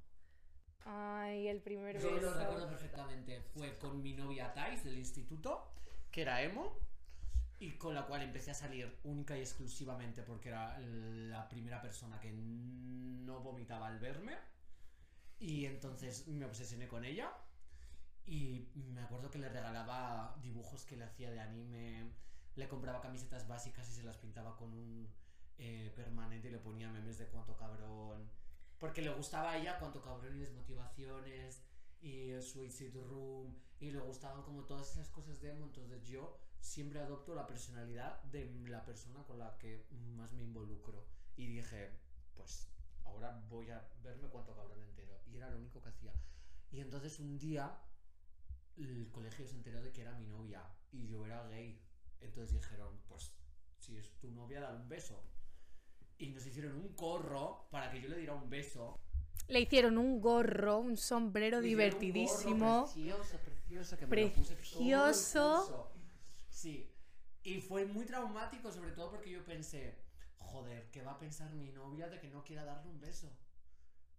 Ay, 0.85 1.49
el 1.49 1.61
primer 1.61 2.01
yo 2.01 2.11
lo 2.11 2.17
beso. 2.17 2.39
recuerdo 2.39 2.69
perfectamente, 2.69 3.41
fue 3.55 3.77
con 3.79 4.03
mi 4.03 4.15
novia 4.15 4.53
Thais 4.53 4.83
del 4.85 4.99
instituto, 4.99 5.71
que 6.11 6.23
era 6.23 6.43
emo, 6.43 6.77
y 7.59 7.73
con 7.73 7.95
la 7.95 8.07
cual 8.07 8.23
empecé 8.23 8.51
a 8.51 8.55
salir 8.55 8.99
única 9.05 9.37
y 9.37 9.41
exclusivamente 9.41 10.23
porque 10.23 10.49
era 10.49 10.79
la 10.81 11.49
primera 11.49 11.81
persona 11.81 12.19
que 12.19 12.33
no 12.33 13.41
vomitaba 13.41 13.87
al 13.87 13.99
verme. 14.01 14.37
Y 15.43 15.67
entonces 15.67 16.29
me 16.29 16.47
obsesioné 16.47 16.87
con 16.87 17.05
ella. 17.05 17.33
Y 18.25 18.69
me 18.95 19.03
acuerdo 19.03 19.29
que 19.29 19.41
le 19.41 19.49
regalaba 19.49 20.37
dibujos 20.41 20.85
que 20.85 20.97
le 20.97 21.05
hacía 21.05 21.33
de 21.33 21.41
anime. 21.41 22.13
Le 22.55 22.69
compraba 22.69 23.01
camisetas 23.01 23.49
básicas 23.49 23.89
y 23.91 23.93
se 23.93 24.05
las 24.05 24.17
pintaba 24.19 24.57
con 24.57 24.73
un 24.73 25.09
eh, 25.59 25.93
permanente 25.97 26.47
y 26.47 26.53
le 26.53 26.59
ponía 26.59 26.89
memes 26.93 27.19
de 27.19 27.27
cuánto 27.27 27.57
cabrón. 27.57 28.31
Porque 28.79 29.03
le 29.03 29.13
gustaba 29.13 29.51
a 29.51 29.59
ella 29.59 29.81
cuánto 29.81 30.01
cabrón 30.01 30.37
y 30.37 30.39
desmotivaciones 30.39 31.65
y 32.01 32.31
el 32.31 32.43
Suicide 32.43 33.01
Room. 33.01 33.53
Y 33.81 33.91
le 33.91 33.99
gustaban 33.99 34.45
como 34.45 34.63
todas 34.63 34.93
esas 34.93 35.09
cosas 35.09 35.41
de 35.41 35.51
emo. 35.51 35.65
Entonces 35.65 36.07
yo 36.07 36.39
siempre 36.61 37.01
adopto 37.01 37.35
la 37.35 37.49
personalidad 37.49 38.23
de 38.25 38.49
la 38.69 38.85
persona 38.85 39.25
con 39.25 39.41
la 39.41 39.59
que 39.59 39.87
más 40.15 40.33
me 40.35 40.45
involucro. 40.45 41.05
Y 41.35 41.47
dije, 41.49 41.91
pues 42.37 42.69
ahora 43.03 43.45
voy 43.49 43.71
a 43.71 43.85
verme 44.05 44.29
cuánto 44.29 44.55
cabrón. 44.55 44.93
Y 45.33 45.37
era 45.37 45.51
lo 45.51 45.59
único 45.59 45.81
que 45.81 45.89
hacía. 45.89 46.13
Y 46.71 46.81
entonces 46.81 47.19
un 47.19 47.39
día 47.39 47.79
el 48.77 49.11
colegio 49.11 49.47
se 49.47 49.55
enteró 49.55 49.83
de 49.83 49.93
que 49.93 50.03
era 50.03 50.13
mi 50.13 50.27
novia 50.27 50.63
y 50.91 51.07
yo 51.07 51.25
era 51.27 51.47
gay. 51.49 51.81
Entonces 52.21 52.55
dijeron, 52.55 53.01
pues 53.09 53.33
si 53.79 53.97
es 53.97 54.11
tu 54.21 54.31
novia, 54.31 54.61
dale 54.61 54.79
un 54.79 54.89
beso. 54.89 55.23
Y 56.19 56.31
nos 56.31 56.47
hicieron 56.47 56.77
un 56.77 56.95
corro 56.95 57.67
para 57.71 57.91
que 57.91 58.01
yo 58.01 58.09
le 58.09 58.17
diera 58.17 58.35
un 58.35 58.49
beso. 58.49 59.01
Le 59.49 59.61
hicieron 59.61 59.99
un 59.99 60.21
gorro, 60.21 60.79
un 60.79 60.97
sombrero 60.97 61.59
un 61.59 61.65
divertidísimo. 61.65 62.83
gorro 62.83 62.93
Precioso, 62.93 63.39
precioso. 63.39 63.97
Que 63.99 64.07
me 64.07 64.23
lo 64.23 64.33
puse 64.35 64.43
todo 64.45 64.53
el 64.53 64.57
Precioso. 64.59 65.57
curso. 65.67 65.93
Sí. 66.49 66.89
Y 67.43 67.61
fue 67.61 67.87
muy 67.87 68.05
traumático, 68.05 68.71
sobre 68.71 68.93
todo 68.93 69.11
porque 69.11 69.31
yo 69.31 69.45
pensé, 69.45 69.99
joder, 70.39 70.91
¿qué 70.93 71.03
va 71.03 71.13
a 71.13 71.19
pensar 71.19 71.53
mi 71.55 71.71
novia 71.71 72.09
de 72.09 72.21
que 72.21 72.29
no 72.31 72.45
quiera 72.45 72.65
darle 72.65 72.89
un 72.89 73.01
beso? 73.01 73.29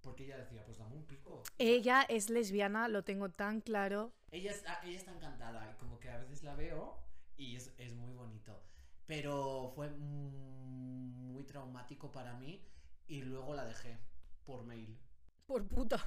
Porque 0.04 0.26
ella 0.26 0.38
decía, 0.38 0.64
pues 0.66 0.78
dame 0.78 0.98
un 0.98 1.06
pico. 1.06 1.42
Ella 1.58 2.04
es 2.04 2.30
lesbiana, 2.30 2.90
lo 2.90 3.04
tengo 3.04 3.30
tan 3.30 3.62
claro. 3.62 4.12
Ella 4.32 4.52
está, 4.52 4.82
ella 4.84 4.98
está 4.98 5.14
encantada 5.14 5.72
y 5.72 5.80
como 5.80 5.98
que 5.98 6.10
a 6.10 6.18
veces 6.18 6.44
la 6.44 6.56
veo 6.56 7.00
y 7.38 7.56
es, 7.56 7.74
es 7.78 7.94
muy 7.94 8.14
bonito. 8.14 8.62
Pero 9.06 9.72
fue 9.74 9.90
muy 9.90 11.46
traumático 11.46 12.12
para 12.12 12.34
mí 12.34 12.62
y 13.08 13.22
luego 13.22 13.56
la 13.56 13.66
dejé 13.66 13.98
por 14.46 14.66
mail. 14.66 15.00
Por 15.46 15.66
puta. 15.68 16.04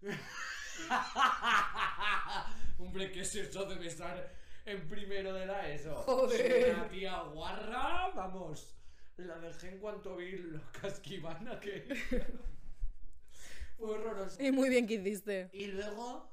Hombre, 2.78 3.10
¿qué 3.10 3.22
es 3.22 3.34
eso 3.34 3.64
de 3.64 3.74
besar 3.74 4.36
en 4.64 4.88
primero 4.88 5.34
de 5.34 5.46
la 5.46 5.68
ESO? 5.68 5.96
Joder. 5.96 6.76
Una 6.76 6.88
tía 6.88 7.20
guarra, 7.22 8.12
vamos. 8.14 8.76
La 9.16 9.38
dejé 9.38 9.70
en 9.70 9.80
cuanto 9.80 10.16
vi 10.16 10.38
lo 10.38 10.60
casquivana 10.80 11.58
que... 11.58 11.88
Fue 13.82 13.98
horroroso. 13.98 14.40
Y 14.40 14.52
muy 14.52 14.68
bien 14.68 14.86
que 14.86 14.94
hiciste. 14.94 15.50
Y 15.52 15.66
luego 15.66 16.30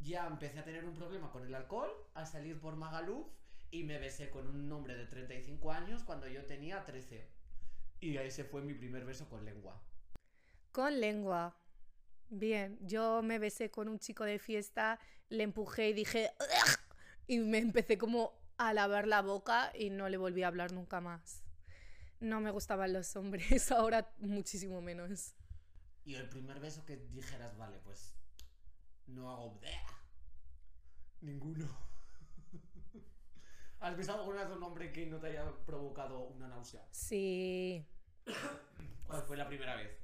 ya 0.00 0.28
empecé 0.28 0.60
a 0.60 0.64
tener 0.64 0.84
un 0.84 0.94
problema 0.94 1.32
con 1.32 1.44
el 1.44 1.52
alcohol, 1.52 1.90
a 2.14 2.24
salir 2.24 2.60
por 2.60 2.76
Magaluf 2.76 3.26
y 3.72 3.82
me 3.82 3.98
besé 3.98 4.30
con 4.30 4.46
un 4.46 4.70
hombre 4.70 4.94
de 4.94 5.06
35 5.06 5.72
años 5.72 6.04
cuando 6.04 6.28
yo 6.28 6.44
tenía 6.46 6.84
13. 6.84 7.26
Y 7.98 8.16
ese 8.16 8.44
fue 8.44 8.62
mi 8.62 8.74
primer 8.74 9.04
beso 9.04 9.28
con 9.28 9.44
lengua. 9.44 9.82
Con 10.70 11.00
lengua. 11.00 11.56
Bien, 12.28 12.78
yo 12.80 13.22
me 13.22 13.40
besé 13.40 13.72
con 13.72 13.88
un 13.88 13.98
chico 13.98 14.22
de 14.22 14.38
fiesta, 14.38 15.00
le 15.30 15.42
empujé 15.42 15.88
y 15.88 15.94
dije... 15.94 16.30
"Ugh", 16.38 16.78
Y 17.26 17.38
me 17.40 17.58
empecé 17.58 17.98
como 17.98 18.40
a 18.56 18.72
lavar 18.72 19.08
la 19.08 19.20
boca 19.20 19.72
y 19.74 19.90
no 19.90 20.08
le 20.08 20.16
volví 20.16 20.44
a 20.44 20.46
hablar 20.46 20.70
nunca 20.70 21.00
más. 21.00 21.42
No 22.20 22.40
me 22.40 22.52
gustaban 22.52 22.92
los 22.92 23.16
hombres, 23.16 23.72
ahora 23.72 24.12
muchísimo 24.18 24.80
menos. 24.80 25.34
Y 26.10 26.16
el 26.16 26.28
primer 26.28 26.58
beso 26.58 26.84
que 26.84 26.96
dijeras, 26.96 27.56
vale, 27.56 27.78
pues 27.84 28.16
no 29.06 29.30
hago... 29.30 29.52
"Bleh". 29.60 29.80
Ninguno. 31.20 31.68
¿Has 33.78 33.96
besado 33.96 34.18
alguna 34.18 34.42
vez 34.42 34.50
a 34.50 34.56
un 34.56 34.62
hombre 34.64 34.90
que 34.90 35.06
no 35.06 35.20
te 35.20 35.28
haya 35.28 35.44
provocado 35.64 36.22
una 36.24 36.48
náusea? 36.48 36.84
Sí, 36.90 37.86
¿Cuál 39.06 39.22
fue 39.22 39.36
la 39.36 39.46
primera 39.46 39.76
vez? 39.76 39.96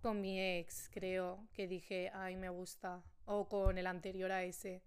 con 0.00 0.20
mi 0.20 0.38
ex, 0.38 0.88
creo, 0.92 1.48
que 1.52 1.66
dije, 1.66 2.12
ay, 2.14 2.36
me 2.36 2.48
gusta. 2.50 3.02
O 3.24 3.48
con 3.48 3.76
el 3.76 3.88
anterior 3.88 4.30
a 4.30 4.44
ese. 4.44 4.84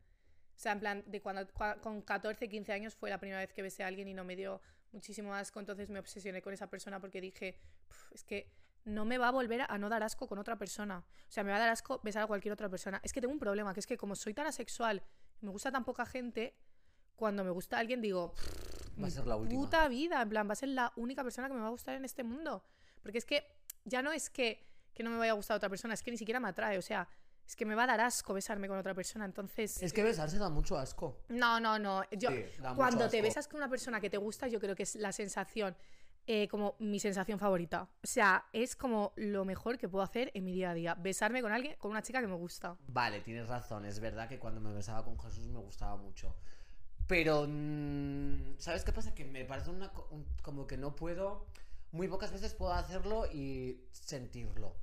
O 0.56 0.60
sea, 0.60 0.72
en 0.72 0.80
plan, 0.80 1.04
de 1.08 1.22
cuando 1.22 1.42
cua- 1.54 1.82
con 1.82 2.02
14, 2.04 2.48
15 2.48 2.72
años 2.72 2.96
fue 2.96 3.10
la 3.10 3.20
primera 3.20 3.40
vez 3.40 3.52
que 3.52 3.64
besé 3.64 3.84
a 3.84 3.88
alguien 3.88 4.08
y 4.08 4.14
no 4.14 4.24
me 4.24 4.38
dio 4.38 4.62
muchísimo 4.94 5.34
asco. 5.34 5.60
Entonces 5.60 5.90
me 5.90 6.00
obsesioné 6.00 6.42
con 6.42 6.54
esa 6.54 6.70
persona 6.70 7.02
porque 7.02 7.20
dije, 7.20 7.60
"Puf, 7.90 8.12
es 8.14 8.24
que 8.24 8.50
no 8.88 9.04
me 9.04 9.18
va 9.18 9.28
a 9.28 9.32
volver 9.32 9.66
a 9.68 9.78
no 9.78 9.90
dar 9.90 10.02
asco 10.02 10.28
con 10.28 10.40
otra 10.40 10.58
persona. 10.58 11.00
O 11.00 11.32
sea, 11.32 11.44
me 11.44 11.52
va 11.52 11.58
a 11.58 11.60
dar 11.60 11.70
asco 11.70 12.00
besar 12.04 12.24
a 12.24 12.28
cualquier 12.28 12.54
otra 12.54 12.70
persona. 12.70 13.00
Es 13.04 13.12
que 13.12 13.20
tengo 13.20 13.34
un 13.34 13.40
problema, 13.40 13.74
que 13.74 13.82
es 13.82 13.86
que 13.86 13.98
como 13.98 14.16
soy 14.16 14.34
tan 14.34 14.48
asexual, 14.48 15.04
me 15.42 15.50
gusta 15.52 15.72
tan 15.72 15.84
poca 15.84 16.06
gente, 16.06 16.56
cuando 17.16 17.44
me 17.44 17.52
gusta 17.52 17.78
alguien 17.78 18.02
digo, 18.02 18.34
Va 19.02 19.08
a 19.08 19.12
ser 19.12 19.28
la 19.28 19.36
última. 19.36 19.62
puta 19.62 19.88
vida, 19.90 20.22
en 20.22 20.30
plan, 20.30 20.48
va 20.48 20.54
a 20.54 20.56
ser 20.56 20.70
la 20.70 20.94
única 20.96 21.22
persona 21.22 21.50
que 21.50 21.54
me 21.54 21.60
va 21.60 21.68
a 21.68 21.72
gustar 21.72 21.96
en 21.96 22.06
este 22.06 22.24
mundo. 22.24 22.64
Porque 23.04 23.18
es 23.18 23.26
que 23.26 23.46
ya 23.84 24.02
no 24.02 24.12
es 24.12 24.30
que, 24.30 24.66
que 24.94 25.04
no 25.04 25.10
me 25.10 25.18
vaya 25.18 25.34
a 25.34 25.36
gustar 25.36 25.58
otra 25.58 25.70
persona, 25.70 25.94
es 25.94 26.02
que 26.02 26.12
ni 26.12 26.18
siquiera 26.18 26.40
me 26.40 26.48
atrae, 26.48 26.78
o 26.78 26.82
sea, 26.82 27.10
es 27.46 27.56
que 27.56 27.66
me 27.66 27.76
va 27.76 27.84
a 27.84 27.88
dar 27.88 28.02
asco 28.02 28.34
besarme 28.34 28.68
con 28.68 28.78
otra 28.78 28.94
persona, 28.94 29.26
entonces... 29.26 29.82
Es 29.84 29.94
que 29.94 30.04
besarse 30.04 30.38
da 30.38 30.50
mucho 30.50 30.78
asco. 30.78 31.20
No, 31.30 31.60
no, 31.60 31.78
no, 31.78 32.04
yo... 32.12 32.30
Sí, 32.30 32.44
cuando 32.76 33.10
te 33.10 33.22
besas 33.22 33.48
con 33.48 33.58
una 33.58 33.70
persona 33.70 34.02
que 34.02 34.10
te 34.10 34.18
gusta, 34.18 34.48
yo 34.48 34.60
creo 34.60 34.76
que 34.76 34.84
es 34.84 34.96
la 34.96 35.12
sensación, 35.12 35.76
eh, 36.28 36.48
como 36.48 36.76
mi 36.80 37.00
sensación 37.00 37.40
favorita. 37.40 37.90
O 38.04 38.08
sea, 38.08 38.46
es 38.54 38.76
como 38.76 39.14
lo 39.16 39.46
mejor 39.46 39.78
que 39.78 39.90
puedo 39.90 40.04
hacer 40.04 40.30
en 40.36 40.44
mi 40.44 40.52
día 40.54 40.72
a 40.72 40.74
día, 40.74 40.94
besarme 40.96 41.42
con 41.42 41.52
alguien, 41.52 41.76
con 41.80 41.92
una 41.92 42.02
chica 42.04 42.22
que 42.22 42.28
me 42.28 42.36
gusta. 42.36 42.78
Vale, 42.88 43.22
tienes 43.22 43.48
razón. 43.48 43.86
Es 43.86 44.00
verdad 44.00 44.28
que 44.30 44.38
cuando 44.38 44.62
me 44.62 44.72
besaba 44.74 45.04
con 45.04 45.18
Jesús 45.20 45.48
me 45.48 45.60
gustaba 45.60 45.96
mucho. 45.98 46.36
Pero, 47.08 47.46
mm, 47.48 48.58
¿sabes 48.58 48.84
qué 48.84 48.92
pasa? 48.92 49.16
Que 49.16 49.24
me 49.26 49.46
parece 49.46 49.70
una, 49.70 49.92
co- 49.94 50.08
un- 50.12 50.26
como 50.42 50.68
que 50.68 50.78
no 50.78 50.96
puedo... 50.96 51.48
Muy 51.94 52.10
pocas 52.10 52.34
veces 52.34 52.54
puedo 52.54 52.74
hacerlo 52.74 53.26
y 53.34 53.82
sentirlo. 53.92 54.76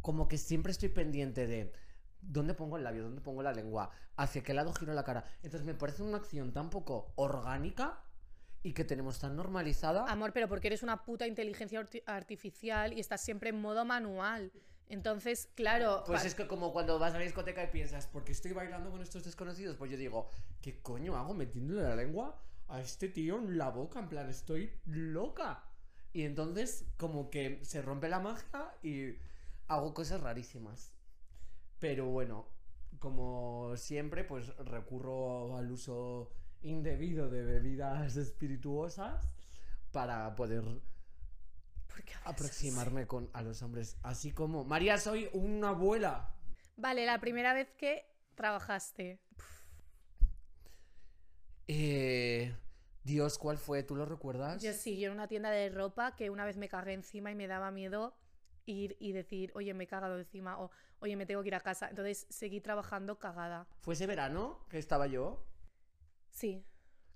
Como 0.00 0.28
que 0.28 0.38
siempre 0.38 0.70
estoy 0.70 0.90
pendiente 0.90 1.48
de 1.48 1.72
dónde 2.20 2.54
pongo 2.54 2.76
el 2.76 2.84
labio, 2.84 3.02
dónde 3.02 3.20
pongo 3.20 3.42
la 3.42 3.52
lengua, 3.52 3.90
hacia 4.16 4.44
qué 4.44 4.54
lado 4.54 4.72
giro 4.72 4.94
la 4.94 5.02
cara. 5.02 5.24
Entonces 5.42 5.66
me 5.66 5.74
parece 5.74 6.04
una 6.04 6.18
acción 6.18 6.52
tan 6.52 6.70
poco 6.70 7.12
orgánica 7.16 8.00
y 8.66 8.72
que 8.72 8.84
tenemos 8.84 9.20
tan 9.20 9.36
normalizada. 9.36 10.06
Amor, 10.10 10.32
pero 10.32 10.48
porque 10.48 10.66
eres 10.66 10.82
una 10.82 11.04
puta 11.04 11.24
inteligencia 11.24 11.80
arti- 11.80 12.02
artificial 12.04 12.92
y 12.92 12.98
estás 12.98 13.20
siempre 13.20 13.50
en 13.50 13.60
modo 13.60 13.84
manual. 13.84 14.50
Entonces, 14.88 15.48
claro, 15.54 16.02
Pues 16.04 16.24
es 16.24 16.34
que 16.34 16.48
como 16.48 16.72
cuando 16.72 16.98
vas 16.98 17.14
a 17.14 17.18
la 17.18 17.24
discoteca 17.24 17.62
y 17.62 17.68
piensas, 17.68 18.08
¿por 18.08 18.24
qué 18.24 18.32
estoy 18.32 18.52
bailando 18.52 18.90
con 18.90 19.00
estos 19.02 19.22
desconocidos? 19.22 19.76
Pues 19.76 19.92
yo 19.92 19.96
digo, 19.96 20.30
¿qué 20.60 20.80
coño 20.80 21.16
hago 21.16 21.32
metiéndole 21.32 21.82
la 21.82 21.94
lengua 21.94 22.40
a 22.66 22.80
este 22.80 23.08
tío 23.08 23.38
en 23.38 23.56
la 23.56 23.70
boca? 23.70 24.00
En 24.00 24.08
plan, 24.08 24.28
estoy 24.28 24.72
loca. 24.86 25.62
Y 26.12 26.24
entonces 26.24 26.86
como 26.96 27.30
que 27.30 27.64
se 27.64 27.82
rompe 27.82 28.08
la 28.08 28.18
magia 28.18 28.72
y 28.82 29.14
hago 29.68 29.94
cosas 29.94 30.20
rarísimas. 30.20 30.92
Pero 31.78 32.06
bueno, 32.06 32.48
como 32.98 33.76
siempre, 33.76 34.24
pues 34.24 34.48
recurro 34.56 35.56
al 35.56 35.70
uso 35.70 36.32
indebido 36.62 37.28
de 37.28 37.42
bebidas 37.42 38.16
espirituosas 38.16 39.36
para 39.92 40.34
poder 40.34 40.62
¿por 41.86 42.02
qué 42.04 42.14
hablas 42.14 42.34
aproximarme 42.34 43.06
con, 43.06 43.30
a 43.32 43.42
los 43.42 43.62
hombres. 43.62 43.96
Así 44.02 44.32
como, 44.32 44.64
María, 44.64 44.98
soy 44.98 45.28
una 45.32 45.70
abuela. 45.70 46.34
Vale, 46.76 47.06
la 47.06 47.20
primera 47.20 47.54
vez 47.54 47.72
que 47.72 48.04
trabajaste. 48.34 49.20
Eh, 51.68 52.54
Dios, 53.02 53.38
¿cuál 53.38 53.58
fue? 53.58 53.82
¿Tú 53.82 53.96
lo 53.96 54.04
recuerdas? 54.04 54.62
Yo 54.62 54.72
sí, 54.72 54.98
yo 54.98 55.08
en 55.08 55.14
una 55.14 55.28
tienda 55.28 55.50
de 55.50 55.68
ropa 55.70 56.14
que 56.14 56.30
una 56.30 56.44
vez 56.44 56.56
me 56.56 56.68
cagué 56.68 56.92
encima 56.92 57.30
y 57.30 57.34
me 57.34 57.46
daba 57.46 57.70
miedo 57.70 58.16
ir 58.66 58.96
y 59.00 59.12
decir, 59.12 59.52
oye, 59.54 59.72
me 59.74 59.84
he 59.84 59.86
cagado 59.86 60.18
encima 60.18 60.58
o 60.60 60.70
oye, 61.00 61.16
me 61.16 61.26
tengo 61.26 61.42
que 61.42 61.48
ir 61.48 61.54
a 61.54 61.60
casa. 61.60 61.88
Entonces 61.88 62.26
seguí 62.30 62.60
trabajando 62.60 63.18
cagada. 63.18 63.66
¿Fue 63.80 63.94
ese 63.94 64.06
verano 64.06 64.66
que 64.68 64.78
estaba 64.78 65.06
yo? 65.06 65.44
Sí, 66.36 66.66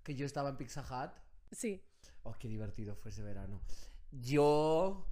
Que 0.03 0.15
yo 0.15 0.25
estaba 0.25 0.49
en 0.49 0.57
Pizza 0.57 0.81
Hut. 0.83 1.13
sí. 1.53 1.83
Oh, 2.23 2.35
qué 2.39 2.49
divertido 2.49 2.95
fue 2.95 3.11
ese 3.11 3.23
verano. 3.23 3.61
Yo... 4.13 5.07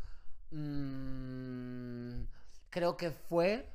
mm, 0.50 2.22
creo 2.70 2.96
que 2.96 3.10
fue 3.10 3.70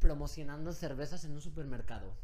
promocionando 0.00 0.72
cervezas 0.72 1.24
en 1.24 1.32
un 1.32 1.40
supermercado. 1.40 2.16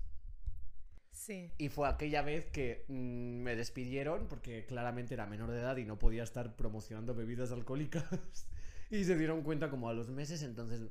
Sí. 1.13 1.53
Y 1.59 1.69
fue 1.69 1.89
aquella 1.89 2.23
vez 2.23 2.47
que 2.47 2.85
mm, 2.89 3.43
me 3.43 3.55
despidieron 3.57 4.27
porque 4.29 4.65
claramente 4.67 5.15
era 5.15 5.27
menor 5.27 5.51
de 5.51 5.59
edad 5.61 5.77
y 5.77 5.85
no 5.85 5.99
podía 5.99 6.23
estar 6.25 6.57
promocionando 6.57 7.15
bebidas 7.15 7.53
alcohólicas. 7.53 8.05
y 8.91 9.05
se 9.05 9.17
dieron 9.17 9.43
cuenta 9.43 9.71
como 9.71 9.89
a 9.89 9.93
los 9.95 10.09
meses, 10.11 10.43
entonces 10.43 10.83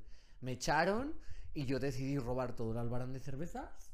me 0.42 0.54
echaron 0.54 1.14
y 1.54 1.66
yo 1.66 1.80
decidí 1.80 2.18
robar 2.20 2.56
todo 2.56 2.72
el 2.72 2.78
albarán 2.78 3.12
de 3.14 3.20
cervezas, 3.20 3.89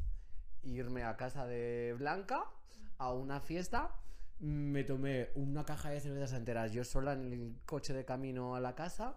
irme 0.65 1.03
a 1.03 1.15
casa 1.15 1.45
de 1.45 1.95
Blanca 1.97 2.45
a 2.97 3.13
una 3.13 3.39
fiesta. 3.39 3.95
Me 4.39 4.83
tomé 4.83 5.29
una 5.35 5.63
caja 5.63 5.89
de 5.89 6.01
cervezas 6.01 6.33
enteras 6.33 6.73
yo 6.73 6.83
sola 6.83 7.13
en 7.13 7.31
el 7.31 7.55
coche 7.65 7.93
de 7.93 8.05
camino 8.05 8.55
a 8.55 8.59
la 8.59 8.75
casa. 8.75 9.15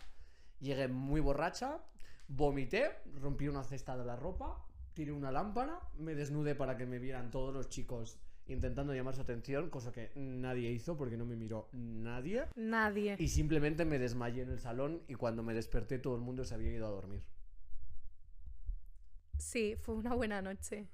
Llegué 0.60 0.88
muy 0.88 1.20
borracha, 1.20 1.80
vomité, 2.28 2.90
rompí 3.20 3.48
una 3.48 3.64
cesta 3.64 3.96
de 3.96 4.04
la 4.04 4.16
ropa, 4.16 4.64
tiré 4.94 5.12
una 5.12 5.32
lámpara, 5.32 5.80
me 5.96 6.14
desnudé 6.14 6.54
para 6.54 6.76
que 6.76 6.86
me 6.86 6.98
vieran 6.98 7.30
todos 7.30 7.52
los 7.52 7.68
chicos 7.68 8.18
intentando 8.48 8.94
llamar 8.94 9.14
su 9.14 9.20
atención, 9.20 9.70
cosa 9.70 9.92
que 9.92 10.10
nadie 10.14 10.70
hizo 10.70 10.96
porque 10.96 11.16
no 11.16 11.26
me 11.26 11.36
miró 11.36 11.68
nadie. 11.72 12.44
Nadie. 12.56 13.16
Y 13.18 13.28
simplemente 13.28 13.84
me 13.84 13.98
desmayé 13.98 14.42
en 14.42 14.50
el 14.50 14.58
salón 14.58 15.02
y 15.06 15.14
cuando 15.14 15.42
me 15.42 15.54
desperté 15.54 15.98
todo 15.98 16.16
el 16.16 16.22
mundo 16.22 16.44
se 16.44 16.54
había 16.54 16.72
ido 16.72 16.86
a 16.86 16.90
dormir. 16.90 17.22
Sí, 19.38 19.76
fue 19.76 19.94
una 19.94 20.14
buena 20.14 20.42
noche. 20.42 20.88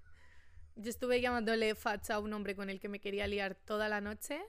Yo 0.76 0.90
estuve 0.90 1.20
llamándole 1.20 1.74
facha 1.74 2.14
a 2.14 2.18
un 2.18 2.32
hombre 2.32 2.56
con 2.56 2.68
el 2.68 2.80
que 2.80 2.88
me 2.88 3.00
quería 3.00 3.26
liar 3.26 3.54
toda 3.54 3.88
la 3.88 4.00
noche. 4.00 4.40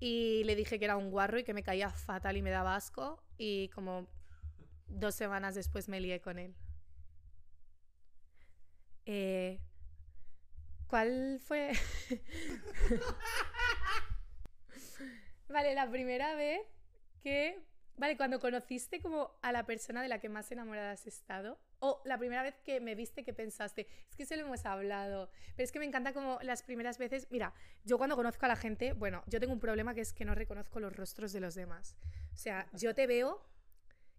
Y 0.00 0.42
le 0.44 0.56
dije 0.56 0.78
que 0.78 0.86
era 0.86 0.96
un 0.96 1.10
guarro 1.10 1.38
y 1.38 1.44
que 1.44 1.54
me 1.54 1.62
caía 1.62 1.90
fatal 1.90 2.36
y 2.36 2.42
me 2.42 2.50
daba 2.50 2.74
asco. 2.74 3.22
Y 3.38 3.68
como 3.68 4.08
dos 4.88 5.14
semanas 5.14 5.54
después 5.54 5.88
me 5.88 6.00
lié 6.00 6.20
con 6.20 6.38
él. 6.38 6.56
Eh, 9.06 9.60
¿Cuál 10.86 11.40
fue? 11.40 11.72
vale, 15.48 15.74
la 15.74 15.88
primera 15.88 16.34
vez 16.34 16.60
que... 17.22 17.64
Vale, 17.96 18.16
cuando 18.16 18.40
conociste 18.40 19.00
como 19.00 19.38
a 19.42 19.52
la 19.52 19.66
persona 19.66 20.02
de 20.02 20.08
la 20.08 20.20
que 20.20 20.28
más 20.28 20.50
enamorada 20.50 20.92
has 20.92 21.06
estado. 21.06 21.60
O 21.80 22.02
la 22.04 22.18
primera 22.18 22.42
vez 22.42 22.54
que 22.64 22.80
me 22.80 22.94
viste 22.94 23.24
que 23.24 23.32
pensaste, 23.32 23.88
es 24.08 24.16
que 24.16 24.22
eso 24.22 24.36
lo 24.36 24.42
hemos 24.42 24.64
hablado. 24.66 25.30
Pero 25.56 25.64
es 25.64 25.72
que 25.72 25.78
me 25.78 25.86
encanta 25.86 26.12
como 26.12 26.38
las 26.42 26.62
primeras 26.62 26.98
veces. 26.98 27.26
Mira, 27.30 27.54
yo 27.84 27.98
cuando 27.98 28.16
conozco 28.16 28.44
a 28.46 28.48
la 28.48 28.56
gente, 28.56 28.92
bueno, 28.92 29.22
yo 29.26 29.40
tengo 29.40 29.52
un 29.52 29.60
problema 29.60 29.94
que 29.94 30.02
es 30.02 30.12
que 30.12 30.24
no 30.24 30.34
reconozco 30.34 30.78
los 30.78 30.94
rostros 30.94 31.32
de 31.32 31.40
los 31.40 31.54
demás. 31.54 31.96
O 32.32 32.36
sea, 32.36 32.68
yo 32.72 32.94
te 32.94 33.06
veo 33.06 33.42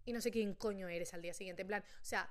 y 0.04 0.12
no 0.12 0.20
sé 0.20 0.30
quién 0.30 0.54
coño 0.54 0.88
eres 0.88 1.14
al 1.14 1.22
día 1.22 1.34
siguiente. 1.34 1.62
En 1.62 1.68
plan, 1.68 1.82
o 1.82 2.04
sea, 2.04 2.28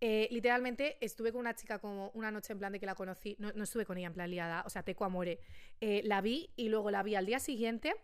eh, 0.00 0.28
literalmente 0.30 0.96
estuve 1.04 1.30
con 1.30 1.40
una 1.40 1.54
chica 1.54 1.78
como 1.78 2.10
una 2.14 2.30
noche 2.30 2.52
en 2.52 2.58
plan 2.58 2.72
de 2.72 2.80
que 2.80 2.86
la 2.86 2.94
conocí, 2.94 3.36
no, 3.38 3.52
no 3.52 3.64
estuve 3.64 3.84
con 3.84 3.98
ella 3.98 4.06
en 4.06 4.14
plan 4.14 4.30
liada, 4.30 4.62
o 4.64 4.70
sea, 4.70 4.82
teco 4.82 5.04
amore. 5.04 5.40
Eh, 5.80 6.02
la 6.04 6.20
vi 6.20 6.50
y 6.56 6.68
luego 6.68 6.90
la 6.90 7.02
vi 7.02 7.16
al 7.16 7.26
día 7.26 7.38
siguiente 7.38 7.94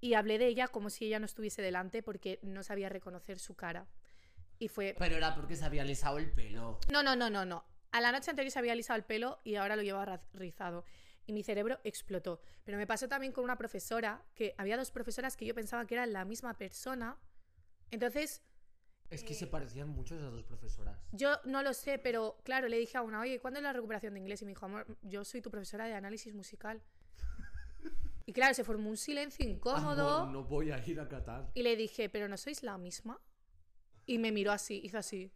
y 0.00 0.14
hablé 0.14 0.38
de 0.38 0.46
ella 0.46 0.66
como 0.66 0.90
si 0.90 1.06
ella 1.06 1.20
no 1.20 1.26
estuviese 1.26 1.62
delante 1.62 2.02
porque 2.02 2.40
no 2.42 2.62
sabía 2.62 2.88
reconocer 2.88 3.38
su 3.38 3.54
cara. 3.54 3.86
Y 4.60 4.68
fue... 4.68 4.94
Pero 4.96 5.16
era 5.16 5.34
porque 5.34 5.56
se 5.56 5.64
había 5.64 5.82
alisado 5.82 6.18
el 6.18 6.30
pelo. 6.30 6.78
No, 6.92 7.02
no, 7.02 7.16
no, 7.16 7.28
no, 7.30 7.44
no. 7.44 7.64
A 7.90 8.00
la 8.00 8.12
noche 8.12 8.30
anterior 8.30 8.52
se 8.52 8.58
había 8.60 8.72
alisado 8.72 8.96
el 8.98 9.04
pelo 9.04 9.40
y 9.42 9.56
ahora 9.56 9.74
lo 9.74 9.82
llevaba 9.82 10.22
rizado. 10.34 10.84
Y 11.26 11.32
mi 11.32 11.42
cerebro 11.42 11.80
explotó. 11.82 12.40
Pero 12.62 12.78
me 12.78 12.86
pasó 12.86 13.08
también 13.08 13.32
con 13.32 13.42
una 13.42 13.56
profesora, 13.56 14.22
que 14.34 14.54
había 14.58 14.76
dos 14.76 14.90
profesoras 14.92 15.36
que 15.36 15.46
yo 15.46 15.54
pensaba 15.54 15.86
que 15.86 15.94
eran 15.94 16.12
la 16.12 16.24
misma 16.24 16.54
persona. 16.54 17.16
Entonces, 17.90 18.42
Es 19.08 19.24
que 19.24 19.34
se 19.34 19.46
parecían 19.48 19.88
mucho 19.88 20.14
esas 20.14 20.30
dos 20.30 20.44
profesoras. 20.44 20.96
yo 21.10 21.40
no 21.44 21.62
lo 21.62 21.72
sé, 21.74 21.98
pero 21.98 22.38
claro, 22.44 22.68
le 22.68 22.78
dije 22.78 22.96
a 22.98 23.02
una, 23.02 23.20
oye, 23.20 23.40
¿cuándo 23.40 23.58
es 23.58 23.64
la 23.64 23.72
recuperación 23.72 24.14
de 24.14 24.20
inglés? 24.20 24.42
Y 24.42 24.44
me 24.44 24.50
dijo, 24.50 24.66
amor, 24.66 24.86
yo 25.02 25.24
soy 25.24 25.40
tu 25.40 25.50
profesora 25.50 25.86
de 25.86 25.94
análisis 25.94 26.34
musical. 26.34 26.80
Y 28.26 28.32
claro, 28.32 28.54
se 28.54 28.62
formó 28.62 28.90
un 28.90 28.96
silencio 28.96 29.44
incómodo. 29.48 30.18
Amor, 30.18 30.32
no 30.32 30.44
voy 30.44 30.70
a 30.70 30.78
ir 30.86 31.00
a 31.00 31.08
Qatar. 31.08 31.50
Y 31.54 31.64
le 31.64 31.74
dije, 31.74 32.08
¿pero 32.08 32.28
no 32.28 32.36
sois 32.36 32.62
la 32.62 32.78
misma? 32.78 33.18
Y 34.06 34.18
me 34.18 34.32
miró 34.32 34.52
así, 34.52 34.80
hizo 34.84 34.98
así. 34.98 35.32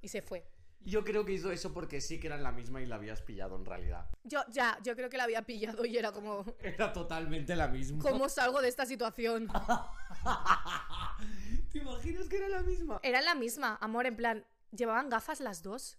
Y 0.00 0.08
se 0.08 0.22
fue. 0.22 0.46
Yo 0.80 1.04
creo 1.04 1.24
que 1.24 1.32
hizo 1.32 1.50
eso 1.50 1.72
porque 1.72 2.00
sí 2.00 2.20
que 2.20 2.28
eran 2.28 2.44
la 2.44 2.52
misma 2.52 2.80
y 2.80 2.86
la 2.86 2.94
habías 2.94 3.20
pillado 3.20 3.56
en 3.56 3.64
realidad. 3.64 4.08
Yo, 4.22 4.40
ya, 4.48 4.78
yo 4.84 4.94
creo 4.94 5.10
que 5.10 5.16
la 5.16 5.24
había 5.24 5.42
pillado 5.42 5.84
y 5.84 5.98
era 5.98 6.12
como, 6.12 6.44
Era 6.60 6.92
totalmente 6.92 7.56
la 7.56 7.66
misma. 7.66 8.00
¿cómo 8.02 8.28
salgo 8.28 8.62
de 8.62 8.68
esta 8.68 8.86
situación? 8.86 9.48
¿Te 11.72 11.78
imaginas 11.78 12.28
que 12.28 12.36
era 12.36 12.48
la 12.48 12.62
misma? 12.62 13.00
Era 13.02 13.20
la 13.20 13.34
misma, 13.34 13.76
amor, 13.80 14.06
en 14.06 14.14
plan, 14.14 14.46
llevaban 14.70 15.08
gafas 15.08 15.40
las 15.40 15.62
dos. 15.64 15.98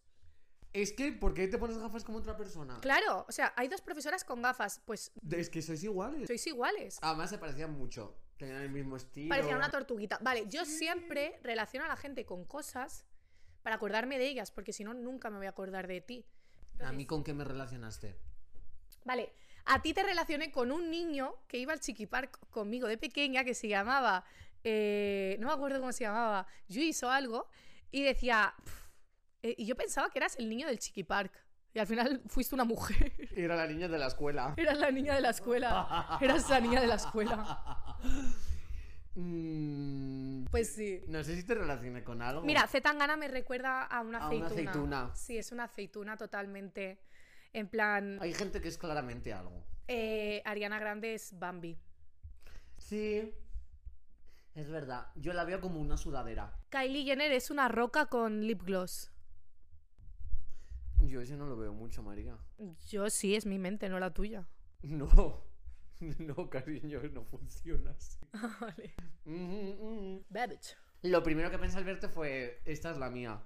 Es 0.71 0.93
que, 0.93 1.11
¿por 1.11 1.33
qué 1.33 1.49
te 1.49 1.57
pones 1.57 1.77
gafas 1.77 2.05
como 2.05 2.19
otra 2.19 2.37
persona? 2.37 2.77
Claro, 2.81 3.25
o 3.27 3.31
sea, 3.31 3.53
hay 3.57 3.67
dos 3.67 3.81
profesoras 3.81 4.23
con 4.23 4.41
gafas, 4.41 4.81
pues 4.85 5.11
Es 5.29 5.49
que 5.49 5.61
sois 5.61 5.83
iguales. 5.83 6.27
sois 6.27 6.47
iguales. 6.47 6.97
Además 7.01 7.29
se 7.29 7.37
parecían 7.37 7.73
mucho. 7.73 8.15
Tenían 8.37 8.61
el 8.61 8.69
mismo 8.69 8.95
estilo. 8.95 9.29
Parecía 9.29 9.55
una 9.55 9.69
tortuguita. 9.69 10.19
Vale, 10.21 10.45
yo 10.47 10.65
siempre 10.65 11.39
relaciono 11.43 11.85
a 11.85 11.89
la 11.89 11.95
gente 11.95 12.25
con 12.25 12.45
cosas 12.45 13.05
para 13.63 13.75
acordarme 13.75 14.17
de 14.17 14.27
ellas, 14.27 14.51
porque 14.51 14.73
si 14.73 14.83
no, 14.83 14.93
nunca 14.93 15.29
me 15.29 15.37
voy 15.37 15.47
a 15.47 15.49
acordar 15.49 15.87
de 15.87 16.01
ti. 16.01 16.25
¿A 16.79 16.91
mí 16.91 17.05
con 17.05 17.23
qué 17.23 17.33
me 17.33 17.43
relacionaste? 17.43 18.15
Vale, 19.03 19.33
a 19.65 19.81
ti 19.81 19.93
te 19.93 20.03
relacioné 20.03 20.51
con 20.51 20.71
un 20.71 20.89
niño 20.89 21.35
que 21.47 21.57
iba 21.57 21.73
al 21.73 21.79
chiquipark 21.79 22.49
conmigo 22.49 22.87
de 22.87 22.97
pequeña 22.97 23.43
que 23.43 23.53
se 23.53 23.67
llamaba, 23.67 24.23
eh, 24.63 25.37
no 25.39 25.47
me 25.47 25.53
acuerdo 25.53 25.79
cómo 25.79 25.91
se 25.91 26.03
llamaba, 26.03 26.47
Luis 26.69 27.01
o 27.03 27.09
algo, 27.09 27.49
y 27.91 28.03
decía, 28.03 28.53
eh, 29.41 29.55
y 29.57 29.65
yo 29.65 29.75
pensaba 29.75 30.09
que 30.09 30.19
eras 30.19 30.37
el 30.37 30.49
niño 30.49 30.67
del 30.67 30.79
chiquipark. 30.79 31.46
Y 31.77 31.79
al 31.79 31.85
final 31.85 32.21
fuiste 32.25 32.55
una 32.55 32.63
mujer. 32.63 33.13
Era 33.35 33.55
la 33.55 33.67
niña 33.67 33.87
de 33.87 33.99
la 33.99 34.07
escuela. 34.07 34.55
Eras 34.57 34.79
la 34.79 34.89
niña 34.89 35.13
de 35.13 35.21
la 35.21 35.29
escuela. 35.29 36.17
Eras 36.19 36.49
la 36.49 36.59
niña 36.59 36.81
de 36.81 36.87
la 36.87 36.95
escuela. 36.95 37.95
Mm, 39.13 40.45
Pues 40.49 40.73
sí. 40.73 41.01
no 41.07 41.23
sé 41.23 41.35
si 41.35 41.43
te 41.43 41.53
relacioné 41.53 42.03
con 42.03 42.23
algo. 42.23 42.41
Mira, 42.41 42.65
Zetangana 42.65 43.15
me 43.15 43.27
recuerda 43.27 43.83
a 43.83 44.01
una 44.01 44.17
A 44.25 44.29
una 44.29 44.47
aceituna. 44.47 44.49
aceituna. 44.71 45.11
Sí, 45.15 45.37
es 45.37 45.51
una 45.51 45.65
aceituna 45.65 46.17
totalmente. 46.17 46.99
En 47.53 47.67
plan, 47.67 48.17
Hay 48.21 48.33
gente 48.33 48.59
que 48.59 48.69
es 48.69 48.77
claramente 48.79 49.31
algo. 49.31 49.63
eh, 49.87 50.41
Ariana 50.45 50.79
Grande 50.79 51.13
es 51.13 51.37
Bambi. 51.37 51.77
Sí. 52.79 53.33
Es 54.55 54.67
verdad. 54.67 55.09
Yo 55.15 55.31
la 55.33 55.43
veo 55.45 55.61
como 55.61 55.79
una 55.79 55.95
sudadera. 55.97 56.53
Kylie 56.71 57.03
Jenner 57.05 57.31
es 57.33 57.51
una 57.51 57.67
roca 57.67 58.07
con 58.07 58.41
lip 58.47 58.63
gloss. 58.63 59.11
Yo 61.07 61.21
ese 61.21 61.37
no 61.37 61.47
lo 61.47 61.55
veo 61.55 61.73
mucho, 61.73 62.03
María. 62.03 62.37
Yo 62.89 63.09
sí, 63.09 63.35
es 63.35 63.45
mi 63.45 63.57
mente, 63.59 63.87
no 63.89 63.99
la 63.99 64.13
tuya. 64.13 64.47
No. 64.83 65.47
No, 66.19 66.47
cariño, 66.47 67.01
no 67.11 67.23
funciona 67.23 67.89
así. 67.89 68.19
vale. 68.61 68.93
Mm, 69.25 70.13
mm. 70.13 70.25
Babbage. 70.29 70.75
Lo 71.01 71.23
primero 71.23 71.49
que 71.49 71.57
pensé 71.57 71.79
al 71.79 71.85
verte 71.85 72.07
fue, 72.07 72.61
esta 72.65 72.91
es 72.91 72.97
la 72.97 73.09
mía. 73.09 73.41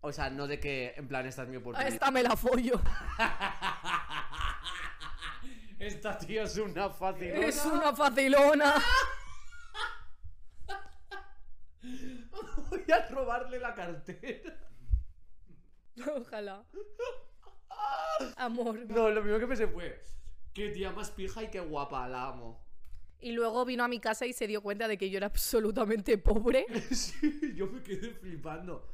O 0.00 0.10
sea, 0.10 0.30
no 0.30 0.46
de 0.46 0.58
que, 0.58 0.94
en 0.96 1.06
plan, 1.06 1.26
esta 1.26 1.42
es 1.42 1.48
mi 1.50 1.58
oportunidad. 1.58 1.92
esta 1.92 2.10
me 2.10 2.22
la 2.22 2.34
follo. 2.34 2.80
Esta 5.78 6.16
tía 6.16 6.44
es 6.44 6.56
una 6.56 6.88
fácil. 6.88 7.28
Es 7.28 7.62
una 7.66 7.94
facilona. 7.94 8.82
Voy 12.70 12.84
a 12.90 13.06
robarle 13.10 13.60
la 13.60 13.74
cartera. 13.74 14.56
Ojalá. 16.16 16.64
Amor. 18.36 18.78
No, 18.88 19.10
lo 19.10 19.20
primero 19.20 19.40
que 19.40 19.46
pensé 19.46 19.66
fue, 19.66 20.02
qué 20.52 20.70
tía 20.70 20.90
más 20.92 21.10
pija 21.10 21.42
y 21.42 21.48
qué 21.48 21.60
guapa, 21.60 22.08
la 22.08 22.28
amo. 22.28 22.64
Y 23.20 23.32
luego 23.32 23.64
vino 23.64 23.84
a 23.84 23.88
mi 23.88 23.98
casa 23.98 24.26
y 24.26 24.32
se 24.32 24.46
dio 24.46 24.62
cuenta 24.62 24.88
de 24.88 24.98
que 24.98 25.10
yo 25.10 25.16
era 25.16 25.26
absolutamente 25.26 26.18
pobre. 26.18 26.66
Sí, 26.92 27.54
yo 27.54 27.66
me 27.66 27.82
quedé 27.82 28.10
flipando. 28.10 28.86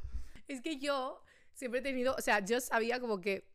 Es 0.48 0.60
que 0.60 0.78
yo 0.78 1.22
siempre 1.52 1.80
he 1.80 1.82
tenido, 1.82 2.14
o 2.16 2.20
sea, 2.20 2.44
yo 2.44 2.60
sabía 2.60 3.00
como 3.00 3.20
que 3.20 3.46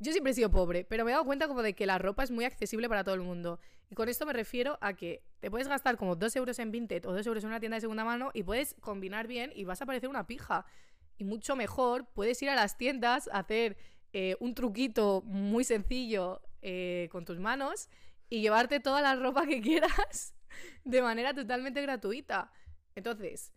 yo 0.00 0.12
siempre 0.12 0.30
he 0.30 0.34
sido 0.34 0.50
pobre, 0.50 0.84
pero 0.84 1.04
me 1.04 1.10
he 1.10 1.14
dado 1.14 1.24
cuenta 1.24 1.48
como 1.48 1.62
de 1.62 1.74
que 1.74 1.84
la 1.84 1.98
ropa 1.98 2.22
es 2.22 2.30
muy 2.30 2.44
accesible 2.44 2.88
para 2.88 3.02
todo 3.02 3.16
el 3.16 3.20
mundo. 3.20 3.58
Y 3.90 3.94
con 3.94 4.08
esto 4.08 4.26
me 4.26 4.32
refiero 4.32 4.78
a 4.80 4.94
que 4.94 5.24
te 5.40 5.50
puedes 5.50 5.66
gastar 5.66 5.96
como 5.96 6.14
2 6.14 6.36
euros 6.36 6.58
en 6.58 6.70
Vinted 6.70 7.04
o 7.06 7.12
2 7.12 7.26
euros 7.26 7.42
en 7.42 7.48
una 7.48 7.58
tienda 7.58 7.76
de 7.76 7.80
segunda 7.80 8.04
mano 8.04 8.30
y 8.34 8.42
puedes 8.42 8.74
combinar 8.80 9.26
bien 9.26 9.50
y 9.54 9.64
vas 9.64 9.82
a 9.82 9.86
parecer 9.86 10.08
una 10.08 10.26
pija. 10.26 10.66
Y 11.18 11.24
mucho 11.24 11.56
mejor, 11.56 12.06
puedes 12.14 12.40
ir 12.42 12.48
a 12.50 12.54
las 12.54 12.76
tiendas 12.78 13.28
a 13.32 13.40
hacer 13.40 13.76
eh, 14.12 14.36
un 14.40 14.54
truquito 14.54 15.22
muy 15.26 15.64
sencillo 15.64 16.40
eh, 16.62 17.08
con 17.10 17.24
tus 17.24 17.38
manos 17.38 17.88
y 18.30 18.40
llevarte 18.40 18.80
toda 18.80 19.02
la 19.02 19.14
ropa 19.16 19.46
que 19.46 19.60
quieras 19.62 20.34
de 20.84 21.02
manera 21.02 21.34
totalmente 21.34 21.82
gratuita. 21.82 22.50
Entonces, 22.94 23.52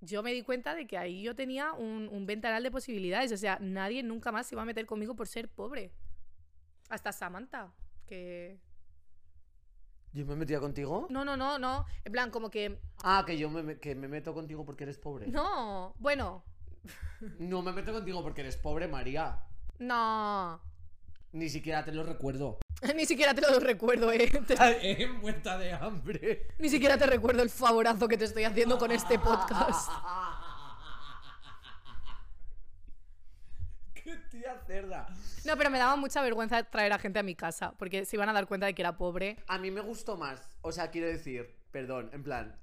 yo 0.00 0.22
me 0.22 0.32
di 0.32 0.42
cuenta 0.42 0.74
de 0.74 0.86
que 0.86 0.98
ahí 0.98 1.22
yo 1.22 1.34
tenía 1.36 1.72
un, 1.74 2.08
un 2.10 2.26
ventanal 2.26 2.62
de 2.62 2.70
posibilidades. 2.70 3.30
O 3.32 3.36
sea, 3.36 3.58
nadie 3.60 4.02
nunca 4.02 4.32
más 4.32 4.46
se 4.46 4.54
iba 4.54 4.62
a 4.62 4.66
meter 4.66 4.86
conmigo 4.86 5.14
por 5.14 5.28
ser 5.28 5.48
pobre. 5.48 5.92
Hasta 6.88 7.12
Samantha, 7.12 7.72
que... 8.06 8.58
¿Yo 10.14 10.26
me 10.26 10.36
metía 10.36 10.60
contigo? 10.60 11.06
No, 11.08 11.24
no, 11.24 11.36
no, 11.38 11.58
no. 11.58 11.86
En 12.04 12.12
plan, 12.12 12.30
como 12.30 12.50
que... 12.50 12.78
Ah, 13.02 13.24
que 13.26 13.38
yo 13.38 13.48
me- 13.48 13.78
que 13.78 13.94
me 13.94 14.08
meto 14.08 14.34
contigo 14.34 14.64
porque 14.66 14.84
eres 14.84 14.98
pobre. 14.98 15.26
No, 15.28 15.94
bueno, 15.98 16.44
No 17.38 17.62
me 17.62 17.72
meto 17.72 17.92
contigo 17.92 18.22
porque 18.22 18.40
eres 18.42 18.56
pobre, 18.56 18.88
María. 18.88 19.38
no. 19.78 20.60
Ni 21.34 21.48
siquiera 21.48 21.82
te 21.82 21.92
lo 21.92 22.02
recuerdo. 22.04 22.58
Ni 22.94 23.06
siquiera 23.06 23.32
te 23.32 23.40
lo 23.40 23.58
recuerdo, 23.58 24.12
eh. 24.12 24.28
Te- 24.46 25.06
muerta 25.08 25.56
de 25.56 25.72
hambre. 25.72 26.46
Ni 26.58 26.68
siquiera 26.68 26.98
te 26.98 27.06
recuerdo 27.06 27.42
el 27.42 27.48
favorazo 27.48 28.06
que 28.06 28.18
te 28.18 28.26
estoy 28.26 28.44
haciendo 28.44 28.76
con 28.76 28.92
este 28.92 29.18
podcast. 29.18 29.90
¡Qué 33.94 34.16
tía 34.30 34.60
cerda! 34.66 35.06
No, 35.44 35.56
pero 35.56 35.70
me 35.70 35.78
daba 35.78 35.96
mucha 35.96 36.20
vergüenza 36.22 36.62
traer 36.64 36.92
a 36.92 36.98
gente 36.98 37.18
a 37.18 37.22
mi 37.22 37.34
casa, 37.34 37.72
porque 37.78 38.04
se 38.04 38.16
iban 38.16 38.28
a 38.28 38.32
dar 38.32 38.46
cuenta 38.46 38.66
de 38.66 38.74
que 38.74 38.82
era 38.82 38.96
pobre. 38.96 39.36
A 39.48 39.58
mí 39.58 39.70
me 39.70 39.80
gustó 39.80 40.16
más. 40.16 40.42
O 40.62 40.72
sea, 40.72 40.90
quiero 40.90 41.06
decir, 41.06 41.54
perdón, 41.70 42.10
en 42.12 42.22
plan, 42.22 42.56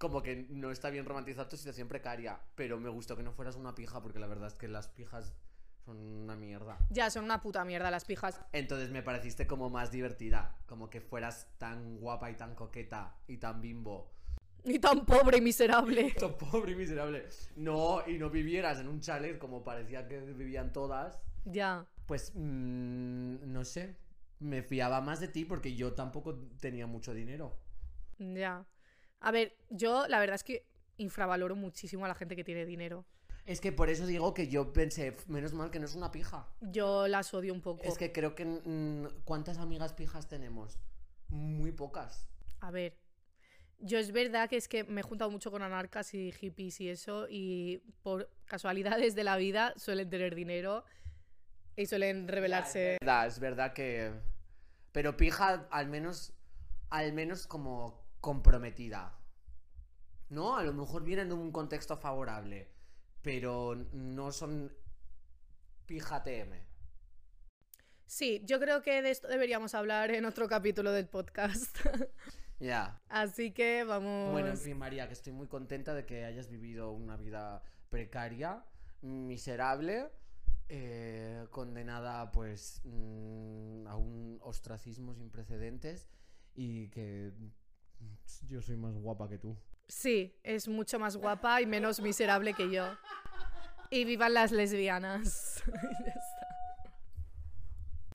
como 0.00 0.22
que 0.22 0.46
no 0.48 0.70
está 0.70 0.88
bien 0.88 1.04
romantizar 1.04 1.46
tu 1.46 1.58
situación 1.58 1.86
precaria, 1.86 2.40
pero 2.54 2.80
me 2.80 2.88
gustó 2.88 3.18
que 3.18 3.22
no 3.22 3.32
fueras 3.32 3.56
una 3.56 3.74
pija, 3.74 4.02
porque 4.02 4.18
la 4.18 4.26
verdad 4.26 4.48
es 4.48 4.54
que 4.54 4.66
las 4.66 4.88
pijas 4.88 5.34
son 5.84 5.98
una 5.98 6.36
mierda. 6.36 6.78
Ya, 6.88 7.10
son 7.10 7.24
una 7.24 7.42
puta 7.42 7.66
mierda 7.66 7.90
las 7.90 8.06
pijas. 8.06 8.40
Entonces 8.52 8.90
me 8.90 9.02
pareciste 9.02 9.46
como 9.46 9.68
más 9.68 9.90
divertida, 9.90 10.56
como 10.64 10.88
que 10.88 11.02
fueras 11.02 11.48
tan 11.58 11.98
guapa 11.98 12.30
y 12.30 12.34
tan 12.34 12.54
coqueta 12.54 13.14
y 13.28 13.36
tan 13.36 13.60
bimbo. 13.60 14.10
Ni 14.64 14.78
tan 14.78 15.04
pobre 15.04 15.36
y 15.36 15.40
miserable. 15.42 16.14
Tan 16.18 16.36
pobre 16.36 16.72
y 16.72 16.76
miserable. 16.76 17.28
No, 17.56 18.02
y 18.06 18.18
no 18.18 18.30
vivieras 18.30 18.80
en 18.80 18.88
un 18.88 19.00
chalet 19.00 19.38
como 19.38 19.64
parecía 19.64 20.08
que 20.08 20.18
vivían 20.18 20.72
todas. 20.72 21.18
Ya. 21.44 21.86
Pues 22.06 22.32
mm, 22.34 23.52
no 23.52 23.64
sé. 23.66 23.96
Me 24.38 24.62
fiaba 24.62 25.02
más 25.02 25.20
de 25.20 25.28
ti 25.28 25.44
porque 25.44 25.74
yo 25.74 25.92
tampoco 25.92 26.34
tenía 26.58 26.86
mucho 26.86 27.12
dinero. 27.12 27.58
Ya. 28.18 28.66
A 29.20 29.30
ver, 29.30 29.56
yo 29.68 30.06
la 30.08 30.18
verdad 30.18 30.34
es 30.36 30.44
que 30.44 30.66
infravaloro 30.96 31.56
muchísimo 31.56 32.04
a 32.04 32.08
la 32.08 32.14
gente 32.14 32.36
que 32.36 32.44
tiene 32.44 32.64
dinero. 32.64 33.04
Es 33.46 33.60
que 33.60 33.72
por 33.72 33.88
eso 33.90 34.06
digo 34.06 34.34
que 34.34 34.48
yo 34.48 34.72
pensé, 34.72 35.08
"F, 35.08 35.24
menos 35.26 35.52
mal 35.52 35.70
que 35.70 35.78
no 35.78 35.86
es 35.86 35.94
una 35.94 36.10
pija. 36.10 36.46
Yo 36.60 37.08
las 37.08 37.32
odio 37.34 37.52
un 37.52 37.60
poco. 37.62 37.82
Es 37.84 37.96
que 37.98 38.12
creo 38.12 38.34
que. 38.34 38.44
¿Cuántas 39.24 39.58
amigas 39.58 39.92
pijas 39.92 40.28
tenemos? 40.28 40.78
Muy 41.28 41.72
pocas. 41.72 42.28
A 42.60 42.70
ver, 42.70 42.96
yo 43.78 43.98
es 43.98 44.12
verdad 44.12 44.48
que 44.48 44.56
es 44.56 44.68
que 44.68 44.84
me 44.84 45.00
he 45.00 45.04
juntado 45.04 45.30
mucho 45.30 45.50
con 45.50 45.62
anarcas 45.62 46.12
y 46.14 46.32
hippies 46.32 46.80
y 46.80 46.90
eso, 46.90 47.26
y 47.28 47.78
por 48.02 48.30
casualidades 48.44 49.14
de 49.14 49.24
la 49.24 49.36
vida 49.36 49.72
suelen 49.76 50.10
tener 50.10 50.34
dinero 50.34 50.84
y 51.76 51.86
suelen 51.86 52.28
revelarse. 52.28 52.94
Es 52.94 52.98
verdad, 53.00 53.26
es 53.26 53.40
verdad 53.40 53.72
que. 53.72 54.12
Pero 54.92 55.16
pija, 55.16 55.66
al 55.70 55.88
menos. 55.88 56.34
Al 56.90 57.12
menos 57.12 57.46
como 57.46 57.99
comprometida. 58.20 59.16
¿No? 60.28 60.56
A 60.56 60.62
lo 60.62 60.72
mejor 60.72 61.02
vienen 61.02 61.28
de 61.28 61.34
un 61.34 61.52
contexto 61.52 61.96
favorable. 61.96 62.68
Pero 63.22 63.74
no 63.92 64.32
son. 64.32 64.72
Pija 65.86 66.22
TM. 66.22 66.70
Sí, 68.06 68.42
yo 68.44 68.58
creo 68.58 68.82
que 68.82 69.02
de 69.02 69.10
esto 69.10 69.28
deberíamos 69.28 69.74
hablar 69.74 70.10
en 70.10 70.24
otro 70.24 70.48
capítulo 70.48 70.92
del 70.92 71.08
podcast. 71.08 71.78
Ya. 72.60 73.00
Así 73.08 73.52
que 73.52 73.84
vamos. 73.84 74.32
Bueno, 74.32 74.48
en 74.48 74.58
fin, 74.58 74.76
María, 74.76 75.06
que 75.06 75.14
estoy 75.14 75.32
muy 75.32 75.46
contenta 75.46 75.94
de 75.94 76.04
que 76.04 76.26
hayas 76.26 76.50
vivido 76.50 76.92
una 76.92 77.16
vida 77.16 77.62
precaria, 77.88 78.62
miserable, 79.00 80.10
eh, 80.68 81.46
condenada 81.50 82.30
pues 82.30 82.82
mm, 82.84 83.86
a 83.86 83.96
un 83.96 84.38
ostracismo 84.42 85.14
sin 85.14 85.30
precedentes 85.30 86.06
y 86.54 86.88
que 86.90 87.32
yo 88.48 88.62
soy 88.62 88.76
más 88.76 88.94
guapa 88.96 89.28
que 89.28 89.38
tú. 89.38 89.56
Sí, 89.88 90.38
es 90.42 90.68
mucho 90.68 90.98
más 90.98 91.16
guapa 91.16 91.60
y 91.60 91.66
menos 91.66 92.00
miserable 92.00 92.54
que 92.54 92.70
yo. 92.70 92.86
Y 93.90 94.04
vivan 94.04 94.34
las 94.34 94.52
lesbianas. 94.52 95.62